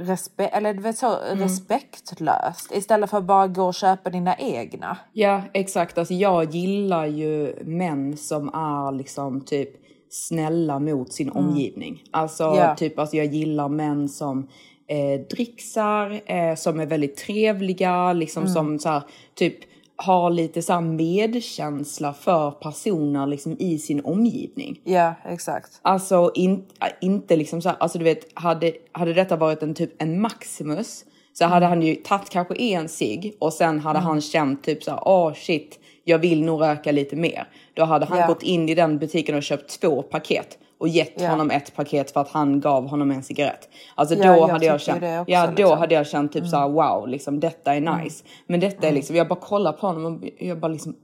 respe- 0.00 0.48
eller 0.52 0.74
vet 0.74 0.98
så 0.98 1.16
Mm. 1.20 1.38
respektlöst 1.38 2.72
istället 2.72 3.10
för 3.10 3.18
att 3.18 3.24
bara 3.24 3.46
gå 3.46 3.64
och 3.66 3.74
köpa 3.74 4.10
dina 4.10 4.36
egna. 4.38 4.96
Ja, 5.12 5.42
exakt. 5.52 5.98
Alltså 5.98 6.14
jag 6.14 6.44
gillar 6.54 7.06
ju 7.06 7.56
män 7.64 8.16
som 8.16 8.48
är 8.48 8.92
liksom 8.92 9.40
typ 9.40 9.70
snälla 10.10 10.78
mot 10.78 11.12
sin 11.12 11.30
omgivning. 11.30 12.02
Alltså 12.10 12.42
Ja. 12.44 12.74
typ, 12.76 12.98
alltså 12.98 13.16
jag 13.16 13.26
gillar 13.26 13.68
män 13.68 14.08
som 14.08 14.48
eh, 14.88 15.20
dricksar, 15.30 16.20
eh, 16.26 16.54
som 16.54 16.80
är 16.80 16.86
väldigt 16.86 17.16
trevliga, 17.16 18.12
liksom 18.12 18.46
som 18.48 18.78
så 18.78 18.88
här, 18.88 19.02
typ 19.34 19.58
har 19.96 20.30
lite 20.30 20.62
så 20.62 20.80
medkänsla 20.80 22.12
för 22.12 22.50
personer 22.50 23.26
liksom 23.26 23.56
i 23.58 23.78
sin 23.78 24.04
omgivning. 24.04 24.80
Ja, 24.84 25.14
exakt. 25.24 25.80
Alltså 25.82 26.30
in, 26.34 26.64
inte 27.00 27.36
liksom 27.36 27.62
så 27.62 27.68
här, 27.68 27.76
alltså 27.80 27.98
du 27.98 28.04
vet, 28.04 28.26
hade, 28.34 28.72
hade 28.92 29.12
detta 29.12 29.36
varit 29.36 29.62
en 29.62 29.74
typ 29.74 30.02
en 30.02 30.20
Maximus 30.20 31.04
så 31.32 31.44
hade 31.44 31.66
han 31.66 31.82
ju 31.82 31.94
tagit 31.94 32.30
kanske 32.30 32.54
en 32.54 32.88
cigg 32.88 33.36
och 33.38 33.52
sen 33.52 33.80
hade 33.80 33.98
han 33.98 34.20
känt 34.20 34.64
typ 34.64 34.82
så 34.82 34.90
här, 34.90 35.00
åh 35.08 35.32
shit, 35.34 35.78
jag 36.04 36.18
vill 36.18 36.44
nog 36.44 36.60
röka 36.62 36.92
lite 36.92 37.16
mer. 37.16 37.48
Då 37.74 37.84
hade 37.84 38.06
han 38.06 38.18
Ja. 38.18 38.26
gått 38.26 38.42
in 38.42 38.68
i 38.68 38.74
den 38.74 38.98
butiken 38.98 39.34
och 39.34 39.42
köpt 39.42 39.80
två 39.80 40.02
paket 40.02 40.58
och 40.84 40.88
gett 40.88 41.12
Ja. 41.20 41.28
honom 41.28 41.50
ett 41.50 41.76
paket 41.76 42.10
för 42.10 42.20
att 42.20 42.28
han 42.28 42.60
gav 42.60 42.88
honom 42.88 43.10
en 43.10 43.22
cigarett. 43.22 43.68
Alltså 43.94 44.14
Ja, 44.14 44.32
då 44.34 44.38
jag 44.40 44.46
hade 44.48 44.66
jag 44.66 44.80
känt, 44.80 44.96
också, 44.96 45.24
ja 45.32 45.46
då 45.46 45.52
liksom. 45.56 45.78
hade 45.78 45.94
jag 45.94 46.06
känt 46.06 46.32
typ 46.32 46.46
så 46.46 46.56
här, 46.56 46.68
wow, 46.68 47.08
liksom 47.08 47.40
detta 47.40 47.74
är 47.74 47.80
nice. 47.80 48.24
Men 48.46 48.60
detta 48.60 48.88
är 48.88 48.92
liksom, 48.92 49.16
jag 49.16 49.28
bara 49.28 49.40
kollar 49.40 49.72
på 49.72 49.86
honom 49.86 50.06
och 50.16 50.28
jag 50.38 50.58
bara 50.60 50.68
liksom 50.72 50.94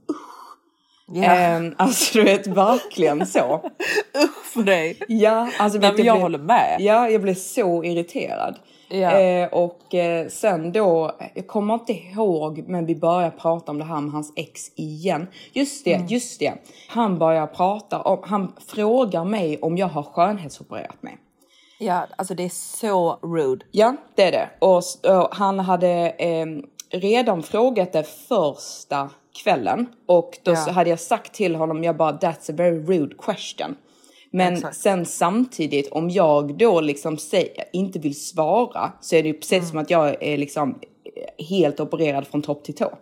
Ja. 1.13 1.25
Ehm, 1.25 1.75
alltså 1.79 2.19
du 2.19 2.25
vet 2.25 2.47
verkligen 2.47 3.27
så. 3.27 3.71
för 4.55 4.63
dig. 4.63 4.97
Ja, 5.09 5.49
alltså 5.59 5.79
Nej, 5.79 5.93
men 5.97 6.05
jag 6.07 6.15
blev- 6.17 6.23
håller 6.23 6.39
med. 6.39 6.77
Ja, 6.81 7.09
jag 7.11 7.23
blev 7.23 7.35
så 7.35 7.85
irriterad. 7.85 8.57
Ja. 8.91 9.19
Eh, 9.21 9.49
och 9.49 9.95
eh, 9.95 10.29
sen 10.29 10.73
då, 10.73 11.13
jag 11.35 11.47
kommer 11.47 11.75
inte 11.75 11.93
ihåg, 11.93 12.65
men 12.67 12.87
vi 12.87 12.95
börjar 12.97 13.31
prata 13.31 13.73
om 13.73 13.79
det 13.79 13.85
här 13.85 14.01
med 14.01 14.13
hans 14.13 14.33
ex 14.37 14.71
igen. 14.77 15.27
Just 15.53 15.85
det, 15.85 15.95
Mm. 15.95 16.07
just 16.07 16.41
det. 16.41 16.53
Han 16.89 17.19
börjar 17.19 17.47
prata 17.47 18.01
om, 18.03 18.19
han 18.23 18.53
frågar 18.67 19.25
mig 19.25 19.59
om 19.63 19.77
jag 19.79 19.87
har 19.87 20.03
skönhetsopererat 20.03 21.03
mig. 21.03 21.17
Ja, 21.79 22.07
alltså 22.17 22.35
det 22.35 22.45
är 22.45 22.49
så 22.79 23.19
rude. 23.23 23.65
Ja, 23.71 23.97
det 24.15 24.23
är 24.23 24.33
det. 24.33 24.49
Och, 24.59 24.77
och 25.21 25.29
han 25.35 25.59
hade 25.59 26.11
eh, 26.11 26.47
redan 26.99 27.43
frågat 27.43 27.93
det 27.93 28.03
första 28.05 29.11
kvällen 29.45 29.87
och 30.07 30.39
då 30.43 30.53
Ja. 30.53 30.73
hade 30.73 30.91
jag 30.91 31.01
sagt 31.01 31.33
till 31.35 31.55
honom, 31.57 31.85
jag 31.85 31.97
bara 31.97 32.13
that's 32.13 32.51
a 32.53 32.55
very 32.57 32.79
rude 32.87 33.15
question. 33.19 33.77
Men 34.33 34.53
Exakt. 34.55 34.77
sen 34.77 35.07
samtidigt 35.07 35.89
om 35.93 36.11
jag 36.11 36.59
då 36.59 36.81
liksom 36.81 37.19
säger, 37.19 37.65
inte 37.73 37.99
vill 37.99 38.21
svara 38.27 38.93
så 39.01 39.17
är 39.17 39.23
det 39.23 39.29
ju 39.29 39.35
precis 39.35 39.53
Mm. 39.53 39.67
som 39.67 39.79
att 39.79 39.91
jag 39.91 40.23
är 40.23 40.39
liksom 40.39 40.71
eh, 41.41 41.45
helt 41.47 41.81
opererad 41.81 42.27
från 42.27 42.43
topp 42.43 42.65
till 42.65 42.75
tå. 42.75 42.93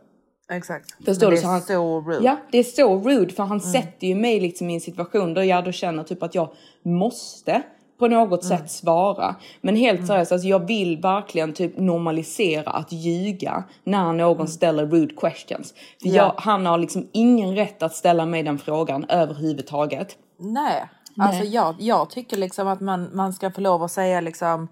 Exakt. 0.52 0.90
Förstår 1.04 1.26
Men 1.26 1.30
du? 1.30 1.36
Det 1.36 1.42
Så 1.42 1.48
är 1.48 1.52
han- 1.52 1.62
så 1.62 2.00
rude. 2.00 2.24
Ja, 2.24 2.36
det 2.52 2.58
är 2.58 2.62
så 2.64 2.96
rude 3.00 3.32
för 3.34 3.42
han 3.42 3.60
Mm. 3.60 3.72
sätter 3.72 4.06
ju 4.06 4.14
mig 4.14 4.40
liksom 4.40 4.70
i 4.70 4.74
en 4.74 4.80
situation 4.80 5.34
där 5.34 5.42
jag 5.42 5.64
då 5.64 5.72
känner 5.72 6.02
typ 6.02 6.22
att 6.22 6.34
jag 6.34 6.48
måste 6.84 7.62
på 7.98 8.08
något 8.08 8.44
Mm. 8.44 8.58
sätt 8.58 8.70
svara. 8.70 9.36
Men 9.60 9.76
helt 9.76 10.06
seriöst, 10.06 10.32
alltså 10.32 10.48
jag 10.48 10.66
vill 10.66 10.96
verkligen 11.00 11.52
typ 11.52 11.78
normalisera 11.78 12.70
att 12.70 12.92
ljuga 12.92 13.64
när 13.84 14.12
någon 14.12 14.48
ställer 14.48 14.86
rude 14.86 15.14
questions. 15.14 15.74
För 16.02 16.06
Mm. 16.08 16.16
Ja. 16.16 16.22
jag, 16.22 16.42
han 16.42 16.66
har 16.66 16.78
liksom 16.78 17.08
ingen 17.12 17.56
rätt 17.56 17.82
att 17.82 17.94
ställa 17.94 18.26
mig 18.26 18.42
den 18.42 18.58
frågan 18.58 19.04
överhuvudtaget. 19.08 20.16
Nej, 20.40 20.88
alltså 21.18 21.44
jag, 21.44 21.74
jag 21.78 22.10
tycker 22.10 22.36
liksom 22.36 22.68
att 22.68 22.80
man, 22.80 23.16
man 23.16 23.32
ska 23.32 23.50
få 23.50 23.60
lov 23.60 23.82
att 23.82 23.92
säga 23.92 24.20
liksom 24.20 24.68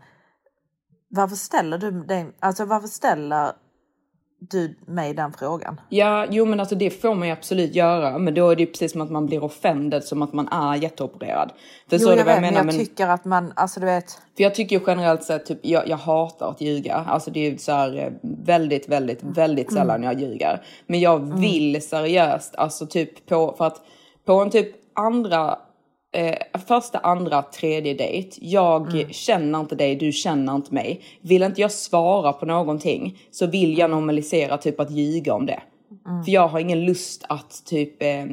varför 1.08 1.36
ställer 1.36 1.78
du 1.78 1.90
dig, 1.90 2.26
alltså 2.40 2.64
varför 2.64 2.88
ställer 2.88 3.52
du 4.38 4.78
mig 4.86 5.14
den 5.14 5.32
frågan? 5.32 5.80
Ja, 5.88 6.26
jo 6.30 6.44
men 6.44 6.60
alltså 6.60 6.74
det 6.74 6.90
får 6.90 7.14
man 7.14 7.28
ju 7.28 7.32
absolut 7.32 7.74
göra. 7.74 8.18
Men 8.18 8.34
då 8.34 8.50
är 8.50 8.56
det 8.56 8.62
ju 8.62 8.66
precis 8.66 8.92
som 8.92 9.00
att 9.00 9.10
man 9.10 9.26
blir 9.26 9.44
offended 9.44 10.04
som 10.04 10.22
att 10.22 10.32
man 10.32 10.48
är 10.48 10.74
jätteopererad. 10.76 11.52
För 11.90 11.98
Jo, 11.98 12.08
jag 12.08 12.08
vad 12.08 12.18
jag 12.18 12.24
vet, 12.24 12.34
men 12.34 12.42
menar. 12.42 12.56
jag 12.56 12.66
men... 12.66 12.74
tycker 12.74 13.06
att 13.06 13.24
man, 13.24 13.52
alltså 13.56 13.80
du 13.80 13.86
vet, 13.86 14.10
För 14.10 14.42
jag 14.42 14.54
tycker 14.54 14.78
ju 14.78 14.84
generellt 14.86 15.22
sett, 15.22 15.46
typ, 15.46 15.58
jag, 15.62 15.88
jag 15.88 15.96
hatar 15.96 16.50
att 16.50 16.60
ljuga. 16.60 16.94
Alltså 16.94 17.30
det 17.30 17.46
är 17.46 17.50
ju 17.50 17.58
så 17.58 17.72
här 17.72 17.98
eh, 17.98 18.12
väldigt, 18.46 18.88
väldigt, 18.88 19.22
väldigt 19.22 19.72
sällan 19.72 20.02
jag 20.02 20.20
ljuger. 20.20 20.62
Men 20.86 21.00
jag 21.00 21.38
vill 21.38 21.82
seriöst, 21.82 22.54
alltså 22.56 22.86
typ 22.86 23.26
på, 23.26 23.54
för 23.58 23.64
att 23.64 23.82
på 24.24 24.32
en 24.32 24.50
typ 24.50 24.74
andra, 24.94 25.58
eh, 26.16 26.34
första, 26.66 26.98
andra, 26.98 27.42
tredje 27.42 27.94
dejt. 27.94 28.38
Jag 28.40 29.14
känner 29.14 29.60
inte 29.60 29.74
dig, 29.74 29.96
du 29.96 30.12
känner 30.12 30.54
inte 30.54 30.74
mig. 30.74 31.00
Vill 31.20 31.42
inte 31.42 31.60
jag 31.60 31.72
svara 31.72 32.32
på 32.32 32.46
någonting 32.46 33.18
så 33.30 33.46
vill 33.46 33.78
jag 33.78 33.90
normalisera 33.90 34.58
typ 34.58 34.80
att 34.80 34.90
ljuga 34.90 35.34
om 35.34 35.46
det. 35.46 35.60
För 36.24 36.32
jag 36.32 36.48
har 36.48 36.60
ingen 36.60 36.84
lust 36.84 37.24
att 37.28 37.62
typ 37.66 38.02
eh, 38.02 38.24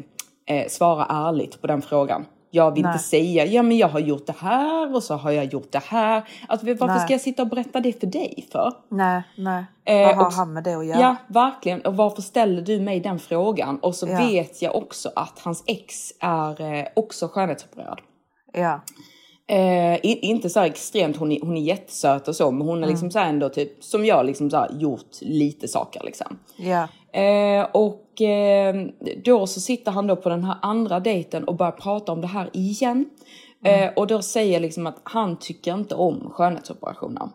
eh, 0.57 0.67
svara 0.67 1.05
ärligt 1.09 1.61
på 1.61 1.67
den 1.67 1.81
frågan. 1.81 2.25
Jag 2.55 2.71
vill 2.73 2.83
Nej. 2.83 2.91
inte 2.93 3.03
säga, 3.03 3.45
ja 3.45 3.63
men 3.63 3.77
jag 3.77 3.87
har 3.87 3.99
gjort 3.99 4.25
det 4.25 4.35
här 4.37 4.95
och 4.95 5.03
så 5.03 5.15
har 5.15 5.31
jag 5.31 5.45
gjort 5.45 5.71
det 5.71 5.83
här. 5.83 6.23
Alltså, 6.47 6.67
varför 6.67 6.87
Nej. 6.87 6.99
ska 6.99 7.13
jag 7.13 7.21
sitta 7.21 7.41
och 7.41 7.47
berätta 7.49 7.79
det 7.79 7.99
för 7.99 8.07
dig 8.07 8.47
för? 8.51 8.73
nej, 8.89 9.21
nej. 9.37 9.65
Eh, 9.85 10.07
Vad 10.07 10.15
har 10.15 10.25
och- 10.25 10.33
han 10.33 10.53
med 10.53 10.63
det 10.63 10.73
att 10.73 10.85
göra? 10.85 10.99
Ja, 10.99 11.15
verkligen. 11.27 11.81
Och 11.81 11.95
varför 11.97 12.21
ställer 12.21 12.61
du 12.61 12.79
mig 12.79 12.99
den 12.99 13.19
frågan? 13.19 13.79
Och 13.79 13.95
så 13.95 14.07
Ja. 14.07 14.17
vet 14.17 14.61
jag 14.61 14.75
också 14.75 15.11
att 15.15 15.39
hans 15.39 15.63
ex 15.67 16.11
är 16.19 16.61
eh, 16.61 16.85
också 16.95 17.27
skönhetsopererad. 17.27 17.99
Ja. 18.53 18.81
Eh, 19.47 19.99
inte 20.03 20.49
så 20.49 20.59
här 20.59 20.67
extremt, 20.67 21.17
hon 21.17 21.31
är, 21.31 21.39
hon 21.41 21.57
är 21.57 21.61
jättesöt 21.61 22.27
och 22.27 22.35
så, 22.35 22.51
men 22.51 22.67
hon 22.67 22.83
har 22.83 22.89
liksom 22.89 23.11
så 23.11 23.19
här 23.19 23.29
ändå 23.29 23.49
typ, 23.49 23.83
som 23.83 24.05
jag 24.05 24.25
liksom 24.25 24.49
så 24.49 24.67
gjort 24.71 25.11
lite 25.21 25.67
saker 25.67 26.01
liksom. 26.03 26.39
Ja. 26.57 26.87
Eh, 27.19 27.67
och 27.71 28.02
eh, 28.21 28.75
då 29.23 29.47
så 29.47 29.59
sitter 29.59 29.91
han 29.91 30.07
då 30.07 30.15
på 30.15 30.29
den 30.29 30.43
här 30.43 30.57
andra 30.61 30.99
dejten 30.99 31.43
och 31.43 31.55
börjar 31.55 31.71
prata 31.71 32.11
om 32.11 32.21
det 32.21 32.27
här 32.27 32.49
igen. 32.53 33.05
Eh, 33.63 33.89
och 33.95 34.07
då 34.07 34.21
säger 34.21 34.59
liksom 34.59 34.87
att 34.87 34.99
han 35.03 35.39
tycker 35.39 35.73
inte 35.73 35.95
om 35.95 36.29
skönhetsoperationer. 36.33 37.29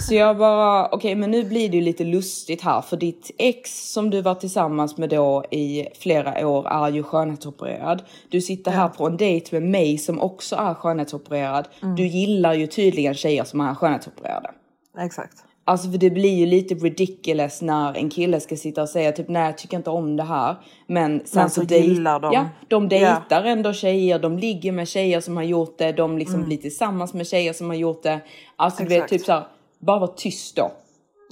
Så 0.00 0.14
jag 0.14 0.38
bara, 0.38 0.88
okej 0.88 1.14
men 1.14 1.30
nu 1.30 1.44
blir 1.44 1.68
det 1.68 1.76
ju 1.76 1.82
lite 1.82 2.04
lustigt 2.04 2.62
här 2.62 2.80
för 2.80 2.96
ditt 2.96 3.30
ex 3.38 3.92
som 3.92 4.10
du 4.10 4.22
var 4.22 4.34
tillsammans 4.34 4.96
med 4.96 5.08
då 5.08 5.44
i 5.50 5.86
flera 5.98 6.48
år 6.48 6.68
är 6.68 6.90
ju 6.90 7.02
skönhetsopererad. 7.02 8.02
Du 8.28 8.40
sitter 8.40 8.70
här 8.70 8.88
på 8.88 9.06
en 9.06 9.16
dejt 9.16 9.60
med 9.60 9.70
mig 9.70 9.98
som 9.98 10.20
också 10.20 10.56
är 10.56 10.74
skönhetsopererad. 10.74 11.68
Mm. 11.82 11.96
Du 11.96 12.06
gillar 12.06 12.54
ju 12.54 12.66
tydligen 12.66 13.14
tjejer 13.14 13.44
som 13.44 13.60
är 13.60 13.74
skönhetsopererade. 13.74 14.50
Exakt. 14.98 15.43
Alltså 15.66 15.90
för 15.90 15.98
det 15.98 16.10
blir 16.10 16.34
ju 16.34 16.46
lite 16.46 16.74
ridiculous 16.74 17.62
när 17.62 17.96
en 17.96 18.10
kille 18.10 18.40
ska 18.40 18.56
sitta 18.56 18.82
och 18.82 18.88
säga 18.88 19.12
typ 19.12 19.28
nej 19.28 19.42
jag 19.44 19.58
tycker 19.58 19.76
inte 19.76 19.90
om 19.90 20.16
det 20.16 20.22
här. 20.22 20.56
Men 20.86 21.22
sen 21.24 21.40
Men 21.42 21.50
så, 21.50 21.66
så 21.66 21.74
gillar 21.74 22.20
de. 22.20 22.32
Ja, 22.32 22.44
de 22.68 22.88
dejtar 22.88 23.44
ändå 23.44 23.72
tjejer, 23.72 24.18
de 24.18 24.38
ligger 24.38 24.72
med 24.72 24.88
tjejer 24.88 25.20
som 25.20 25.36
har 25.36 25.44
gjort 25.44 25.78
det, 25.78 25.92
de 25.92 26.18
liksom 26.18 26.34
Mm. 26.34 26.46
blir 26.46 26.58
tillsammans 26.58 27.14
med 27.14 27.26
tjejer 27.26 27.52
som 27.52 27.68
har 27.68 27.76
gjort 27.76 28.02
det. 28.02 28.20
Alltså 28.56 28.82
du 28.82 28.88
vet 28.88 28.96
Exakt. 28.98 29.10
typ 29.10 29.26
såhär, 29.26 29.42
bara 29.78 29.98
var 29.98 30.06
tyst 30.16 30.56
då. 30.56 30.70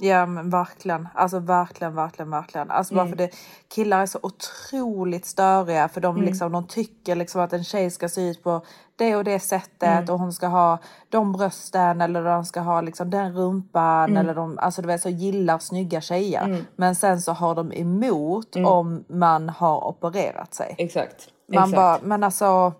Ja 0.05 0.25
men 0.25 0.49
verkligen, 0.49 1.07
alltså 1.15 1.39
verkligen, 1.39 1.95
verkligen, 1.95 2.29
verkligen. 2.29 2.71
Alltså 2.71 2.93
bara 2.95 3.01
Mm. 3.05 3.11
för 3.11 3.17
det, 3.17 3.29
killar 3.75 4.01
är 4.01 4.05
så 4.05 4.19
otroligt 4.23 5.25
störiga 5.25 5.87
för 5.89 6.01
de, 6.01 6.15
Mm. 6.15 6.25
liksom, 6.27 6.51
de 6.51 6.67
tycker 6.67 7.15
liksom 7.15 7.41
att 7.41 7.53
en 7.53 7.63
tjej 7.63 7.91
ska 7.91 8.09
se 8.09 8.21
ut 8.29 8.43
på 8.43 8.61
det 8.95 9.15
och 9.15 9.23
det 9.23 9.39
sättet 9.39 9.83
Mm. 9.99 10.09
och 10.09 10.19
hon 10.19 10.33
ska 10.33 10.47
ha 10.47 10.77
de 11.09 11.31
brösten 11.31 12.01
eller 12.01 12.23
de 12.23 12.45
ska 12.45 12.59
ha 12.59 12.81
liksom 12.81 13.09
den 13.09 13.33
rumpan 13.33 14.09
Mm. 14.09 14.17
eller 14.17 14.35
de, 14.35 14.57
alltså 14.59 14.81
du 14.81 14.87
vet 14.87 15.01
så 15.01 15.09
gillar 15.09 15.59
snygga 15.59 16.01
tjejer. 16.01 16.43
Mm. 16.43 16.65
Men 16.75 16.95
sen 16.95 17.21
så 17.21 17.31
har 17.31 17.55
de 17.55 17.71
emot 17.73 18.55
Mm. 18.55 18.67
om 18.67 19.03
man 19.07 19.49
har 19.49 19.87
opererat 19.87 20.53
sig. 20.53 20.75
Exakt. 20.77 21.27
Man 21.53 21.63
exakt. 21.63 21.75
bara, 21.75 21.99
men 22.03 22.23
alltså, 22.23 22.73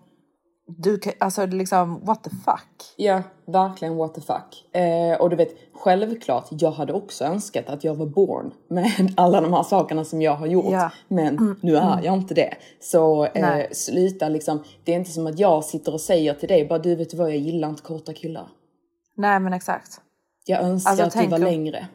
du 0.67 0.97
kan, 0.97 1.13
alltså 1.19 1.45
liksom 1.45 2.05
what 2.05 2.23
the 2.23 2.29
fuck. 2.29 2.93
Ja, 2.97 3.21
verkligen 3.45 3.95
what 3.97 4.13
the 4.15 4.21
fuck. 4.21 4.75
Eh, 4.75 5.21
och 5.21 5.29
du 5.29 5.35
vet, 5.35 5.49
självklart, 5.73 6.47
jag 6.49 6.71
hade 6.71 6.93
också 6.93 7.25
önskat 7.25 7.69
att 7.69 7.83
jag 7.83 7.95
var 7.95 8.05
born 8.05 8.53
med 8.67 9.13
alla 9.17 9.41
de 9.41 9.53
här 9.53 9.63
sakerna 9.63 10.05
som 10.05 10.21
jag 10.21 10.35
har 10.35 10.47
gjort. 10.47 10.71
Ja. 10.71 10.91
Men 11.07 11.27
Mm, 11.37 11.55
nu 11.61 11.75
är 11.77 12.01
jag 12.03 12.13
inte 12.13 12.33
det. 12.33 12.53
Så 12.79 13.25
eh, 13.25 13.65
sluta 13.71 14.29
liksom. 14.29 14.63
Det 14.83 14.91
är 14.91 14.95
inte 14.95 15.11
som 15.11 15.27
att 15.27 15.39
jag 15.39 15.63
sitter 15.63 15.93
och 15.93 16.01
säger 16.01 16.33
till 16.33 16.49
dig, 16.49 16.65
bara 16.67 16.79
du 16.79 16.95
vet 16.95 17.13
vad, 17.13 17.29
jag 17.29 17.37
gillar 17.37 17.69
inte 17.69 17.81
korta 17.83 18.13
killar. 18.13 18.47
Nej 19.15 19.39
men 19.39 19.53
exakt. 19.53 20.01
Jag 20.45 20.61
önskar 20.63 20.91
Alltså, 20.91 21.05
att 21.05 21.23
du 21.23 21.29
var 21.29 21.37
om- 21.37 21.43
längre. 21.43 21.87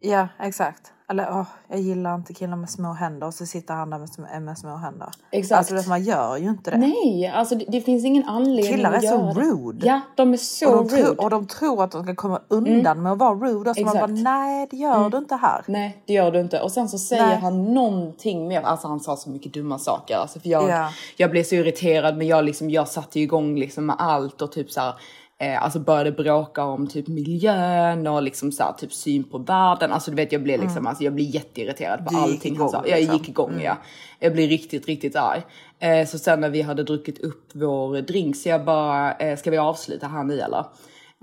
Ja, 0.00 0.28
exakt. 0.40 0.92
Eller 1.10 1.28
åh, 1.30 1.46
jag 1.68 1.80
gillar 1.80 2.14
inte 2.14 2.34
killar 2.34 2.56
med 2.56 2.70
små 2.70 2.92
händer 2.92 3.26
och 3.26 3.34
så 3.34 3.46
sitter 3.46 3.74
han 3.74 3.90
där 3.90 3.98
med, 3.98 4.08
sm- 4.08 4.40
med 4.40 4.58
små 4.58 4.76
händer. 4.76 5.08
Exakt. 5.30 5.58
Alltså 5.58 5.74
vet, 5.74 5.88
man 5.88 6.02
gör 6.02 6.36
ju 6.36 6.48
inte 6.48 6.70
det. 6.70 6.76
Nej, 6.76 7.26
alltså 7.34 7.54
det, 7.54 7.64
det 7.68 7.80
finns 7.80 8.04
ingen 8.04 8.24
anledning 8.28 8.74
Killar 8.76 8.92
är 8.92 9.00
så 9.00 9.16
det. 9.34 9.40
rude. 9.40 9.86
Ja, 9.86 10.00
de 10.16 10.32
är 10.32 10.36
så 10.36 10.70
och, 10.78 10.86
de 10.88 10.96
rude. 10.96 11.02
tror, 11.06 11.20
och 11.24 11.30
de 11.30 11.46
tror 11.46 11.84
att 11.84 11.90
de 11.90 12.02
ska 12.04 12.14
komma 12.14 12.40
undan 12.48 13.02
med 13.02 13.12
att 13.12 13.18
vara 13.18 13.34
rude. 13.34 13.70
Och 13.70 13.76
så 13.76 13.82
man 13.84 13.92
bara, 13.94 14.04
Exakt. 14.04 14.22
nej 14.22 14.66
det 14.70 14.76
gör 14.76 14.96
Mm. 14.98 15.10
du 15.10 15.18
inte 15.18 15.36
här. 15.36 15.64
Nej, 15.66 16.02
det 16.06 16.12
gör 16.12 16.30
du 16.30 16.40
inte. 16.40 16.60
Och 16.60 16.72
sen 16.72 16.88
så 16.88 16.98
säger 16.98 17.26
Nej. 17.26 17.36
han 17.38 17.74
någonting 17.74 18.48
mer. 18.48 18.60
Alltså 18.60 18.88
han 18.88 19.00
sa 19.00 19.16
så 19.16 19.30
mycket 19.30 19.54
dumma 19.54 19.78
saker. 19.78 20.16
Alltså 20.16 20.40
för 20.40 20.48
jag, 20.48 20.68
Ja. 20.70 20.88
jag 21.16 21.30
blev 21.30 21.42
så 21.44 21.54
irriterad 21.54 22.16
men 22.16 22.26
jag, 22.26 22.44
liksom, 22.44 22.70
jag 22.70 22.88
satte 22.88 23.20
igång 23.20 23.56
liksom 23.56 23.86
med 23.86 23.96
allt 23.98 24.42
och 24.42 24.52
typ 24.52 24.70
så 24.70 24.80
här, 24.80 24.94
eh, 25.40 25.62
alltså 25.64 25.78
började 25.78 26.12
bråka 26.12 26.64
om 26.64 26.86
typ 26.86 27.08
miljön 27.08 28.06
och 28.06 28.22
liksom 28.22 28.52
så 28.52 28.62
här, 28.62 28.72
typ 28.72 28.92
syn 28.92 29.24
på 29.24 29.38
världen. 29.38 29.92
Alltså 29.92 30.10
du 30.10 30.16
vet 30.16 30.32
jag 30.32 30.42
blev 30.42 30.60
liksom, 30.60 30.76
Mm. 30.78 30.86
alltså 30.86 31.04
jag 31.04 31.14
blir 31.14 31.24
jätteirriterad 31.34 32.04
på 32.06 32.10
Du 32.14 32.16
allting 32.20 32.56
han 32.58 32.68
sa. 32.68 32.76
igång, 32.78 32.90
Jag 32.90 32.98
liksom. 32.98 33.16
gick 33.18 33.28
igång 33.28 33.50
Mm. 33.50 33.62
ja. 33.64 33.76
Jag 34.18 34.32
blir 34.32 34.48
riktigt, 34.48 34.86
riktigt 34.86 35.16
arg. 35.16 35.42
Eh, 35.78 36.06
så 36.06 36.18
sen 36.18 36.40
när 36.40 36.48
vi 36.50 36.62
hade 36.62 36.82
druckit 36.82 37.18
upp 37.24 37.50
vår 37.54 38.00
drink 38.00 38.36
så 38.36 38.48
jag 38.48 38.64
bara, 38.64 39.12
eh, 39.14 39.36
ska 39.36 39.50
vi 39.50 39.58
avsluta 39.58 40.06
här 40.06 40.24
nu 40.24 40.40
eller? 40.40 40.64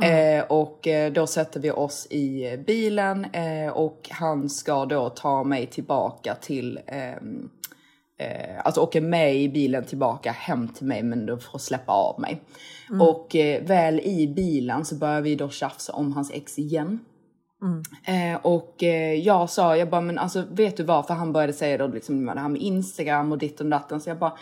Eh, 0.04 0.44
och 0.44 0.88
eh, 0.88 1.12
då 1.12 1.28
sätter 1.28 1.60
vi 1.60 1.72
oss 1.72 2.08
i 2.10 2.58
bilen 2.68 3.26
eh, 3.26 3.74
och 3.74 4.10
han 4.12 4.50
ska 4.50 4.86
då 4.86 5.10
ta 5.10 5.44
mig 5.44 5.66
tillbaka 5.66 6.36
till 6.36 6.80
ehm, 6.88 7.50
eh, 8.18 8.66
alltså 8.66 8.82
åka 8.82 9.02
med 9.02 9.36
i 9.36 9.50
bilen 9.50 9.86
tillbaka 9.86 10.32
hem 10.32 10.68
till 10.68 10.86
mig 10.86 11.04
men 11.04 11.26
då 11.26 11.38
får 11.38 11.60
släppa 11.60 11.92
av 11.92 12.22
mig. 12.22 12.42
Mm. 12.90 13.02
Och 13.02 13.36
eh, 13.36 13.64
väl 13.64 14.00
i 14.00 14.28
bilen 14.28 14.86
så 14.86 14.96
börjar 14.96 15.22
vi 15.22 15.36
då 15.36 15.50
tjafsa 15.50 15.94
om 15.94 16.14
hans 16.14 16.32
ex 16.32 16.60
igen. 16.60 17.00
Mm. 17.64 18.34
Eh, 18.34 18.40
och 18.42 18.84
eh, 18.84 19.14
jag 19.14 19.50
sa, 19.50 19.78
jag 19.78 19.90
bara 19.90 20.02
men 20.02 20.18
alltså 20.18 20.44
vet 20.52 20.78
du 20.78 20.84
vad? 20.84 21.08
För 21.08 21.14
han 21.14 21.34
började 21.34 21.54
säga 21.54 21.78
då 21.78 21.88
liksom 21.88 22.26
det 22.26 22.40
här 22.40 22.50
med 22.50 22.62
Instagram 22.62 23.32
och 23.32 23.38
ditt 23.38 23.60
och 23.60 23.66
datten. 23.66 24.02
Så 24.02 24.10
jag 24.10 24.18
bara, 24.20 24.34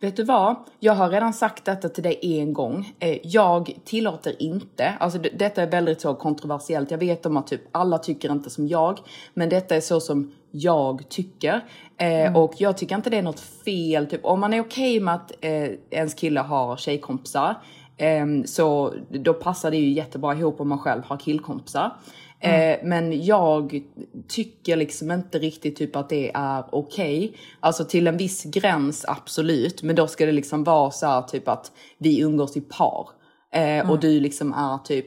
vet 0.00 0.16
du 0.16 0.24
vad? 0.24 0.56
Jag 0.80 0.92
har 0.92 1.10
redan 1.10 1.32
sagt 1.32 1.64
detta 1.64 1.88
till 1.88 2.02
dig 2.02 2.18
en 2.22 2.52
gång. 2.52 2.92
Eh, 2.98 3.18
jag 3.22 3.78
tillåter 3.84 4.42
inte, 4.42 4.94
alltså 5.00 5.18
det, 5.18 5.28
detta 5.28 5.62
är 5.62 5.70
väldigt 5.70 6.00
så 6.00 6.14
kontroversiellt. 6.14 6.90
Jag 6.90 6.98
vet 6.98 7.26
om 7.26 7.36
att 7.36 7.46
typ 7.46 7.62
alla 7.72 7.98
tycker 7.98 8.32
inte 8.32 8.50
som 8.50 8.68
jag. 8.68 8.98
Men 9.34 9.48
detta 9.48 9.76
är 9.76 9.80
så 9.80 10.00
som 10.00 10.32
jag 10.56 11.08
tycker. 11.08 11.54
Eh, 11.98 12.06
Mm. 12.20 12.36
Och 12.36 12.54
jag 12.58 12.78
tycker 12.78 12.94
inte 12.96 13.10
det 13.10 13.16
är 13.18 13.22
något 13.22 13.40
fel. 13.40 14.06
Typ, 14.06 14.24
om 14.24 14.40
man 14.40 14.54
är 14.54 14.60
okej 14.60 15.00
med 15.00 15.14
att 15.14 15.32
eh, 15.40 15.68
ens 15.90 16.14
kille 16.14 16.40
har 16.40 16.76
tjejkompisar. 16.76 17.54
ehm, 17.96 18.46
så 18.46 18.94
då 19.10 19.34
passar 19.34 19.70
det 19.70 19.76
ju 19.76 19.92
jättebra 19.92 20.34
ihop 20.34 20.60
om 20.60 20.68
man 20.68 20.78
själv 20.78 21.02
har 21.04 21.16
killkompisar. 21.16 21.96
Eh, 22.40 22.76
men 22.82 23.24
jag 23.24 23.82
tycker 24.28 24.76
liksom 24.76 25.10
inte 25.10 25.38
riktigt 25.38 25.76
typ 25.76 25.96
att 25.96 26.08
det 26.08 26.30
är 26.34 26.64
okej. 26.72 27.36
Alltså 27.60 27.84
till 27.84 28.06
en 28.06 28.16
viss 28.16 28.44
gräns 28.44 29.04
absolut. 29.08 29.82
Men 29.82 29.96
då 29.96 30.06
ska 30.06 30.26
det 30.26 30.32
liksom 30.32 30.64
vara 30.64 30.90
så 30.90 31.06
här 31.06 31.22
typ 31.22 31.48
att 31.48 31.72
vi 31.98 32.20
umgås 32.20 32.56
i 32.56 32.60
par. 32.60 33.08
Eh, 33.52 33.90
Och 33.90 34.00
du 34.00 34.20
liksom 34.20 34.52
är 34.52 34.78
typ 34.78 35.06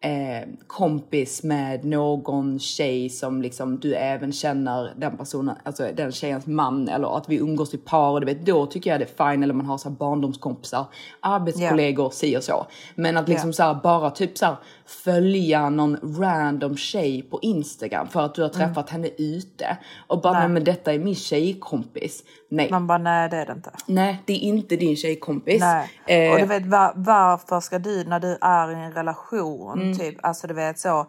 eh, 0.00 0.48
kompis 0.66 1.42
med 1.42 1.84
någon 1.84 2.58
tjej 2.58 3.08
som 3.10 3.42
liksom 3.42 3.78
du 3.78 3.94
även 3.94 4.32
känner 4.32 4.92
den 4.96 5.16
personen, 5.16 5.56
alltså 5.62 5.88
den 5.94 6.12
tjejens 6.12 6.46
man 6.46 6.88
eller 6.88 7.16
att 7.16 7.28
vi 7.28 7.36
umgås 7.36 7.74
i 7.74 7.78
par 7.78 8.10
och 8.10 8.20
du 8.20 8.26
vet 8.26 8.46
då 8.46 8.66
tycker 8.66 8.90
jag 8.90 9.00
det 9.00 9.20
är 9.20 9.30
fine 9.30 9.42
eller 9.42 9.54
man 9.54 9.66
har 9.66 9.78
så 9.78 9.88
här 9.88 9.96
barndomskompisar, 9.96 10.84
arbetskollegor, 11.20 12.10
si 12.10 12.36
och 12.36 12.42
så. 12.44 12.66
Men 12.94 13.16
att 13.16 13.28
liksom 13.28 13.48
Ja. 13.48 13.52
så 13.52 13.62
här, 13.62 13.74
bara 13.74 14.10
typ 14.10 14.38
så 14.38 14.46
här, 14.46 14.56
följa 14.90 15.70
någon 15.70 16.16
random 16.20 16.76
tjej 16.76 17.22
på 17.22 17.38
Instagram 17.42 18.08
för 18.08 18.20
att 18.24 18.34
du 18.34 18.42
har 18.42 18.48
träffat 18.48 18.90
henne 18.90 19.08
ute 19.18 19.78
och 20.06 20.20
bara 20.22 20.38
Nej. 20.38 20.48
men 20.48 20.64
detta 20.64 20.92
är 20.92 20.98
min 20.98 21.14
tjejkompis. 21.14 22.22
Nej. 22.50 22.70
Man 22.70 22.86
bara, 22.86 22.98
nej 22.98 23.28
det 23.30 23.36
är 23.36 23.46
det 23.46 23.52
inte. 23.52 23.70
Nej, 23.86 24.22
det 24.26 24.32
är 24.32 24.38
inte 24.40 24.76
din 24.76 24.96
tjejkompis. 24.96 25.60
Nej. 25.60 26.28
Eh, 26.28 26.32
Och 26.32 26.38
du 26.38 26.46
vet 26.46 26.66
var, 26.66 26.92
varför 26.96 27.60
ska 27.60 27.78
du 27.78 28.04
när 28.04 28.20
du 28.20 28.38
är 28.40 28.70
i 28.70 28.74
en 28.74 28.92
relation, 28.92 29.80
Mm. 29.82 29.98
typ, 29.98 30.16
alltså 30.22 30.46
du 30.46 30.54
vet 30.54 30.78
så, 30.78 31.06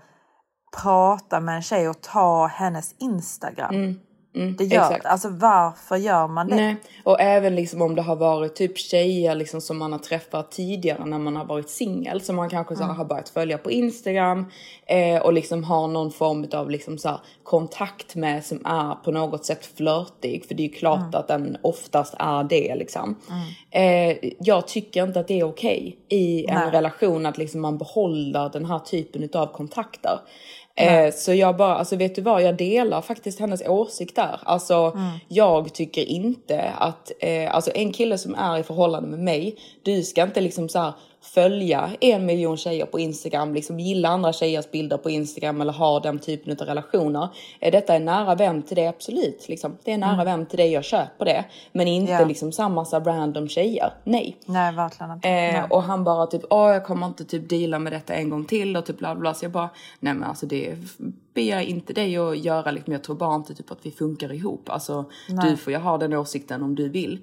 prata 0.84 1.40
med 1.40 1.56
en 1.56 1.62
tjej 1.62 1.90
och 1.90 2.02
ta 2.02 2.48
hennes 2.48 2.96
Instagram. 3.00 3.76
Mm, 3.76 4.00
mm, 4.36 4.56
det 4.56 4.64
gör, 4.64 4.82
exakt. 4.82 5.06
alltså 5.06 5.30
varför 5.30 5.96
gör 5.96 6.28
man 6.28 6.48
det? 6.48 6.56
Nej, 6.56 6.76
och 7.04 7.22
även 7.22 7.56
liksom 7.56 7.82
om 7.82 7.96
det 7.96 8.02
har 8.02 8.16
varit 8.16 8.56
typ 8.56 8.78
tjejer 8.78 9.36
liksom 9.36 9.62
som 9.62 9.78
man 9.78 9.92
har 9.92 10.00
träffat 10.00 10.52
tidigare 10.52 11.06
när 11.06 11.20
man 11.20 11.36
har 11.36 11.46
varit 11.46 11.70
singel 11.70 12.22
som 12.22 12.36
man 12.36 12.50
kanske 12.50 12.76
så 12.76 12.84
Mm. 12.84 12.96
har 12.96 13.06
börjat 13.06 13.30
följa 13.30 13.58
på 13.58 13.72
Instagram 13.72 14.46
eh, 14.86 15.22
och 15.22 15.34
liksom 15.34 15.64
har 15.64 15.88
någon 15.88 16.12
form 16.12 16.48
av 16.54 16.70
liksom 16.70 16.98
så 16.98 17.10
här 17.10 17.20
kontakt 17.44 18.16
med 18.16 18.46
som 18.46 18.66
är 18.66 18.96
på 19.04 19.12
något 19.12 19.46
sätt 19.46 19.66
flörtig 19.78 20.46
för 20.46 20.56
det 20.56 20.64
är 20.64 20.68
ju 20.68 20.74
klart 20.74 21.00
Mm. 21.00 21.14
att 21.14 21.28
den 21.28 21.58
oftast 21.62 22.14
är 22.20 22.44
det 22.44 22.76
liksom. 22.76 23.16
Eh, 23.72 24.18
jag 24.40 24.68
tycker 24.68 25.04
inte 25.04 25.20
att 25.20 25.28
det 25.28 25.40
är 25.40 25.44
okej 25.44 25.98
i 26.10 26.46
en 26.46 26.56
Nej. 26.56 26.72
relation 26.72 27.26
att 27.26 27.38
liksom 27.38 27.62
man 27.62 27.78
behåller 27.78 28.50
den 28.50 28.66
här 28.66 28.80
typen 28.80 29.30
av 29.34 29.46
kontakter. 29.48 30.20
Eh, 30.80 31.14
så 31.14 31.34
jag 31.34 31.58
bara, 31.58 31.76
alltså 31.76 31.96
vet 31.96 32.16
du 32.16 32.22
vad, 32.22 32.42
jag 32.42 32.58
delar 32.58 33.02
faktiskt 33.02 33.40
hennes 33.40 33.62
åsikt 33.68 34.16
där. 34.16 34.40
Alltså 34.44 34.76
Mm. 34.96 35.10
jag 35.28 35.74
tycker 35.74 36.02
inte 36.02 36.74
att, 36.78 37.12
eh, 37.20 37.56
alltså 37.56 37.72
en 37.76 37.92
kille 37.94 38.18
som 38.18 38.36
är 38.36 38.58
i 38.60 38.64
förhållande 38.64 39.10
med 39.10 39.20
mig, 39.20 39.56
du 39.84 40.04
ska 40.04 40.24
inte 40.24 40.42
liksom 40.42 40.70
så 40.70 40.80
här 40.80 40.94
följa 41.34 41.90
en 42.02 42.26
miljon 42.26 42.58
tjejer 42.58 42.86
på 42.86 43.00
Instagram, 43.00 43.54
liksom 43.54 43.80
gilla 43.80 44.10
andra 44.10 44.34
tjejers 44.34 44.72
bilder 44.72 44.98
på 44.98 45.10
Instagram 45.10 45.62
eller 45.62 45.74
ha 45.74 46.00
den 46.00 46.20
typen 46.20 46.52
av 46.62 46.68
relationer. 46.68 47.28
Detta 47.60 47.96
är 47.96 48.00
nära 48.00 48.36
vän 48.36 48.62
till 48.64 48.76
det, 48.76 48.88
absolut. 48.88 49.46
Liksom. 49.50 49.78
Det 49.84 49.92
är 49.92 49.98
nära 49.98 50.14
Mm. 50.14 50.26
vän 50.26 50.46
till 50.46 50.58
det, 50.58 50.68
jag 50.68 50.84
köper 50.84 51.26
det. 51.26 51.46
Men 51.72 51.88
inte 51.88 52.12
Ja. 52.12 52.26
liksom 52.26 52.52
samma 52.52 52.76
massa 52.76 53.00
random 53.00 53.48
tjejer. 53.48 53.94
Nej. 54.04 54.38
Nej, 54.46 54.74
verkligen 54.76 55.12
inte. 55.12 55.30
Eh, 55.30 55.64
och 55.72 55.84
han 55.84 56.04
bara 56.04 56.26
typ, 56.28 56.42
åh 56.50 56.72
jag 56.74 56.86
kommer 56.86 57.08
inte 57.08 57.26
typ 57.26 57.50
deala 57.50 57.80
med 57.80 57.94
detta 57.94 58.14
en 58.14 58.30
gång 58.30 58.46
till 58.46 58.78
och 58.78 58.86
typ 58.86 58.98
bla 58.98 59.16
bla. 59.16 59.34
Så 59.34 59.46
jag 59.46 59.52
bara, 59.52 59.70
nej 60.00 60.14
men 60.14 60.24
alltså 60.30 60.46
det 60.46 60.76
ber 61.34 61.42
jag 61.42 61.64
inte 61.64 61.94
dig 61.94 62.18
att 62.18 62.38
göra 62.38 62.72
liksom. 62.72 62.94
Jag 62.94 63.04
tror 63.04 63.16
bara 63.16 63.36
inte 63.36 63.54
typ 63.56 63.72
att 63.72 63.80
vi 63.86 63.92
funkar 63.92 64.34
ihop. 64.34 64.70
Alltså 64.70 65.06
Nej. 65.30 65.50
du 65.52 65.58
får 65.58 65.74
ju 65.74 65.80
ha 65.80 65.98
den 65.98 66.14
åsikten 66.14 66.64
om 66.64 66.76
du 66.76 66.90
vill. 66.90 67.20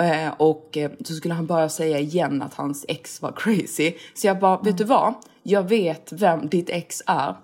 Eh, 0.00 0.32
och 0.38 0.76
eh, 0.76 0.90
så 1.04 1.14
skulle 1.14 1.34
han 1.34 1.46
bara 1.46 1.68
säga 1.68 1.98
igen 1.98 2.42
att 2.42 2.54
hans 2.54 2.84
ex 2.88 3.22
var 3.22 3.32
crazy. 3.36 3.92
Så 4.14 4.26
jag 4.26 4.38
bara, 4.38 4.58
vet 4.62 4.78
du 4.78 4.84
vad? 4.84 5.14
Jag 5.42 5.62
vet 5.68 6.12
vem 6.12 6.48
ditt 6.48 6.70
ex 6.70 7.02
är. 7.06 7.36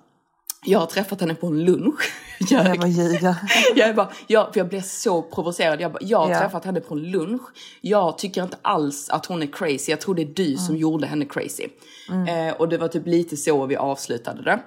Jag 0.67 0.79
har 0.79 0.87
träffat 0.87 1.21
henne 1.21 1.35
på 1.35 1.47
en 1.47 1.65
lunch. 1.65 2.01
Jag, 2.51 2.67
Jag 2.67 2.79
bara 2.79 2.89
jag, 3.77 3.97
bara, 3.97 4.09
jag, 4.27 4.53
för 4.53 4.61
jag 4.61 4.69
blev 4.69 4.81
så 4.83 5.23
provocerad. 5.23 5.81
Jag, 5.81 5.93
bara, 5.93 5.99
jag 6.03 6.19
har 6.19 6.31
Ja. 6.31 6.39
träffat 6.39 6.65
henne 6.65 6.81
på 6.81 6.95
en 6.95 7.11
lunch. 7.11 7.43
Jag 7.81 8.19
tycker 8.19 8.43
inte 8.43 8.57
alls 8.63 9.11
att 9.11 9.27
hon 9.27 9.43
är 9.43 9.47
crazy. 9.47 9.91
Jag 9.93 10.01
tror 10.01 10.15
det 10.15 10.23
är 10.23 10.27
du 10.35 10.57
som 10.57 10.77
gjorde 10.77 11.07
henne 11.07 11.25
crazy. 11.25 11.67
Mm. 12.11 12.49
Eh, 12.49 12.55
och 12.55 12.69
det 12.69 12.79
var 12.79 12.89
typ 12.89 13.07
lite 13.07 13.37
så 13.37 13.67
vi 13.67 13.77
avslutade 13.77 14.43
det. 14.43 14.61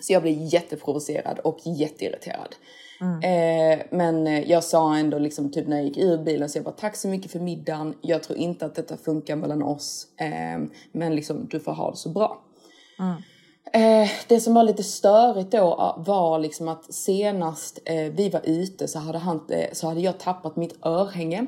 Så 0.00 0.12
jag 0.12 0.22
blev 0.22 0.34
jätteprovocerad 0.54 1.38
och 1.38 1.58
jätteirriterad. 1.78 2.54
Eh, 3.00 3.78
men 3.90 4.26
eh, 4.26 4.50
jag 4.50 4.64
sa 4.64 4.96
ändå 4.96 5.18
liksom 5.18 5.52
typ 5.52 5.68
när 5.68 5.76
jag 5.76 5.86
gick 5.86 5.98
ur 5.98 6.18
bilen 6.18 6.48
så 6.48 6.58
jag 6.58 6.64
bara 6.64 6.74
tack 6.74 6.96
så 6.96 7.08
mycket 7.08 7.32
för 7.32 7.40
middagen. 7.40 7.94
Jag 8.00 8.22
tror 8.22 8.38
inte 8.38 8.66
att 8.66 8.74
detta 8.74 8.96
funkar 8.96 9.36
mellan 9.36 9.62
oss. 9.62 10.06
Eh, 10.16 10.60
men 10.92 11.14
liksom 11.16 11.46
du 11.50 11.60
får 11.60 11.72
ha 11.72 11.90
det 11.90 11.96
så 11.96 12.08
bra. 12.08 12.42
Eh, 13.72 14.10
det 14.28 14.40
som 14.40 14.54
var 14.54 14.62
lite 14.62 14.82
störigt 14.82 15.50
då 15.50 15.94
eh, 15.98 16.04
var 16.04 16.38
liksom 16.38 16.68
att 16.68 16.94
senast 16.94 17.78
eh, 17.84 18.12
vi 18.12 18.28
var 18.28 18.40
ute 18.44 18.88
så 18.88 18.98
hade, 18.98 19.18
han, 19.18 19.40
eh, 19.50 19.68
så 19.72 19.88
hade 19.88 20.00
jag 20.00 20.18
tappat 20.18 20.56
mitt 20.56 20.86
örhänge. 20.86 21.46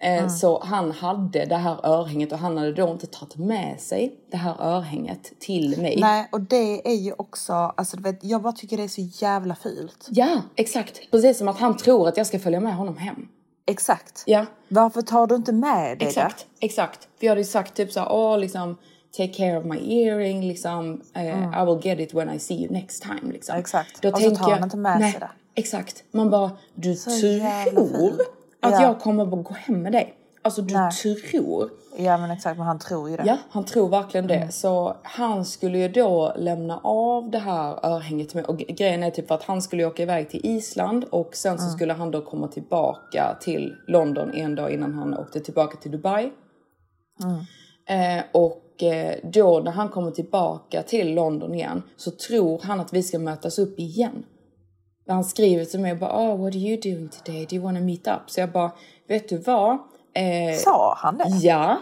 Eh, 0.00 0.28
Så 0.28 0.62
han 0.64 0.92
hade 0.92 1.44
det 1.44 1.56
här 1.56 1.86
örhänget 1.86 2.32
och 2.32 2.38
han 2.38 2.56
hade 2.58 2.72
då 2.72 2.90
inte 2.90 3.06
tagit 3.06 3.36
med 3.36 3.80
sig 3.80 4.14
det 4.30 4.36
här 4.36 4.54
örhänget 4.60 5.32
till 5.40 5.80
mig. 5.80 5.96
Nej, 6.00 6.28
och 6.32 6.40
det 6.40 6.88
är 6.88 6.94
ju 6.94 7.12
också, 7.18 7.52
alltså 7.52 7.96
du 7.96 8.02
vet, 8.02 8.24
jag 8.24 8.42
bara 8.42 8.52
tycker 8.52 8.76
det 8.76 8.82
är 8.82 8.88
så 8.88 9.24
jävla 9.24 9.54
fult. 9.54 10.06
Ja, 10.10 10.42
exakt. 10.56 11.10
Precis 11.10 11.38
som 11.38 11.48
att 11.48 11.58
han 11.58 11.76
tror 11.76 12.08
att 12.08 12.16
jag 12.16 12.26
ska 12.26 12.38
följa 12.38 12.60
med 12.60 12.76
honom 12.76 12.96
hem. 12.96 13.28
Exakt. 13.66 14.22
Ja, 14.26 14.46
Varför 14.68 15.02
tar 15.02 15.26
du 15.26 15.34
inte 15.34 15.52
med 15.52 15.98
det 15.98 16.04
exakt. 16.06 16.46
Exakt. 16.60 17.08
Vi 17.20 17.28
hade 17.28 17.40
ju 17.40 17.46
sagt 17.46 17.74
typ 17.74 17.92
så 17.92 18.00
här, 18.00 18.12
åh 18.12 18.38
liksom 18.38 18.76
take 19.16 19.32
care 19.32 19.58
of 19.58 19.64
my 19.64 20.02
earring, 20.02 20.48
liksom 20.48 21.02
eh, 21.14 21.62
I 21.62 21.66
will 21.66 21.80
get 21.82 22.00
it 22.00 22.14
when 22.14 22.30
I 22.34 22.38
see 22.38 22.54
you 22.54 22.72
next 22.72 23.02
time. 23.02 23.32
Liksom. 23.32 23.56
Exakt. 23.56 24.02
Då 24.02 24.08
Och 24.08 24.18
så 24.18 24.36
tar 24.36 24.50
jag, 24.50 24.56
han 24.56 24.64
inte 24.64 24.76
med 24.76 25.00
nej, 25.00 25.10
sig 25.12 25.20
det. 25.20 25.30
Exakt. 25.54 26.04
Man 26.10 26.30
bara, 26.30 26.50
du 26.74 26.92
jävla 26.92 27.72
tror. 27.72 28.37
Att 28.62 28.72
Ja. 28.72 28.82
jag 28.82 29.00
kommer 29.00 29.22
att 29.38 29.44
gå 29.44 29.54
hem 29.54 29.82
med 29.82 29.92
dig. 29.92 30.14
Alltså 30.42 30.62
du 30.62 30.74
Nej. 30.74 30.90
tror. 30.92 31.70
Ja 31.98 32.18
men 32.18 32.30
exakt, 32.30 32.58
men 32.58 32.66
han 32.66 32.78
tror 32.78 33.10
ju 33.10 33.16
det. 33.16 33.22
Ja, 33.26 33.36
han 33.50 33.64
tror 33.64 33.88
verkligen 33.88 34.26
det. 34.26 34.34
Mm. 34.34 34.50
Så 34.52 34.96
han 35.02 35.44
skulle 35.44 35.78
ju 35.78 35.88
då 35.88 36.32
lämna 36.36 36.78
av 36.84 37.30
det 37.30 37.38
här 37.38 37.86
örhänget 37.86 38.28
till 38.28 38.36
mig. 38.36 38.44
Och 38.44 38.56
gre- 38.60 38.72
grejen 38.74 39.02
är 39.02 39.10
typ 39.10 39.30
att 39.30 39.42
han 39.42 39.62
skulle 39.62 39.84
åka 39.84 40.02
iväg 40.02 40.30
till 40.30 40.40
Island 40.46 41.04
och 41.04 41.34
sen 41.36 41.52
Mm. 41.52 41.64
så 41.64 41.70
skulle 41.70 41.92
han 41.92 42.10
då 42.10 42.20
komma 42.20 42.48
tillbaka 42.48 43.36
till 43.40 43.74
London 43.86 44.34
en 44.34 44.54
dag 44.54 44.70
innan 44.72 44.94
han 44.94 45.18
åkte 45.18 45.40
tillbaka 45.40 45.76
till 45.76 45.90
Dubai. 45.90 46.32
Mm. 47.24 48.18
Eh, 48.18 48.24
och 48.32 48.82
eh, 48.82 49.14
då 49.32 49.60
när 49.60 49.72
han 49.72 49.88
kommer 49.88 50.10
tillbaka 50.10 50.82
till 50.82 51.14
London 51.14 51.54
igen 51.54 51.82
så 51.96 52.10
tror 52.10 52.60
han 52.62 52.80
att 52.80 52.92
vi 52.92 53.02
ska 53.02 53.18
mötas 53.18 53.58
upp 53.58 53.78
igen. 53.78 54.24
Han 55.08 55.24
skriver 55.24 55.64
till 55.64 55.80
mig 55.80 55.92
och 55.92 55.98
bara 55.98 56.12
oh, 56.12 56.36
what 56.44 56.54
are 56.54 56.58
you 56.58 56.80
doing 56.80 57.08
today? 57.08 57.46
Do 57.50 57.56
you 57.56 57.64
wanna 57.64 57.80
meet 57.80 58.06
up? 58.06 58.22
Så 58.30 58.40
jag 58.40 58.50
bara, 58.52 58.70
vet 59.08 59.28
du 59.28 59.38
vad? 59.38 59.72
Eh, 60.14 60.56
Sa 60.58 60.94
han 60.98 61.18
det? 61.18 61.24
ja, 61.28 61.76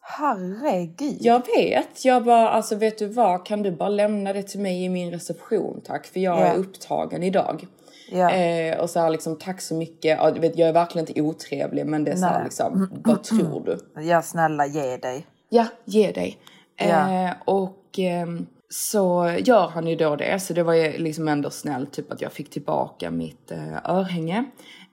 Herregud. 0.00 1.16
jag 1.20 1.42
vet. 1.56 2.04
Jag 2.04 2.24
bara, 2.24 2.48
alltså 2.48 2.74
vet 2.76 2.98
du 2.98 3.06
vad? 3.06 3.46
Kan 3.46 3.62
du 3.62 3.70
bara 3.70 3.88
lämna 3.88 4.32
det 4.32 4.42
till 4.42 4.60
mig 4.60 4.84
i 4.84 4.88
min 4.88 5.10
reception 5.10 5.80
tack? 5.86 6.06
För 6.06 6.20
jag 6.20 6.40
Ja. 6.40 6.44
är 6.46 6.56
upptagen 6.56 7.22
idag. 7.22 7.66
Ja. 8.10 8.30
Eh, 8.30 8.78
och 8.80 8.90
så 8.90 9.00
här 9.00 9.10
liksom, 9.10 9.36
tack 9.38 9.60
så 9.60 9.74
mycket. 9.74 10.18
Ja, 10.22 10.30
vet, 10.40 10.58
jag 10.58 10.68
är 10.68 10.72
verkligen 10.72 11.08
inte 11.08 11.20
otrevlig 11.22 11.86
men 11.86 12.04
det 12.04 12.10
är 12.10 12.16
så 12.16 12.26
här 12.26 12.44
liksom, 12.44 12.88
vad 13.04 13.22
tror 13.22 13.62
du? 13.66 14.02
Ja 14.02 14.22
snälla 14.22 14.66
ge 14.66 14.96
dig. 14.96 15.26
Ja, 15.48 15.66
ge 15.84 16.10
dig. 16.12 16.38
Ja. 16.76 17.24
Eh, 17.24 17.32
och 17.44 17.98
ehm, 17.98 18.46
så 18.68 19.36
gör 19.38 19.68
han 19.68 19.86
ju 19.86 19.96
då 19.96 20.16
det. 20.16 20.40
Så 20.42 20.52
det 20.52 20.62
var 20.62 20.74
ju 20.74 20.98
liksom 20.98 21.28
ändå 21.28 21.50
snällt 21.50 21.92
typ 21.92 22.12
att 22.12 22.20
jag 22.20 22.32
fick 22.32 22.50
tillbaka 22.50 23.10
mitt 23.10 23.50
eh, 23.50 23.90
örhänge. 23.90 24.44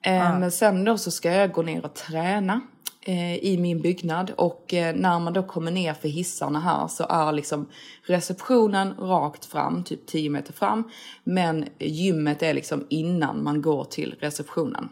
Eh, 0.01 0.39
Men 0.39 0.51
sen 0.51 0.83
då 0.85 0.97
så 0.97 1.11
ska 1.11 1.31
jag 1.31 1.51
gå 1.51 1.61
ner 1.61 1.85
och 1.85 1.93
träna 1.93 2.61
eh, 3.01 3.35
i 3.35 3.57
min 3.57 3.81
byggnad. 3.81 4.31
Och 4.37 4.73
eh, 4.73 4.95
när 4.95 5.19
man 5.19 5.33
då 5.33 5.43
kommer 5.43 5.71
ner 5.71 5.93
för 5.93 6.09
hissarna 6.09 6.59
här 6.59 6.87
så 6.87 7.05
är 7.09 7.31
liksom 7.31 7.69
receptionen 8.03 8.93
rakt 8.93 9.45
fram, 9.45 9.83
typ 9.83 10.05
10 10.07 10.29
meter 10.29 10.53
fram. 10.53 10.83
Men 11.23 11.65
gymmet 11.79 12.43
är 12.43 12.53
liksom 12.53 12.85
innan 12.89 13.43
man 13.43 13.61
går 13.61 13.83
till 13.83 14.15
receptionen. 14.19 14.89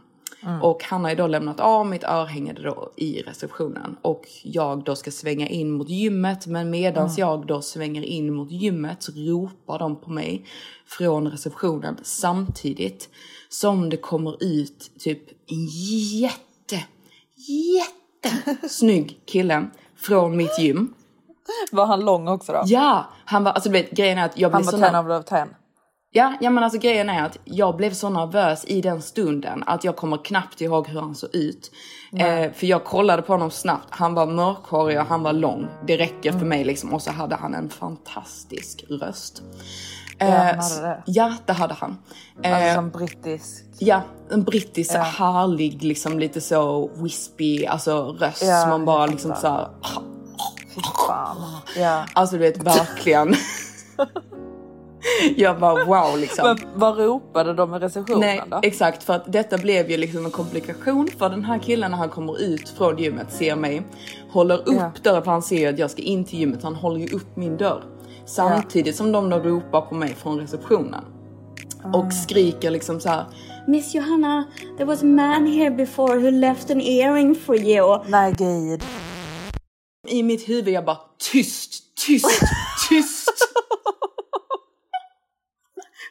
Och 0.61 0.83
han 0.83 1.03
har 1.03 1.09
ju 1.09 1.15
då 1.15 1.27
lämnat 1.27 1.59
av 1.59 1.85
mitt 1.85 2.03
örhänge 2.03 2.53
då 2.53 2.91
i 2.97 3.21
receptionen. 3.21 3.97
Och 4.01 4.27
jag 4.43 4.83
då 4.83 4.95
ska 4.95 5.11
svänga 5.11 5.47
in 5.47 5.71
mot 5.71 5.89
gymmet. 5.89 6.47
Men 6.47 6.69
medans 6.69 7.17
jag 7.17 7.47
då 7.47 7.61
svänger 7.61 8.01
in 8.03 8.33
mot 8.33 8.51
gymmet 8.51 9.03
så 9.03 9.11
ropar 9.11 9.79
de 9.79 9.95
på 10.01 10.09
mig 10.09 10.45
från 10.85 11.27
receptionen 11.27 11.97
samtidigt 12.03 13.09
som 13.49 13.89
det 13.89 13.97
kommer 13.97 14.43
ut 14.43 14.91
typ 14.99 15.29
en 15.51 15.65
jätte, 16.21 16.83
jätte 17.35 18.67
snygg 18.69 19.21
kille 19.25 19.69
från 19.97 20.37
mitt 20.37 20.59
gym. 20.59 20.93
Var 21.71 21.85
han 21.85 22.05
lång 22.05 22.27
också 22.27 22.51
då? 22.51 22.63
Ja, 22.65 23.05
han 23.25 23.43
var, 23.43 23.51
alltså 23.51 23.69
vet 23.69 23.91
grejen 23.91 24.17
är 24.17 24.25
att 24.25 24.37
jag 24.39 24.49
Han 24.49 24.61
blev 24.61 24.65
var 24.65 24.71
så 24.71 24.77
ten 24.85 24.95
nerv- 24.95 25.05
over 25.05 25.21
ten. 25.21 25.47
Ja, 26.13 26.33
ja 26.41 26.49
men 26.49 26.63
alltså 26.63 26.79
grejen 26.79 27.09
är 27.09 27.23
att 27.25 27.37
jag 27.45 27.75
blev 27.75 27.93
så 27.93 28.09
nervös 28.09 28.65
i 28.65 28.81
den 28.81 29.01
stunden 29.01 29.63
att 29.67 29.83
jag 29.83 29.95
kommer 29.95 30.17
knappt 30.25 30.61
ihåg 30.61 30.87
hur 30.87 30.99
han 31.01 31.15
såg 31.15 31.35
ut. 31.35 31.71
Eh, 32.13 32.51
för 32.53 32.65
jag 32.67 32.83
kollade 32.83 33.21
på 33.21 33.33
honom 33.33 33.51
snabbt. 33.51 33.87
Han 33.89 34.13
var 34.13 34.25
mörkhårig 34.25 34.99
och 34.99 35.05
han 35.05 35.23
var 35.23 35.33
lång. 35.33 35.67
Det 35.87 35.97
räcker 35.97 36.29
Mm. 36.29 36.39
för 36.39 36.47
mig 36.47 36.63
liksom. 36.63 36.93
Och 36.93 37.01
så 37.01 37.11
hade 37.11 37.35
han 37.35 37.53
en 37.55 37.69
fantastisk 37.69 38.83
röst. 38.89 39.41
Ja, 40.17 40.25
Eh, 40.25 40.31
han 40.33 40.45
hade 40.47 40.57
s- 40.59 40.79
det. 40.79 41.03
Ja, 41.05 41.33
det 41.45 41.53
hade 41.53 41.73
han. 41.73 41.97
Eh, 42.43 42.55
Alltså 42.55 42.75
som 42.75 42.89
brittisk. 42.89 43.63
Ja, 43.79 44.01
en 44.31 44.43
brittisk 44.43 44.91
Ja. 44.95 45.01
härlig, 45.01 45.83
liksom 45.83 46.19
lite 46.19 46.41
så 46.41 46.89
wispy, 46.95 47.65
alltså 47.65 48.11
röst. 48.19 48.43
Ja, 48.43 48.65
man 48.69 48.85
bara 48.85 49.05
liksom 49.05 49.35
så 49.35 49.47
här, 49.47 49.67
Fy 50.75 50.81
fan. 51.07 51.37
Ja. 51.77 52.05
Alltså 52.13 52.35
du 52.35 52.39
vet 52.39 52.63
verkligen. 52.63 53.35
jag 55.35 55.59
bara 55.59 55.85
wow 55.85 56.19
liksom. 56.19 56.45
Men 56.45 56.57
vad 56.79 56.97
ropade 56.97 57.53
de 57.53 57.75
i 57.75 57.79
receptionen 57.79 58.19
Nej, 58.19 58.41
då? 58.51 58.59
exakt. 58.63 59.03
För 59.03 59.13
att 59.13 59.31
detta 59.33 59.57
blev 59.57 59.91
ju 59.91 59.97
liksom 59.97 60.25
en 60.25 60.31
komplikation. 60.31 61.07
För 61.17 61.29
den 61.29 61.45
här 61.45 61.59
killen 61.59 61.91
när 61.91 61.97
han 61.97 62.09
kommer 62.09 62.41
ut 62.41 62.69
från 62.69 62.97
gymmet 62.97 63.31
ser 63.33 63.55
mig, 63.55 63.81
håller 64.31 64.57
upp 64.69 64.75
Ja. 64.75 64.91
dörren 65.03 65.23
för 65.23 65.31
han 65.31 65.41
ser 65.41 65.73
att 65.73 65.79
jag 65.79 65.91
ska 65.91 66.01
in 66.01 66.25
till 66.25 66.39
gymmet. 66.39 66.63
Han 66.63 66.75
håller 66.75 66.99
ju 66.99 67.07
upp 67.15 67.35
min 67.35 67.57
dörr. 67.57 67.83
Samtidigt 68.25 68.95
som 68.95 69.11
de 69.11 69.29
då 69.29 69.39
ropar 69.39 69.81
på 69.81 69.95
mig 69.95 70.15
från 70.15 70.39
receptionen. 70.39 71.03
Ah. 71.83 71.97
Och 71.97 72.13
skriker 72.13 72.71
liksom 72.71 72.99
så 72.99 73.09
här. 73.09 73.25
Miss 73.67 73.95
Johanna, 73.95 74.43
there 74.77 74.85
was 74.85 75.01
a 75.01 75.05
man 75.05 75.47
here 75.47 75.71
before 75.71 76.15
who 76.19 76.29
left 76.31 76.71
an 76.71 76.81
earring 76.81 77.35
for 77.35 77.55
you. 77.55 77.99
Nej 78.07 78.33
gud. 78.37 78.83
I 80.07 80.23
mitt 80.23 80.49
huvud 80.49 80.73
jag 80.73 80.85
bara 80.85 80.97
tyst, 81.31 81.95
tyst, 82.05 82.39
tyst. 82.89 83.29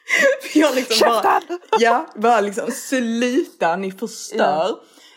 jag 0.53 0.75
liksom 0.75 1.09
bara, 1.09 1.41
ja, 1.79 2.05
bara 2.15 2.41
liksom 2.41 2.71
sluta, 2.71 3.75
ni 3.75 3.91
förstör. 3.91 4.69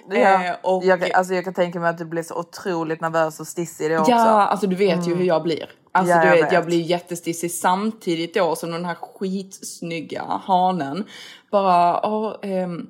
Ja. 0.09 0.17
Eh, 0.17 0.57
och, 0.63 0.85
jag, 0.85 1.01
kan, 1.01 1.11
alltså 1.15 1.35
jag 1.35 1.45
kan 1.45 1.55
tänka 1.55 1.81
mig 1.81 1.91
att 1.91 1.99
du 1.99 2.05
blir 2.05 2.23
så 2.23 2.35
otroligt 2.35 3.01
nervös 3.01 3.41
och 3.41 3.47
stissig 3.47 3.91
det 3.91 3.99
också. 3.99 4.11
Ja, 4.11 4.47
alltså 4.47 4.67
du 4.67 4.77
vet 4.77 5.09
ju 5.09 5.15
hur 5.15 5.25
jag 5.25 5.43
blir. 5.43 5.71
Alltså 5.93 6.15
Ja, 6.15 6.21
du 6.21 6.27
jag 6.29 6.37
vet, 6.37 6.53
jag 6.53 6.67
blir 6.67 6.81
jättestissig 6.81 7.51
samtidigt 7.51 8.35
då 8.35 8.57
som 8.57 8.71
den 8.71 8.85
här 8.85 8.95
skitsnygga 8.95 10.23
hanen 10.23 11.05
bara, 11.51 12.07
åh, 12.07 12.35
ehm, 12.43 12.87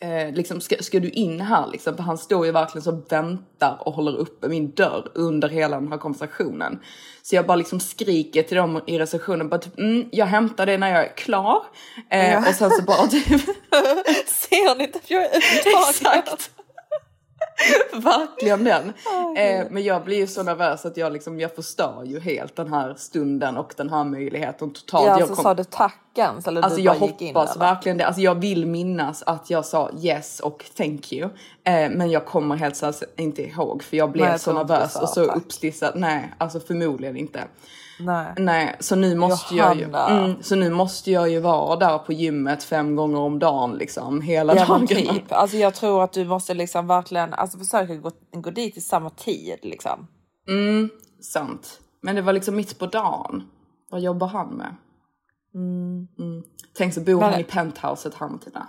eh, 0.00 0.34
liksom 0.34 0.60
ska, 0.60 0.76
ska 0.80 1.00
du 1.00 1.10
in 1.10 1.40
här 1.40 1.66
liksom? 1.72 1.96
För 1.96 2.02
han 2.02 2.18
står 2.18 2.46
ju 2.46 2.52
verkligen 2.52 2.82
så 2.82 3.02
väntar 3.08 3.78
och 3.80 3.92
håller 3.92 4.16
uppe 4.16 4.48
min 4.48 4.70
dörr 4.70 5.08
under 5.14 5.48
hela 5.48 5.80
den 5.80 5.92
här 5.92 5.98
konversationen. 5.98 6.80
Så 7.22 7.34
jag 7.34 7.46
bara 7.46 7.56
liksom 7.56 7.80
skriker 7.80 8.42
till 8.42 8.56
dem 8.56 8.80
i 8.86 8.98
receptionen, 8.98 9.48
bara 9.48 9.60
typ, 9.60 9.78
mm, 9.78 10.08
jag 10.12 10.26
hämtar 10.26 10.66
det 10.66 10.78
när 10.78 10.90
jag 10.90 11.04
är 11.04 11.16
klar. 11.16 11.62
Eh, 12.10 12.32
Ja. 12.32 12.38
Och 12.38 12.54
sen 12.54 12.70
så 12.70 12.82
bara 12.82 13.06
typ, 13.06 13.26
Ser 14.26 14.78
ni 14.78 14.84
inte 14.84 14.98
att 14.98 15.10
jag 15.10 15.22
är 15.22 15.36
upptagen? 15.36 15.88
Exakt. 15.88 16.50
Verkligen 17.92 18.64
den. 18.64 18.88
eh, 19.36 19.66
men 19.70 19.82
jag 19.84 20.04
blir 20.04 20.16
ju 20.16 20.26
så 20.26 20.42
nervös 20.42 20.86
att 20.86 20.96
jag 20.96 21.12
liksom, 21.12 21.40
jag 21.40 21.54
förstör 21.54 22.02
ju 22.04 22.20
helt 22.20 22.56
den 22.56 22.72
här 22.72 22.94
stunden 22.98 23.56
och 23.56 23.74
den 23.76 23.90
här 23.90 24.04
möjligheten 24.04 24.72
totalt. 24.72 25.04
Ja, 25.06 25.10
jag 25.12 25.20
alltså 25.20 25.34
kom- 25.34 25.42
sa 25.42 25.54
du 25.54 25.64
tack 25.64 25.96
ens? 26.14 26.46
Eller 26.48 26.62
Alltså 26.62 26.76
du 26.78 26.82
jag 26.84 26.96
in 26.96 27.00
hoppas 27.34 27.56
eller? 27.56 27.64
verkligen 27.66 27.98
det. 27.98 28.06
Alltså 28.06 28.20
jag 28.22 28.34
vill 28.34 28.66
minnas 28.66 29.22
att 29.22 29.50
jag 29.50 29.64
sa 29.64 29.90
yes 30.02 30.40
och 30.40 30.64
thank 30.76 31.12
you. 31.12 31.30
Eh, 31.64 31.90
men 31.90 32.10
jag 32.10 32.26
kommer 32.26 32.56
helt 32.56 32.76
så 32.76 32.92
inte 33.16 33.42
ihåg 33.42 33.82
för 33.82 33.96
jag 33.96 34.10
blev 34.12 34.24
Nej, 34.24 34.32
jag 34.32 34.40
så 34.40 34.52
nervös 34.52 34.96
och 34.96 35.08
så 35.08 35.22
uppstissad. 35.24 35.92
Nej, 35.96 36.34
alltså 36.38 36.60
förmodligen 36.60 37.16
inte. 37.16 37.40
Nej. 38.00 38.32
Nej, 38.36 38.76
så 38.80 38.96
nu 38.96 39.14
måste 39.14 39.54
jag 39.54 39.76
ju, 39.76 39.84
mm, 39.84 40.42
så 40.42 40.56
nu 40.56 40.70
måste 40.70 41.10
jag 41.10 41.30
ju 41.30 41.40
vara 41.40 41.76
där 41.76 41.98
på 41.98 42.12
gymmet 42.12 42.62
fem 42.64 42.96
gånger 42.96 43.18
om 43.18 43.38
dagen 43.38 43.72
liksom 43.74 44.20
hela 44.20 44.56
Ja 44.56 44.66
dagen. 44.66 44.86
typ. 44.86 45.32
Alltså 45.32 45.56
jag 45.56 45.74
tror 45.74 46.04
att 46.04 46.12
du 46.12 46.24
måste 46.24 46.54
liksom 46.54 46.86
verkligen 46.86 47.34
alltså 47.34 47.58
försöka 47.58 47.94
gå, 47.94 48.10
gå 48.32 48.50
dit 48.50 48.76
i 48.76 48.80
samma 48.80 49.10
tid 49.10 49.58
liksom. 49.62 50.06
Sant. 51.32 51.80
Men 52.02 52.16
det 52.16 52.22
var 52.22 52.32
liksom 52.32 52.56
mitt 52.56 52.78
på 52.78 52.86
dagen. 52.86 53.42
Vad 53.90 54.00
jobbar 54.00 54.26
han 54.26 54.48
med? 54.48 54.74
Mm. 55.54 56.42
Tänk 56.76 56.94
så 56.94 57.00
bor 57.00 57.20
Men- 57.20 57.30
han 57.32 57.40
i 57.40 57.44
penthouset 57.44 58.14
här 58.14 58.28
Martina. 58.28 58.68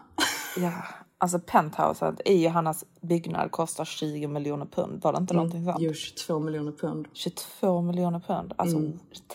Ja. 0.57 0.71
Alltså 1.24 1.39
penthouset 1.45 2.22
i 2.26 2.43
Johannas 2.45 2.86
byggnad 3.01 3.51
kostar 3.51 3.86
20 3.86 4.28
miljoner 4.28 4.65
pund. 4.65 5.01
Var 5.03 5.11
det 5.13 5.17
inte 5.17 5.34
någonting 5.34 5.65
sånt? 5.65 5.78
Jo, 5.80 5.93
22 5.93 6.39
miljoner 6.39 6.72
pund. 6.72 7.07
22 7.13 7.82
miljoner 7.82 8.19
pund. 8.19 8.53
Alltså 8.55 8.78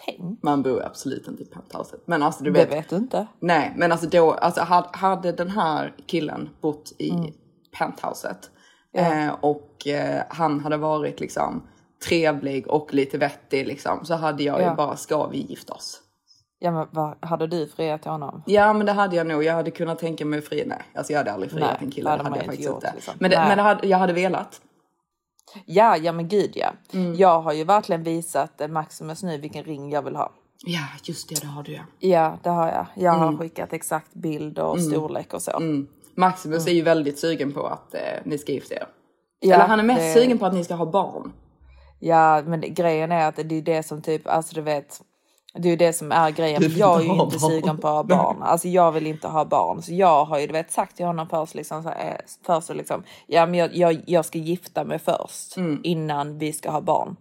tänk. 0.07 0.43
Man 0.43 0.63
bor 0.63 0.83
absolut 0.85 1.29
inte 1.29 1.43
i 1.43 1.47
penthouset. 1.47 2.01
Men 2.07 2.23
alltså 2.23 2.45
du 2.45 2.51
Det 2.51 2.59
vet. 2.65 2.73
vet 2.73 2.89
du 2.89 2.97
inte. 2.97 3.27
Nej, 3.41 3.73
men 3.77 3.93
alltså 3.93 4.07
då, 4.09 4.33
alltså 4.33 4.61
hade, 4.61 4.89
hade 4.93 5.33
den 5.33 5.51
här 5.51 5.95
killen 6.07 6.49
bott 6.61 6.93
i 6.99 7.13
penthouset 7.79 8.51
eh, 8.93 9.35
och 9.41 9.87
eh, 9.87 10.23
han 10.29 10.61
hade 10.61 10.77
varit 10.77 11.21
liksom 11.21 11.63
trevlig 12.09 12.69
och 12.69 12.95
lite 12.95 13.19
vettig 13.19 13.67
liksom 13.67 14.05
så 14.05 14.15
hade 14.15 14.43
jag 14.43 14.61
Ja. 14.61 14.71
ju 14.71 14.77
bara, 14.77 14.97
ska 14.97 15.27
vi 15.27 15.39
gifta 15.39 15.73
oss? 15.75 16.01
Ja 16.59 16.71
men 16.71 16.87
vad 16.91 17.15
hade 17.25 17.47
du 17.47 17.67
friat 17.69 18.03
till 18.03 18.11
honom? 18.11 18.43
Ja 18.47 18.73
men 18.73 18.87
det 18.87 18.93
hade 18.93 19.17
jag 19.17 19.27
nog. 19.27 19.45
Jag 19.45 19.55
hade 19.55 19.71
kunnat 19.71 19.99
tänka 19.99 20.25
mig 20.25 20.43
fria. 20.43 20.65
Nej, 20.67 20.83
alltså 20.95 21.13
jag 21.13 21.21
hade 21.21 21.33
aldrig 21.33 21.53
friat 21.53 21.71
Nej, 21.71 21.79
en 21.85 21.91
kille. 21.91 22.11
det 22.11 22.17
hade 22.17 22.23
Det 22.23 22.29
hade 22.29 22.37
jag 22.39 22.47
faktiskt 22.47 22.67
gjort, 22.69 22.75
inte. 22.75 22.93
liksom. 22.95 23.15
Men, 23.19 23.31
det, 23.31 23.37
men 23.49 23.57
det 23.57 23.63
hade, 23.63 23.87
jag 23.89 23.99
hade 23.99 24.13
velat. 24.13 24.61
Ja, 25.67 25.97
ja 25.97 26.13
men 26.13 26.29
gud 26.29 26.51
ja. 26.55 26.69
Mm. 26.93 27.15
Jag 27.15 27.41
har 27.41 27.53
ju 27.53 27.65
verkligen 27.65 28.03
visat 28.03 28.61
eh, 28.61 28.69
Maximus 28.69 29.23
nu 29.23 29.39
vilken 29.39 29.65
ring 29.65 29.91
jag 29.91 30.03
vill 30.03 30.17
ha. 30.17 30.33
Ja 30.67 30.81
just 31.05 31.29
det, 31.29 31.41
det 31.41 31.47
har 31.47 31.63
du 31.63 31.73
ja. 31.73 31.83
Ja, 31.99 32.39
det 32.43 32.51
har 32.51 32.69
jag. 32.69 32.87
Jag 32.95 33.13
har 33.13 33.27
Mm. 33.29 33.39
skickat 33.39 33.73
exakt 33.73 34.15
bild 34.15 34.59
och 34.59 34.81
storlek 34.83 35.35
och 35.35 35.43
så. 35.43 35.51
Mm. 35.57 35.87
Maximus 36.17 36.67
är 36.67 36.73
ju 36.73 36.83
väldigt 36.83 37.19
sugen 37.19 37.53
på 37.53 37.67
att 37.67 37.95
eh, 37.95 38.01
ni 38.25 38.39
ska 38.39 38.53
gifta 38.53 38.75
er. 38.75 38.87
Ja, 39.41 39.55
Eller 39.55 39.67
han 39.67 39.79
är 39.81 39.85
mest 39.85 40.01
det- 40.01 40.21
sugen 40.21 40.39
på 40.39 40.47
att 40.47 40.55
ni 40.55 40.65
ska 40.65 40.75
ha 40.75 40.87
barn. 40.87 41.33
Ja, 42.01 42.43
men 42.47 42.61
grejen 42.75 43.13
är 43.13 43.29
att 43.29 43.37
det 43.37 43.43
är 43.57 43.63
det 43.63 43.83
som 43.83 44.03
typ, 44.03 44.27
alltså 44.27 44.55
du 44.55 44.61
vet, 44.61 45.01
det 45.59 45.69
är 45.69 45.71
ju 45.71 45.77
det 45.77 45.93
som 45.93 46.13
är 46.13 46.31
grejen. 46.31 46.63
Vill 46.63 46.79
jag 46.79 46.97
är 46.97 47.01
inte 47.05 47.15
ju 47.15 47.23
inte 47.23 47.39
barn. 47.39 47.51
sugen 47.51 47.79
på 47.79 47.89
att 47.89 47.95
ha 47.95 48.03
barn. 48.03 48.43
Alltså 48.43 48.69
jag 48.69 48.93
vill 48.93 49.07
inte 49.07 49.29
ha 49.29 49.45
barn. 49.45 49.83
Så 49.83 49.93
jag 49.95 50.25
har 50.25 50.39
ju 50.39 50.47
du 50.47 50.53
vet 50.53 50.71
sagt 50.71 50.97
till 50.97 51.07
honom 51.07 51.29
först 51.29 51.55
liksom 51.55 51.83
så 51.83 51.89
här, 51.89 52.09
eh, 52.11 52.17
först 52.47 52.67
så 52.67 52.75
liksom, 52.75 53.03
ja 53.27 53.47
men 53.47 53.55
jag, 53.61 53.77
jag, 53.77 54.03
jag 54.07 54.25
ska 54.25 54.39
gifta 54.39 54.85
mig 54.85 54.99
först 54.99 55.57
Mm. 55.57 55.81
innan 55.83 56.39
vi 56.39 56.53
ska 56.53 56.71
ha 56.71 56.81
barn. 56.81 57.17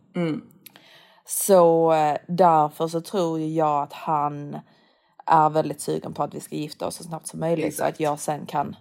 Så 1.25 1.91
eh, 1.93 2.17
därför 2.27 2.87
så 2.87 3.01
tror 3.01 3.39
jag 3.39 3.83
att 3.83 3.93
han 3.93 4.59
är 5.25 5.49
väldigt 5.49 5.81
sugen 5.81 6.13
på 6.13 6.23
att 6.23 6.33
vi 6.35 6.39
ska 6.39 6.55
gifta 6.55 6.87
oss 6.87 6.95
så 6.95 7.03
snabbt 7.03 7.27
som 7.27 7.39
möjligt 7.39 7.63
så 7.75 7.83
Exakt. 7.83 7.93
att 7.95 7.99
jag 7.99 8.19
sen 8.19 8.45
kan 8.45 8.75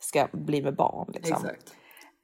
ska 0.00 0.28
bli 0.32 0.62
med 0.62 0.76
barn 0.76 1.10
liksom. 1.14 1.36
Exakt. 1.36 1.72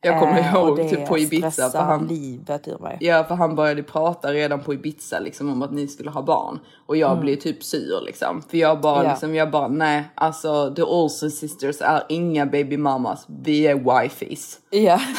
Jag 0.06 0.20
kommer 0.20 0.38
Eh, 0.40 0.54
ihåg 0.54 0.90
typ 0.90 1.06
på 1.06 1.18
Ibiza. 1.18 1.70
För 1.70 1.78
han, 1.78 2.06
livet 2.06 2.68
ur 2.68 2.78
mig. 2.78 2.96
ja, 3.00 3.24
för 3.24 3.34
han 3.34 3.54
började 3.54 3.82
prata 3.82 4.32
redan 4.32 4.60
på 4.60 4.74
Ibiza 4.74 5.18
liksom 5.18 5.52
om 5.52 5.62
att 5.62 5.72
ni 5.72 5.88
skulle 5.88 6.10
ha 6.10 6.22
barn. 6.22 6.58
Och 6.86 6.96
jag 6.96 7.20
blev 7.20 7.36
typ 7.36 7.62
sur 7.64 8.00
liksom. 8.06 8.42
För 8.50 8.56
jag 8.58 8.80
bara 8.80 9.04
Ja. 9.04 9.10
liksom, 9.10 9.34
jag 9.34 9.50
bara 9.50 9.68
nej, 9.68 10.04
alltså 10.14 10.74
the 10.74 10.82
Olsen 10.82 11.30
sisters 11.30 11.76
är 11.80 12.02
inga 12.08 12.46
baby 12.46 12.76
mamas. 12.76 13.26
Vi 13.42 13.66
är 13.66 14.00
wifeys. 14.02 14.58
Ja. 14.70 15.00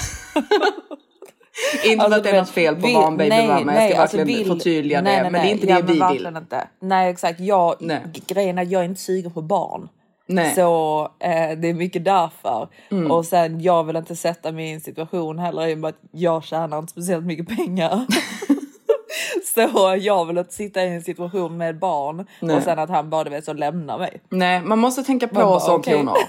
Inte 1.85 1.97
för 1.97 2.03
Alltså, 2.03 2.17
att 2.17 2.23
det 2.23 2.29
är 2.29 2.39
något 2.39 2.49
fel 2.49 2.75
på 2.75 2.87
att 2.87 2.93
vara 2.93 3.07
en 3.07 3.17
baby 3.17 3.29
nej, 3.29 3.47
mama. 3.47 3.59
Jag 3.59 3.65
nej, 3.65 3.91
ska 3.91 4.01
alltså 4.01 4.17
verkligen 4.17 4.39
vill- 4.43 4.47
förtydliga 4.57 5.01
nej, 5.01 5.15
det. 5.17 5.21
nej, 5.23 5.31
men 5.31 5.33
det 5.33 5.39
är 5.39 5.43
nej. 5.43 5.51
inte 5.53 5.67
ja, 5.67 5.75
det 5.81 6.11
vi 6.11 6.17
vill. 6.17 6.35
Inte. 6.37 6.67
Nej 6.79 7.09
exakt, 7.11 7.39
jag, 7.39 7.75
Nej. 7.79 8.01
grejen 8.27 8.57
är 8.57 8.61
att 8.61 8.71
jag 8.71 8.81
är 8.81 8.85
inte 8.85 9.01
sugen 9.01 9.31
på 9.31 9.41
barn. 9.41 9.89
Nej. 10.27 10.55
Så 10.55 11.01
eh, 11.19 11.57
det 11.57 11.67
är 11.67 11.73
mycket 11.73 12.05
därför. 12.05 12.67
Mm. 12.91 13.11
Och 13.11 13.25
sen 13.25 13.61
jag 13.61 13.83
vill 13.83 13.95
inte 13.95 14.15
sätta 14.15 14.51
mig 14.51 14.69
i 14.69 14.73
en 14.73 14.81
situation 14.81 15.39
heller 15.39 15.67
i 15.67 15.73
och 15.73 15.77
med 15.77 15.89
att 15.89 15.99
jag 16.11 16.43
tjänar 16.43 16.79
inte 16.79 16.91
speciellt 16.91 17.25
mycket 17.25 17.57
pengar. 17.57 18.05
så 19.55 19.95
jag 19.99 20.25
vill 20.25 20.37
inte 20.37 20.53
sitta 20.53 20.83
i 20.83 20.87
en 20.95 21.01
situation 21.01 21.57
med 21.57 21.79
barn 21.79 22.27
Nej. 22.39 22.55
och 22.55 22.63
sen 22.63 22.79
att 22.79 22.89
han 22.89 23.09
bara 23.09 23.23
du 23.23 23.29
vet 23.29 23.45
så 23.45 23.53
lämnar 23.53 23.97
mig. 23.99 24.21
Nej, 24.29 24.61
man 24.61 24.79
måste 24.79 25.03
tänka 25.03 25.27
på 25.27 25.35
bara, 25.35 25.59
sånt 25.59 25.87
okej. 25.87 25.97
Honor. 25.97 26.17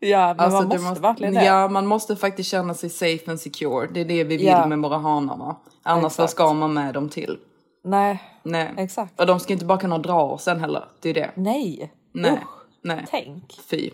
Ja 0.00 0.34
men 0.34 0.40
Alltså, 0.40 0.58
man 0.60 0.68
du 0.68 0.78
måste, 0.78 1.00
verkligen 1.00 1.34
det. 1.34 1.44
Ja, 1.44 1.68
man 1.68 1.86
måste 1.86 2.16
faktiskt 2.16 2.50
känna 2.50 2.74
sig 2.74 2.90
safe 2.90 3.30
and 3.30 3.40
secure. 3.40 3.88
Det 3.94 4.00
är 4.00 4.04
det 4.04 4.24
vi 4.24 4.36
vill 4.36 4.46
Ja. 4.46 4.66
med 4.66 4.78
våra 4.78 4.98
hanar 4.98 5.36
va? 5.36 5.56
Annars 5.82 6.18
vad 6.18 6.30
ska 6.30 6.52
man 6.52 6.72
med 6.74 6.94
dem 6.94 7.08
till? 7.08 7.38
Nej, 7.84 8.22
Nej. 8.42 8.74
exakt. 8.76 9.20
Och 9.20 9.26
de 9.26 9.40
ska 9.40 9.52
inte 9.52 9.64
bara 9.64 9.78
kunna 9.78 9.98
dra 9.98 10.38
sen 10.40 10.60
heller. 10.60 10.84
Det 11.00 11.10
är 11.10 11.14
det. 11.14 11.30
Nej. 11.34 11.92
Nej. 12.12 12.32
Usch, 12.32 12.57
Nej. 12.82 13.04
tänk. 13.08 13.60
Fy. 13.70 13.90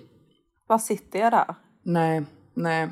Var 0.66 0.78
sitter 0.78 1.18
jag 1.18 1.32
där? 1.32 1.55
Nej. 1.85 2.22
Nej. 2.55 2.89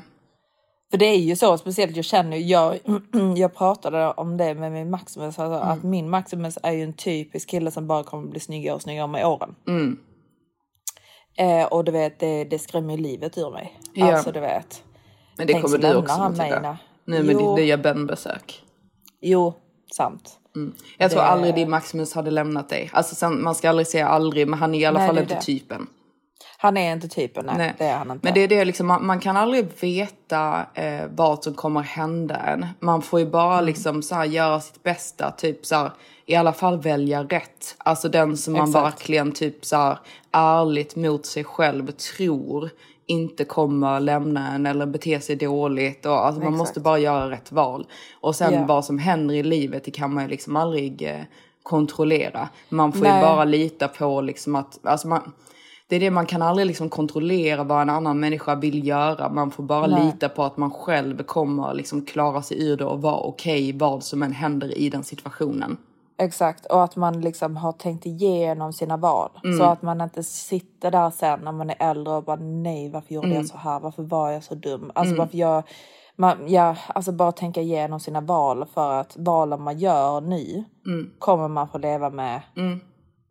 För 0.91 0.97
det 0.97 1.05
är 1.05 1.17
ju 1.19 1.35
så, 1.35 1.57
speciellt 1.57 1.95
jag 1.95 2.05
känner 2.05 2.37
jag, 2.37 2.79
jag 3.37 3.53
pratade 3.55 4.11
om 4.11 4.37
det 4.37 4.53
med 4.55 4.71
min 4.71 4.89
Maximus, 4.89 5.39
alltså 5.39 5.55
Mm. 5.57 5.67
att 5.69 5.83
min 5.83 6.09
Maximus 6.09 6.57
är 6.63 6.71
ju 6.71 6.83
en 6.83 6.93
typisk 6.93 7.49
kille 7.49 7.71
som 7.71 7.87
bara 7.87 8.03
kommer 8.03 8.27
bli 8.29 8.39
snyggare 8.39 8.75
och 8.75 8.81
snyggare 8.81 9.07
med 9.07 9.25
åren. 9.27 9.55
Mm. 9.67 9.99
Eh, 11.37 11.65
och 11.67 11.83
du 11.83 11.91
vet, 11.91 12.19
det, 12.19 12.43
det 12.43 12.59
skrämmer 12.59 12.97
livet 12.97 13.37
ur 13.37 13.51
mig. 13.51 13.79
Ja. 13.93 14.13
Alltså 14.13 14.31
du 14.31 14.39
vet. 14.39 14.83
Men 15.37 15.47
det 15.47 15.53
Tänk 15.53 15.65
kommer 15.65 15.77
du 15.77 15.95
också 15.95 16.29
mig 16.29 16.49
när- 16.61 16.77
Nu 17.05 17.23
med 17.23 17.33
Jo. 17.33 17.55
ditt 17.55 17.65
nya 17.65 17.77
Ben-besök. 17.77 18.63
Jo, 19.21 19.53
sant. 19.95 20.39
Jag 20.97 21.11
tror 21.11 21.21
Det- 21.21 21.27
aldrig 21.27 21.55
din 21.55 21.69
Maximus 21.69 22.13
hade 22.13 22.31
lämnat 22.31 22.69
dig. 22.69 22.89
Alltså 22.93 23.15
sen, 23.15 23.43
man 23.43 23.55
ska 23.55 23.69
aldrig 23.69 23.87
säga 23.87 24.07
aldrig, 24.07 24.47
men 24.47 24.59
han 24.59 24.75
är 24.75 24.79
i 24.79 24.85
alla 24.85 24.99
Nej, 24.99 25.07
fall 25.07 25.17
inte 25.17 25.35
det. 25.35 25.41
typen. 25.41 25.87
Han 26.57 26.77
är 26.77 26.93
inte 26.93 27.07
typen, 27.07 27.45
nej, 27.45 27.55
Nej. 27.57 27.73
det 27.77 27.85
är 27.85 27.97
han 27.97 28.11
inte. 28.11 28.19
Men 28.27 28.33
det 28.33 28.39
är 28.39 28.47
det 28.47 28.65
liksom, 28.65 28.87
man, 28.87 29.05
man 29.05 29.19
kan 29.19 29.37
aldrig 29.37 29.67
veta 29.79 30.65
eh, 30.73 31.01
vad 31.15 31.43
som 31.43 31.53
kommer 31.53 31.81
hända 31.81 32.35
en. 32.35 32.65
Man 32.79 33.01
får 33.01 33.19
ju 33.19 33.25
bara 33.25 33.53
Mm. 33.53 33.65
liksom 33.65 34.03
så 34.03 34.15
här, 34.15 34.25
göra 34.25 34.59
sitt 34.59 34.83
bästa, 34.83 35.31
typ 35.31 35.65
så 35.65 35.75
här, 35.75 35.91
i 36.25 36.35
alla 36.35 36.53
fall 36.53 36.79
välja 36.81 37.23
rätt. 37.23 37.75
Alltså 37.77 38.09
den 38.09 38.37
som 38.37 38.53
man 38.53 38.67
Exakt. 38.69 38.85
verkligen 38.85 39.31
typ 39.31 39.65
så 39.65 39.75
här, 39.75 39.97
ärligt 40.31 40.95
mot 40.95 41.25
sig 41.25 41.43
själv 41.43 41.91
tror 41.91 42.69
inte 43.05 43.45
kommer 43.45 43.99
lämna 43.99 44.55
en 44.55 44.65
eller 44.65 44.85
bete 44.85 45.19
sig 45.19 45.35
dåligt. 45.35 46.05
Och, 46.05 46.25
alltså, 46.25 46.39
man 46.39 46.47
Exakt. 46.53 46.57
måste 46.57 46.79
bara 46.79 46.99
göra 46.99 47.29
rätt 47.29 47.51
val. 47.51 47.85
Och 48.21 48.35
sen 48.35 48.53
Ja. 48.53 48.65
vad 48.65 48.85
som 48.85 48.97
händer 48.97 49.35
i 49.35 49.43
livet, 49.43 49.83
det 49.83 49.91
kan 49.91 50.13
man 50.13 50.23
ju 50.23 50.29
liksom 50.29 50.55
aldrig 50.55 51.01
eh, 51.01 51.21
kontrollera. 51.63 52.49
Man 52.69 52.91
får 52.93 53.03
Nej. 53.03 53.15
ju 53.15 53.21
bara 53.21 53.43
lita 53.45 53.87
på 53.87 54.21
liksom 54.21 54.55
att, 54.55 54.79
alltså 54.83 55.07
man, 55.07 55.31
det 55.87 55.95
är 55.95 55.99
det 55.99 56.11
man 56.11 56.25
kan 56.25 56.41
aldrig 56.41 56.67
liksom 56.67 56.89
kontrollera 56.89 57.63
vad 57.63 57.81
en 57.81 57.89
annan 57.89 58.19
människa 58.19 58.55
vill 58.55 58.87
göra. 58.87 59.29
Man 59.29 59.51
får 59.51 59.63
bara 59.63 59.87
Nej. 59.87 60.05
lita 60.05 60.29
på 60.29 60.43
att 60.43 60.57
man 60.57 60.71
själv 60.71 61.23
kommer 61.23 61.73
liksom 61.73 62.05
klara 62.05 62.41
sig 62.41 62.67
ur 62.67 62.77
det 62.77 62.85
och 62.85 63.01
vara 63.01 63.17
okej 63.19 63.73
vad 63.73 64.03
som 64.03 64.23
än 64.23 64.31
händer 64.31 64.77
i 64.77 64.89
den 64.89 65.03
situationen. 65.03 65.77
Exakt, 66.17 66.65
och 66.65 66.83
att 66.83 66.95
man 66.95 67.21
liksom 67.21 67.57
har 67.57 67.71
tänkt 67.71 68.05
igenom 68.05 68.73
sina 68.73 68.97
val. 68.97 69.29
Mm. 69.43 69.57
Så 69.57 69.63
att 69.63 69.81
man 69.81 70.01
inte 70.01 70.23
sitter 70.23 70.91
där 70.91 71.09
sen 71.09 71.39
när 71.39 71.51
man 71.51 71.69
är 71.69 71.75
äldre 71.79 72.13
och 72.13 72.23
bara 72.23 72.35
nej 72.35 72.89
varför 72.89 73.13
gjorde 73.13 73.27
Mm. 73.27 73.37
jag 73.37 73.47
så 73.47 73.57
här, 73.57 73.79
varför 73.79 74.03
var 74.03 74.31
jag 74.31 74.43
så 74.43 74.55
dum? 74.55 74.91
Alltså 74.95 75.15
varför 75.15 75.37
jag, 75.37 75.63
man, 76.15 76.37
ja, 76.47 76.75
alltså 76.87 77.11
bara 77.11 77.31
tänka 77.31 77.61
igenom 77.61 77.99
sina 77.99 78.21
val 78.21 78.65
för 78.73 78.91
att 78.93 79.15
valen 79.17 79.61
man 79.61 79.77
gör 79.79 80.21
nu 80.21 80.63
Mm. 80.85 81.09
kommer 81.19 81.47
man 81.47 81.67
få 81.69 81.77
leva 81.77 82.09
med 82.09 82.41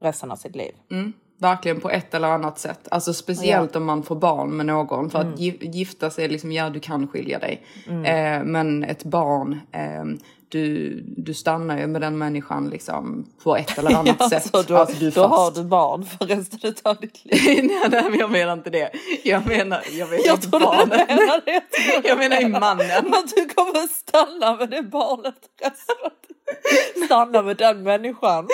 resten 0.03 0.31
av 0.31 0.37
sitt 0.37 0.57
liv. 0.57 0.73
Mm. 0.91 1.13
Verkligen 1.39 1.81
på 1.81 1.91
ett 1.91 2.15
eller 2.15 2.29
annat 2.29 2.59
sätt. 2.59 2.89
Alltså 2.91 3.13
speciellt 3.15 3.77
om 3.77 3.85
man 3.85 4.03
får 4.03 4.17
barn 4.17 4.57
med 4.57 4.67
någon. 4.67 5.11
För 5.11 5.21
Mm. 5.21 5.33
att 5.33 5.41
gi- 5.41 5.71
gifta 5.73 6.11
sig, 6.11 6.29
liksom, 6.29 6.53
ja 6.53 6.71
du 6.71 6.81
kan 6.81 7.09
skilja 7.09 7.39
dig. 7.39 7.63
Eh, 7.89 8.45
men 8.45 8.85
ett 8.85 9.05
barn, 9.05 9.61
eh, 9.73 10.05
du, 10.53 11.01
du 11.17 11.35
stannar 11.35 11.79
ju 11.79 11.87
med 11.87 12.01
den 12.01 12.19
människan 12.19 12.71
liksom 12.71 13.27
på 13.45 13.57
ett 13.57 13.79
eller 13.79 13.95
annat 13.99 14.29
sätt. 14.31 14.33
Alltså, 14.55 14.63
då, 14.75 14.77
alltså, 14.77 14.97
du 14.99 15.11
då 15.11 15.27
har 15.27 15.51
du 15.51 15.65
barn 15.65 16.05
för 16.05 16.27
resten 16.27 16.75
av 16.83 16.97
ditt 17.01 17.25
liv. 17.25 17.65
nej, 17.71 17.89
nej, 17.91 18.05
men 18.11 18.19
jag 18.19 18.31
menar 18.31 18.53
inte 18.53 18.71
det. 18.71 18.91
Jag 19.25 19.47
menar, 19.47 19.83
jag 19.91 20.11
menar 20.11 20.25
Jag 20.27 20.35
inte 20.37 20.47
du 20.47 20.59
barnet. 20.59 21.09
menade 21.09 21.43
det. 21.45 21.63
Jag 22.09 22.19
menar 22.19 22.41
ju 22.41 22.49
mannen. 22.49 23.15
Att 23.15 23.29
du 23.37 23.49
kommer 23.55 23.89
stanna 23.89 24.57
med 24.57 24.71
det 24.71 24.83
barnet 24.83 25.35
resten 25.63 25.95
av 26.05 26.11
ditt 26.29 26.97
liv. 26.97 27.05
Stanna 27.07 27.43
med 27.43 27.57
den 27.57 27.83
människan. 27.83 28.49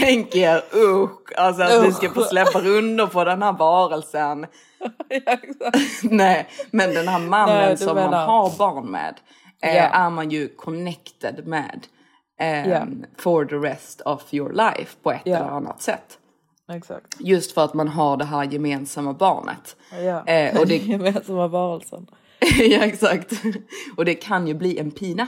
Tänk 0.00 0.34
er, 0.36 0.62
usch, 0.74 1.32
alltså 1.36 1.62
att 1.62 1.84
du 1.84 1.92
ska 1.92 2.10
få 2.10 2.22
släppa 2.24 2.60
rundor 2.60 3.06
på 3.06 3.24
den 3.24 3.42
här 3.42 3.52
varelsen. 3.52 4.46
Ja. 5.08 5.36
Nej, 6.02 6.48
men 6.70 6.94
den 6.94 7.08
här 7.08 7.18
mannen 7.18 7.56
Nej, 7.56 7.76
som 7.76 7.86
man 7.86 7.96
menar- 7.96 8.26
har 8.26 8.58
barn 8.58 8.86
med 8.90 9.14
eh, 9.68 9.74
Ja. 9.76 9.82
är 9.82 10.10
man 10.10 10.30
ju 10.30 10.48
connected 10.48 11.46
med 11.46 11.86
eh, 12.40 12.68
Ja. 12.68 12.86
for 13.18 13.44
the 13.44 13.56
rest 13.56 14.00
of 14.00 14.34
your 14.34 14.52
life 14.52 14.96
på 15.02 15.12
ett 15.12 15.20
Ja. 15.24 15.36
eller 15.36 15.48
annat 15.48 15.82
sätt. 15.82 16.18
exakt. 16.72 17.14
Just 17.20 17.52
för 17.52 17.64
att 17.64 17.74
man 17.74 17.88
har 17.88 18.16
det 18.16 18.24
här 18.24 18.44
gemensamma 18.44 19.12
barnet. 19.12 19.76
Ja. 20.04 20.26
Eh, 20.26 20.60
och 20.60 20.66
det, 20.66 20.76
gemensamma 20.86 21.48
varelsen. 21.48 22.06
ja, 22.58 22.84
exakt. 22.84 23.32
Och 23.96 24.04
det 24.04 24.14
kan 24.14 24.46
ju 24.46 24.54
bli 24.54 24.78
en 24.78 24.90
pina. 24.90 25.26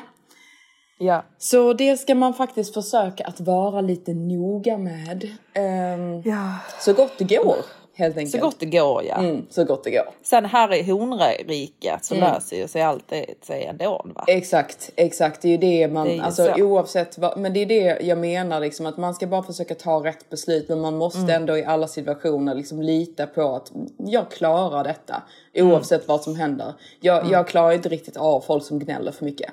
Ja. 0.99 1.25
Så 1.39 1.73
det 1.73 1.97
ska 1.97 2.15
man 2.15 2.35
faktiskt 2.35 2.75
försöka 2.75 3.25
att 3.25 3.41
vara 3.41 3.81
lite 3.81 4.15
noga 4.15 4.79
med. 4.79 5.31
ehm, 5.55 6.23
Ja. 6.25 6.55
Så 6.81 6.93
gott 6.93 7.13
det 7.19 7.25
går, 7.25 7.57
helt 7.99 8.17
enkelt. 8.17 8.31
Så 8.35 8.39
gott 8.47 8.61
det 8.61 8.67
går 8.67 9.05
ja. 9.05 9.15
Mm, 9.17 9.47
så 9.51 9.65
gott 9.65 9.85
det 9.85 9.91
går. 9.91 10.09
Sen 10.23 10.45
här 10.45 10.75
i 10.75 10.83
Hornriket 10.91 12.05
så 12.05 12.15
Mm. 12.15 12.33
löser 12.33 12.57
ju 12.57 12.69
sig 12.69 12.83
allt 12.83 13.13
sig 13.43 13.65
ändå 13.65 14.07
va? 14.15 14.25
Exakt, 14.27 14.91
exakt. 14.97 15.43
Det 15.43 15.49
är 15.49 15.53
ju 15.53 15.57
det 15.59 15.89
man, 15.89 16.07
Det 16.07 16.13
ju 16.15 16.21
alltså 16.21 16.53
så. 16.57 16.63
oavsett 16.63 17.19
vad, 17.19 17.39
men 17.39 17.53
det 17.53 17.61
är 17.63 17.67
det 17.67 17.99
jag 18.07 18.19
menar 18.19 18.61
liksom 18.61 18.87
att 18.87 18.97
man 18.97 19.15
ska 19.15 19.27
bara 19.27 19.43
försöka 19.43 19.75
ta 19.75 20.05
rätt 20.05 20.31
beslut 20.31 20.69
men 20.69 20.81
man 20.81 20.97
måste 20.97 21.19
Mm. 21.19 21.31
ändå 21.35 21.57
i 21.59 21.65
alla 21.65 21.89
situationer 21.89 22.55
liksom 22.55 22.83
lita 22.83 23.27
på 23.27 23.55
att 23.55 23.73
jag 23.99 24.31
klarar 24.31 24.85
detta 24.85 25.23
Mm. 25.55 25.73
oavsett 25.73 26.09
vad 26.09 26.21
som 26.23 26.37
händer. 26.37 26.75
Jag, 27.01 27.31
jag 27.31 27.49
klarar 27.49 27.73
inte 27.73 27.89
riktigt 27.89 28.17
av 28.17 28.41
folk 28.41 28.65
som 28.65 28.79
gnäller 28.79 29.13
för 29.13 29.25
mycket. 29.25 29.51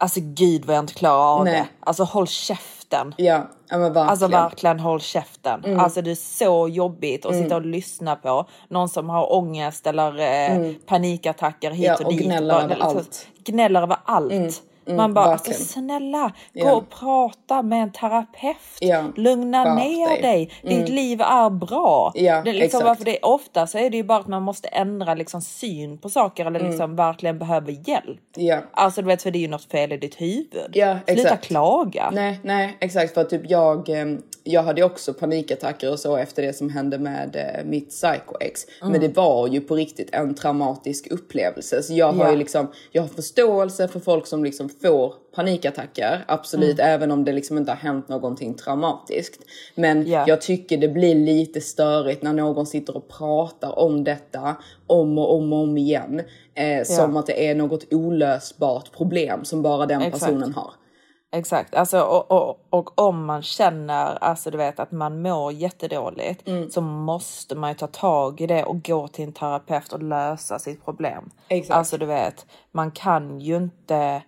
Alltså 0.00 0.20
gud 0.22 0.64
vad 0.64 0.76
jag 0.76 0.82
inte 0.82 0.94
klarar 0.94 1.38
av 1.38 1.44
Nej. 1.44 1.52
det. 1.54 1.66
Alltså 1.80 2.02
håll 2.04 2.26
käften. 2.26 2.77
Ja, 3.16 3.48
ja 3.68 3.78
men 3.78 3.80
verkligen. 3.80 4.08
Alltså 4.08 4.26
verkligen 4.26 4.80
håll 4.80 5.00
käften. 5.00 5.64
Mm. 5.64 5.80
Alltså 5.80 6.02
det 6.02 6.10
är 6.10 6.14
så 6.14 6.68
jobbigt 6.68 7.26
att 7.26 7.34
sitta 7.34 7.56
och 7.56 7.66
lyssna 7.66 8.16
på 8.16 8.48
någon 8.68 8.88
som 8.88 9.08
har 9.10 9.32
ångest 9.32 9.86
eller 9.86 10.18
eh, 10.18 10.72
panikattacker 10.86 11.70
hit 11.70 11.86
Ja, 11.86 11.94
och, 11.94 12.06
och 12.06 12.12
dit. 12.12 12.22
gnäller 12.26 12.60
över 12.64 12.76
allt. 12.80 13.26
Gnäller 13.44 13.82
över 13.82 13.96
allt. 14.04 14.62
Man 14.96 15.14
bara, 15.14 15.24
alltså 15.24 15.52
snälla, 15.52 16.32
gå 16.54 16.60
Ja. 16.66 16.74
och 16.74 16.90
prata 16.90 17.62
med 17.62 17.82
en 17.82 17.92
terapeut. 17.92 18.56
Ja, 18.80 19.04
Lugna 19.16 19.64
skärp 19.64 19.76
ner 19.78 20.08
dig. 20.08 20.22
dig. 20.62 20.76
Ditt 20.78 20.88
liv 20.88 21.20
är 21.20 21.50
bra. 21.50 22.12
Ja, 22.14 22.42
det 22.44 22.50
är 22.50 22.54
liksom, 22.54 22.84
varför 22.84 23.04
det 23.04 23.16
är, 23.18 23.26
ofta 23.26 23.66
så 23.66 23.78
är 23.78 23.90
det 23.90 23.96
ju 23.96 24.02
bara 24.02 24.18
att 24.18 24.26
man 24.28 24.42
måste 24.42 24.68
ändra 24.68 25.14
liksom 25.14 25.40
syn 25.40 25.98
på 25.98 26.08
saker 26.08 26.46
eller 26.46 26.60
Mm. 26.60 26.70
liksom 26.70 26.96
verkligen 26.96 27.38
behöver 27.38 27.88
hjälp. 27.88 28.20
Ja. 28.36 28.58
Alltså 28.72 29.02
du 29.02 29.06
vet, 29.06 29.22
för 29.22 29.30
det 29.30 29.38
är 29.38 29.40
ju 29.40 29.48
något 29.48 29.64
fel 29.70 29.92
i 29.92 29.96
ditt 29.96 30.20
huvud. 30.20 30.70
Ja, 30.72 30.96
Sluta 31.06 31.22
exakt. 31.22 31.44
klaga. 31.44 32.10
Nej, 32.12 32.40
nej, 32.42 32.76
exakt 32.80 33.14
för 33.14 33.24
typ 33.24 33.42
jag, 33.50 33.88
eh, 33.88 34.06
jag 34.52 34.62
hade 34.62 34.82
också 34.82 35.12
panikattacker 35.14 35.92
och 35.92 35.98
så 35.98 36.16
efter 36.16 36.42
det 36.42 36.52
som 36.52 36.70
hände 36.70 36.98
med 36.98 37.36
eh, 37.36 37.64
mitt 37.64 37.88
psycho-ex. 37.90 38.66
Mm. 38.80 38.92
Men 38.92 39.00
det 39.00 39.16
var 39.16 39.48
ju 39.48 39.60
på 39.60 39.74
riktigt 39.76 40.08
en 40.12 40.34
traumatisk 40.34 41.06
upplevelse. 41.10 41.82
Så 41.82 41.94
jag 41.94 42.12
har 42.12 42.24
Ja. 42.24 42.30
ju 42.30 42.36
liksom, 42.36 42.66
jag 42.92 43.02
har 43.02 43.08
förståelse 43.08 43.88
för 43.88 44.00
folk 44.00 44.26
som 44.26 44.44
liksom 44.44 44.68
får 44.68 45.14
panikattacker. 45.34 46.24
Absolut, 46.28 46.78
Mm. 46.78 46.94
även 46.94 47.10
om 47.10 47.24
det 47.24 47.32
liksom 47.32 47.58
inte 47.58 47.70
har 47.72 47.76
hänt 47.76 48.08
någonting 48.08 48.54
traumatiskt. 48.54 49.42
Men 49.74 50.06
Ja. 50.06 50.24
jag 50.26 50.40
tycker 50.40 50.76
det 50.78 50.88
blir 50.88 51.14
lite 51.14 51.60
störigt 51.60 52.22
när 52.22 52.32
någon 52.32 52.66
sitter 52.66 52.96
och 52.96 53.08
pratar 53.08 53.78
om 53.78 54.04
detta 54.04 54.56
om 54.86 55.18
och 55.18 55.34
om 55.34 55.52
och 55.52 55.58
om 55.58 55.78
igen. 55.78 56.22
Eh, 56.54 56.84
som 56.84 57.16
att 57.16 57.26
det 57.26 57.48
är 57.50 57.54
något 57.54 57.92
olösbart 57.92 58.92
problem 58.92 59.44
som 59.44 59.62
bara 59.62 59.86
den 59.86 60.02
Exakt. 60.02 60.24
personen 60.24 60.52
har. 60.52 60.70
Exakt, 61.32 61.74
alltså, 61.74 62.00
och, 62.00 62.30
och, 62.30 62.66
och 62.70 63.00
om 63.00 63.24
man 63.24 63.42
känner 63.42 64.24
alltså, 64.24 64.50
du 64.50 64.58
vet, 64.58 64.80
att 64.80 64.92
man 64.92 65.22
mår 65.22 65.52
jättedåligt 65.52 66.48
Mm. 66.48 66.70
så 66.70 66.80
måste 66.80 67.54
man 67.54 67.70
ju 67.70 67.74
ta 67.74 67.86
tag 67.86 68.40
i 68.40 68.46
det 68.46 68.64
och 68.64 68.84
gå 68.84 69.08
till 69.08 69.24
en 69.24 69.32
terapeut 69.32 69.92
och 69.92 70.02
lösa 70.02 70.58
sitt 70.58 70.84
problem. 70.84 71.30
Exakt. 71.48 71.76
Alltså 71.76 71.98
du 71.98 72.06
vet, 72.06 72.46
man 72.72 72.90
kan 72.90 73.40
ju 73.40 73.56
inte 73.56 74.22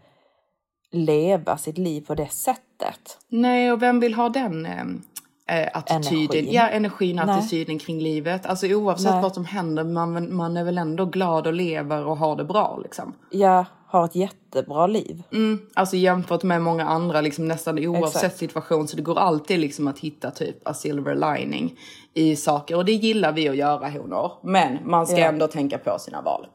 leva 0.92 1.58
sitt 1.58 1.78
liv 1.78 2.06
på 2.06 2.14
det 2.14 2.32
sättet. 2.32 3.18
Nej, 3.28 3.72
och 3.72 3.82
vem 3.82 4.00
vill 4.00 4.14
ha 4.14 4.28
den 4.28 5.02
eh, 5.50 5.68
attityden? 5.74 6.30
Energin. 6.30 6.48
Ja, 6.52 6.68
energin 6.68 7.18
och 7.18 7.24
attityden 7.30 7.78
kring 7.78 8.00
livet. 8.00 8.46
Alltså 8.46 8.66
oavsett 8.66 9.12
Nej. 9.12 9.22
vad 9.22 9.34
som 9.34 9.44
händer, 9.44 9.84
man, 9.84 10.34
man 10.34 10.56
är 10.56 10.64
väl 10.64 10.78
ändå 10.78 11.04
glad 11.04 11.46
och 11.46 11.52
lever 11.52 12.04
och 12.06 12.16
har 12.16 12.36
det 12.36 12.44
bra 12.44 12.78
liksom. 12.82 13.14
Jag 13.30 13.64
har 13.86 14.04
ett 14.04 14.14
jättebra 14.14 14.86
liv. 14.86 15.22
Mm, 15.32 15.58
alltså 15.74 15.96
jämfört 15.96 16.42
med 16.42 16.62
många 16.62 16.84
andra, 16.84 17.20
liksom 17.20 17.48
nästan 17.48 17.78
oavsett 17.78 18.16
Exakt. 18.16 18.38
situation. 18.38 18.88
Så 18.88 18.96
det 18.96 19.02
går 19.02 19.18
alltid 19.18 19.60
liksom 19.60 19.88
att 19.88 19.98
hitta 19.98 20.30
typ 20.30 20.68
a 20.68 20.74
silver 20.74 21.14
lining 21.36 21.78
i 22.14 22.36
saker. 22.36 22.76
Och 22.76 22.84
det 22.84 22.92
gillar 22.92 23.32
vi 23.32 23.48
att 23.48 23.56
göra 23.56 23.88
honor. 23.90 24.32
Men 24.42 24.78
man 24.84 25.06
ska 25.06 25.18
Ja. 25.18 25.26
ändå 25.26 25.46
tänka 25.46 25.78
på 25.78 25.98
sina 25.98 26.22
val. 26.22 26.46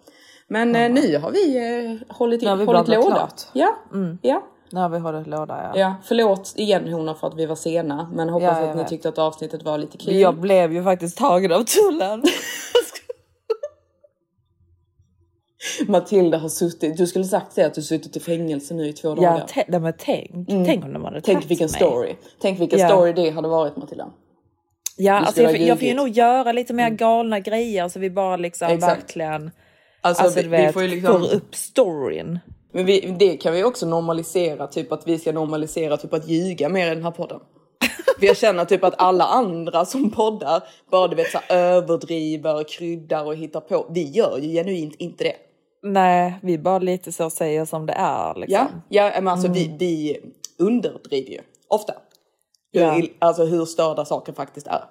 Men 0.48 0.76
eh, 0.76 0.92
nu 0.92 1.18
har 1.18 1.32
vi 1.32 1.58
eh, 1.58 2.16
hållit, 2.16 2.42
Nu 2.42 2.48
har 2.50 2.56
vi 2.56 2.66
hållit 2.66 2.88
låda. 2.88 3.02
klart. 3.16 3.42
Ja, 3.54 3.76
ja. 4.22 4.44
Har 4.72 4.90
vi 4.90 4.98
hållit 5.00 5.28
låda 5.28 5.62
ja. 5.64 5.80
Ja, 5.80 5.96
förlåt 6.04 6.54
igen 6.58 6.88
honor 6.94 7.14
för 7.14 7.28
att 7.28 7.36
vi 7.36 7.46
var 7.46 7.56
sena. 7.56 8.10
Men 8.14 8.30
hoppas 8.30 8.58
Ja, 8.62 8.70
att 8.70 8.76
ni 8.76 8.82
vet. 8.82 8.90
tyckte 8.90 9.10
att 9.10 9.18
avsnittet 9.18 9.64
var 9.64 9.78
lite 9.78 9.98
kul. 9.98 10.16
Jag 10.16 10.38
blev 10.40 10.74
ju 10.74 10.84
faktiskt 10.84 11.18
tagen 11.18 11.52
av 11.52 11.64
tullen. 11.64 12.24
Matilda 15.88 16.38
har 16.38 16.50
suttit, 16.50 16.98
du 16.98 17.08
skulle 17.08 17.26
sagt 17.26 17.56
det 17.56 17.64
att 17.66 17.74
du 17.74 17.82
suttit 17.82 18.16
i 18.18 18.20
fängelse 18.20 18.74
nu 18.74 18.88
i 18.88 18.94
två 18.94 19.10
Ja, 19.10 19.16
dagar. 19.16 19.50
nej, 19.68 19.80
men 19.80 19.94
tänk, 19.98 20.48
tänk 20.48 20.86
om 20.86 20.94
de 20.94 21.04
hade 21.04 21.16
Mm. 21.16 21.22
Tänk 21.26 21.50
vilken 21.52 21.66
mig. 21.66 21.76
story. 21.76 22.16
Tänk 22.42 22.60
vilken 22.60 22.80
Ja. 22.80 22.88
story 22.90 23.14
det 23.14 23.30
hade 23.30 23.48
varit 23.48 23.78
Matilda. 23.78 24.08
Ja, 24.98 25.14
alltså 25.14 25.42
jag, 25.42 25.58
jag 25.60 25.80
får 25.80 25.88
ju 25.88 25.94
nog 25.94 26.10
göra 26.10 26.52
lite 26.52 26.74
mer 26.74 26.90
galna 26.90 27.40
grejer 27.40 27.90
så 27.90 28.00
vi 28.00 28.10
bara 28.10 28.38
liksom 28.38 28.68
Exakt. 28.68 28.98
verkligen 28.98 29.52
Alltså, 30.02 30.24
alltså, 30.24 30.38
vi, 30.40 30.44
du 30.44 30.50
vi 30.50 30.58
vet, 30.58 30.74
får 30.74 30.82
ju 30.82 30.88
liksom... 30.88 31.22
får 31.22 31.34
upp 31.34 31.56
storyn. 31.56 32.40
Men 32.76 32.86
vi, 32.86 33.16
det 33.20 33.38
kan 33.38 33.54
vi 33.54 33.64
också 33.64 33.86
normalisera, 33.86 34.68
typ 34.68 34.92
att 34.92 35.08
vi 35.08 35.20
ska 35.20 35.32
normalisera 35.32 35.98
typ 35.98 36.14
att 36.14 36.28
ljuga 36.28 36.70
mer 36.70 36.92
i 36.92 36.96
den 36.96 37.04
här 37.04 37.12
podden. 37.12 37.40
För 38.20 38.26
jag 38.26 38.38
känner 38.38 38.66
typ 38.66 38.84
att 38.84 39.02
alla 39.02 39.24
andra 39.24 39.86
som 39.86 40.12
poddar 40.12 40.64
bara 40.92 41.08
du 41.08 41.16
vet 41.16 41.32
så 41.32 41.38
här, 41.38 41.58
överdriver, 41.58 42.64
kryddar 42.64 43.26
och 43.26 43.36
hittar 43.36 43.60
på. 43.60 43.86
Vi 43.90 44.04
gör 44.04 44.38
ju 44.38 44.52
genuint 44.52 44.96
inte 44.98 45.24
det. 45.24 45.36
Nej, 45.84 46.40
vi 46.42 46.58
bara 46.58 46.80
lite 46.80 47.12
så 47.12 47.30
säger 47.30 47.66
som 47.66 47.86
det 47.86 47.94
är 47.94 48.36
liksom. 48.36 48.68
Ja, 48.90 49.12
ja 49.12 49.22
men 49.22 49.28
alltså 49.28 49.48
vi, 49.48 49.76
vi 49.80 50.18
underdriver 50.60 51.32
ju 51.32 51.42
ofta. 51.68 51.94
Hur, 52.74 52.82
Ja. 52.82 53.02
Alltså 53.20 53.46
hur 53.46 53.66
störda 53.66 54.06
saker 54.06 54.34
faktiskt 54.34 54.68
är. 54.68 54.84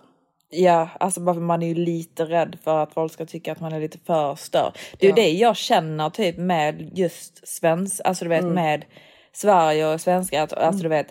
Ja, 0.56 0.88
alltså 1.00 1.20
bara 1.20 1.34
för 1.34 1.40
man 1.42 1.62
är 1.62 1.66
ju 1.66 1.74
lite 1.74 2.24
rädd 2.24 2.56
för 2.64 2.78
att 2.82 2.94
folk 2.94 3.12
ska 3.12 3.26
tycka 3.26 3.52
att 3.52 3.60
man 3.60 3.72
är 3.72 3.80
lite 3.80 3.98
för 4.06 4.34
störd. 4.34 4.72
Det 4.98 5.06
är 5.06 5.10
Ja. 5.10 5.16
ju 5.16 5.22
det 5.22 5.30
jag 5.30 5.56
känner 5.56 6.10
typ 6.10 6.36
med 6.38 6.90
just 6.98 7.48
svensk, 7.48 8.00
alltså 8.04 8.24
du 8.24 8.28
vet 8.28 8.42
Mm. 8.42 8.54
med 8.54 8.84
Sverige 9.32 9.94
och 9.94 10.00
svenskar. 10.00 10.54
Alltså 10.54 10.82
du 10.82 10.88
vet, 10.88 11.06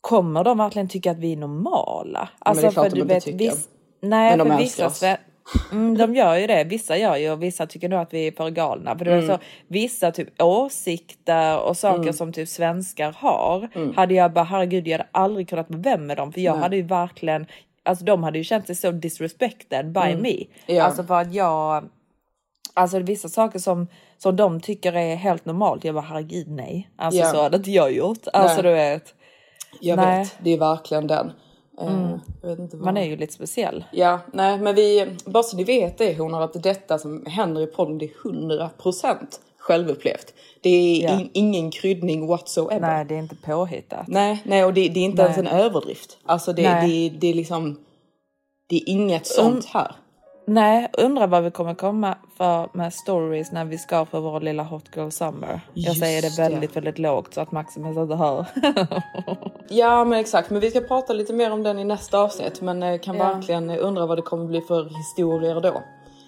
kommer 0.00 0.44
de 0.44 0.58
verkligen 0.58 0.88
tycka 0.88 1.10
att 1.10 1.18
vi 1.18 1.32
är 1.32 1.36
normala? 1.36 2.28
Alltså 2.38 2.70
för 2.70 2.90
du 2.90 3.04
vet, 3.04 3.26
viss, 3.26 3.68
nej, 4.02 4.30
Men 4.36 4.38
de 4.38 4.48
för 4.56 4.58
vissa 4.62 4.86
oss. 4.86 5.02
Mm, 5.72 5.98
de 5.98 6.14
gör 6.14 6.36
ju 6.36 6.46
det, 6.46 6.64
vissa 6.64 6.96
gör 6.96 7.16
ju 7.16 7.30
och 7.30 7.42
vissa 7.42 7.66
tycker 7.66 7.88
nog 7.88 8.00
att 8.00 8.14
vi 8.14 8.26
är 8.26 8.32
för 8.32 8.50
galna. 8.50 8.98
För 8.98 9.04
det 9.04 9.12
Mm. 9.12 9.24
är 9.30 9.34
så, 9.34 9.38
vissa 9.68 10.12
typ 10.12 10.42
åsikter 10.42 11.58
och 11.60 11.76
saker 11.76 12.12
som 12.12 12.32
typ 12.32 12.48
svenskar 12.48 13.12
har 13.18 13.68
Mm. 13.74 13.94
hade 13.96 14.14
jag 14.14 14.32
bara 14.32 14.44
herregud 14.44 14.88
jag 14.88 14.98
hade 14.98 15.08
aldrig 15.12 15.48
kunnat 15.48 15.70
vara 15.70 15.80
vän 15.80 16.06
med 16.06 16.16
dem 16.16 16.32
för 16.32 16.40
jag 16.40 16.54
hade 16.54 16.76
ju 16.76 16.82
verkligen 16.82 17.46
Alltså 17.84 18.04
de 18.04 18.22
hade 18.22 18.38
ju 18.38 18.44
känt 18.44 18.66
sig 18.66 18.76
så 18.76 18.90
disrespected 18.90 19.92
by 19.92 20.00
me. 20.16 20.34
Mm. 20.34 20.46
Ja. 20.66 20.82
Alltså 20.84 21.04
för 21.04 21.20
att 21.20 21.34
jag 21.34 21.88
Alltså 22.76 22.98
vissa 22.98 23.28
saker 23.28 23.58
som, 23.58 23.86
som 24.18 24.36
de 24.36 24.60
tycker 24.60 24.92
är 24.92 25.16
helt 25.16 25.44
normalt. 25.44 25.84
Jag 25.84 25.94
bara 25.94 26.04
herregud 26.04 26.50
nej. 26.50 26.90
Alltså 26.96 27.20
Ja. 27.20 27.32
så 27.32 27.42
hade 27.42 27.56
inte 27.56 27.70
jag 27.70 27.92
gjort. 27.92 28.26
Alltså 28.32 28.62
Nej. 28.62 28.70
du 28.70 28.72
vet. 28.72 29.14
Jag 29.80 29.96
Nej. 29.96 30.18
vet, 30.18 30.36
det 30.40 30.50
är 30.50 30.58
verkligen 30.58 31.06
den. 31.06 31.32
Eh, 31.80 32.16
vad. 32.42 32.74
Man 32.74 32.96
är 32.96 33.04
ju 33.04 33.16
lite 33.16 33.32
speciell. 33.32 33.84
Ja, 33.92 34.20
nej 34.32 34.58
men 34.58 34.74
vi, 34.74 35.16
bara 35.24 35.42
så 35.42 35.56
ni 35.56 35.64
vet 35.64 35.98
det 35.98 36.18
honor 36.18 36.42
att 36.42 36.62
detta 36.62 36.98
som 36.98 37.26
händer 37.26 37.60
i 37.60 37.66
podden 37.66 37.98
det 37.98 38.04
är 38.04 38.68
100% 38.78 39.16
självupplevt. 39.64 40.34
Det 40.62 40.68
är 40.70 41.02
Ja. 41.04 41.20
in, 41.20 41.30
ingen 41.32 41.70
kryddning 41.70 42.26
whatsoever. 42.26 42.80
Nej 42.80 43.04
det 43.04 43.14
är 43.14 43.18
inte 43.18 43.36
påhittat. 43.36 44.08
nej, 44.08 44.42
nej, 44.44 44.64
och 44.64 44.74
det, 44.74 44.88
det 44.88 45.00
är 45.00 45.04
inte 45.04 45.22
Nej. 45.22 45.32
ens 45.32 45.38
en 45.52 45.58
överdrift. 45.60 46.18
Alltså 46.26 46.52
det, 46.52 46.62
det, 46.62 47.08
det 47.20 47.26
är 47.30 47.34
liksom, 47.34 47.78
det 48.68 48.76
är 48.76 48.88
inget 48.88 49.26
sånt 49.26 49.64
här. 49.64 49.92
Nej, 50.46 50.88
undrar 50.92 51.26
vad 51.26 51.44
vi 51.44 51.50
kommer 51.50 51.74
komma 51.74 52.16
för 52.36 52.68
med 52.72 52.92
stories 52.94 53.52
när 53.52 53.64
vi 53.64 53.78
ska 53.78 54.04
för 54.06 54.20
vår 54.20 54.40
lilla 54.40 54.62
Hot 54.62 54.84
Girl 54.96 55.08
Summer. 55.10 55.60
Jag 55.74 55.84
Just 55.88 56.00
säger 56.00 56.22
det 56.22 56.38
väldigt, 56.38 56.76
väldigt 56.76 56.98
lågt 56.98 57.34
så 57.34 57.40
att 57.40 57.52
Maximus 57.52 57.96
inte 57.96 58.14
hör. 58.14 58.46
Ja 59.68 60.04
men 60.04 60.18
exakt, 60.18 60.50
men 60.50 60.60
vi 60.60 60.70
ska 60.70 60.80
prata 60.80 61.12
lite 61.12 61.32
mer 61.32 61.50
om 61.50 61.62
den 61.62 61.78
i 61.78 61.84
nästa 61.84 62.18
avsnitt. 62.18 62.60
Men 62.60 62.82
eh, 62.82 62.98
kan 62.98 63.16
Ja. 63.16 63.24
verkligen 63.34 63.70
undra 63.70 64.06
vad 64.06 64.18
det 64.18 64.22
kommer 64.22 64.44
bli 64.44 64.60
för 64.60 64.84
historier 64.96 65.60
då. 65.60 65.82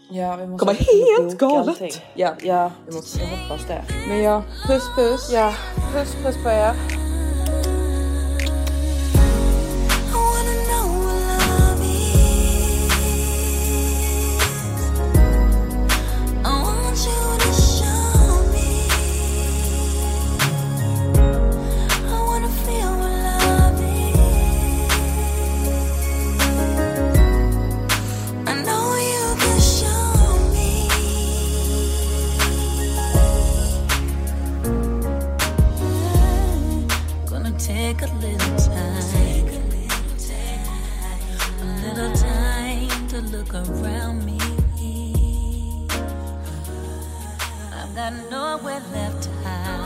Ja, 0.08 0.36
vi 0.36 0.46
måste 0.46 0.66
Kommer 0.66 0.74
helt 1.18 1.38
galet. 1.38 1.68
allting. 1.68 1.90
Ja. 2.14 2.34
Ja, 2.42 2.70
jag 2.86 2.94
måste 2.94 3.20
hoppas 3.20 3.66
det. 3.66 3.84
Men 4.08 4.22
ja, 4.22 4.42
puss 4.66 4.84
puss. 4.96 5.30
Ja, 5.32 5.52
puss 5.92 6.14
puss 6.22 6.36
på 6.42 6.48
er. 6.48 6.74
Around 43.68 44.24
me. 44.24 44.38
I've 47.72 47.94
got 47.94 48.12
nowhere 48.30 48.82
left 48.92 49.22
to 49.24 49.30
hide. 49.42 49.85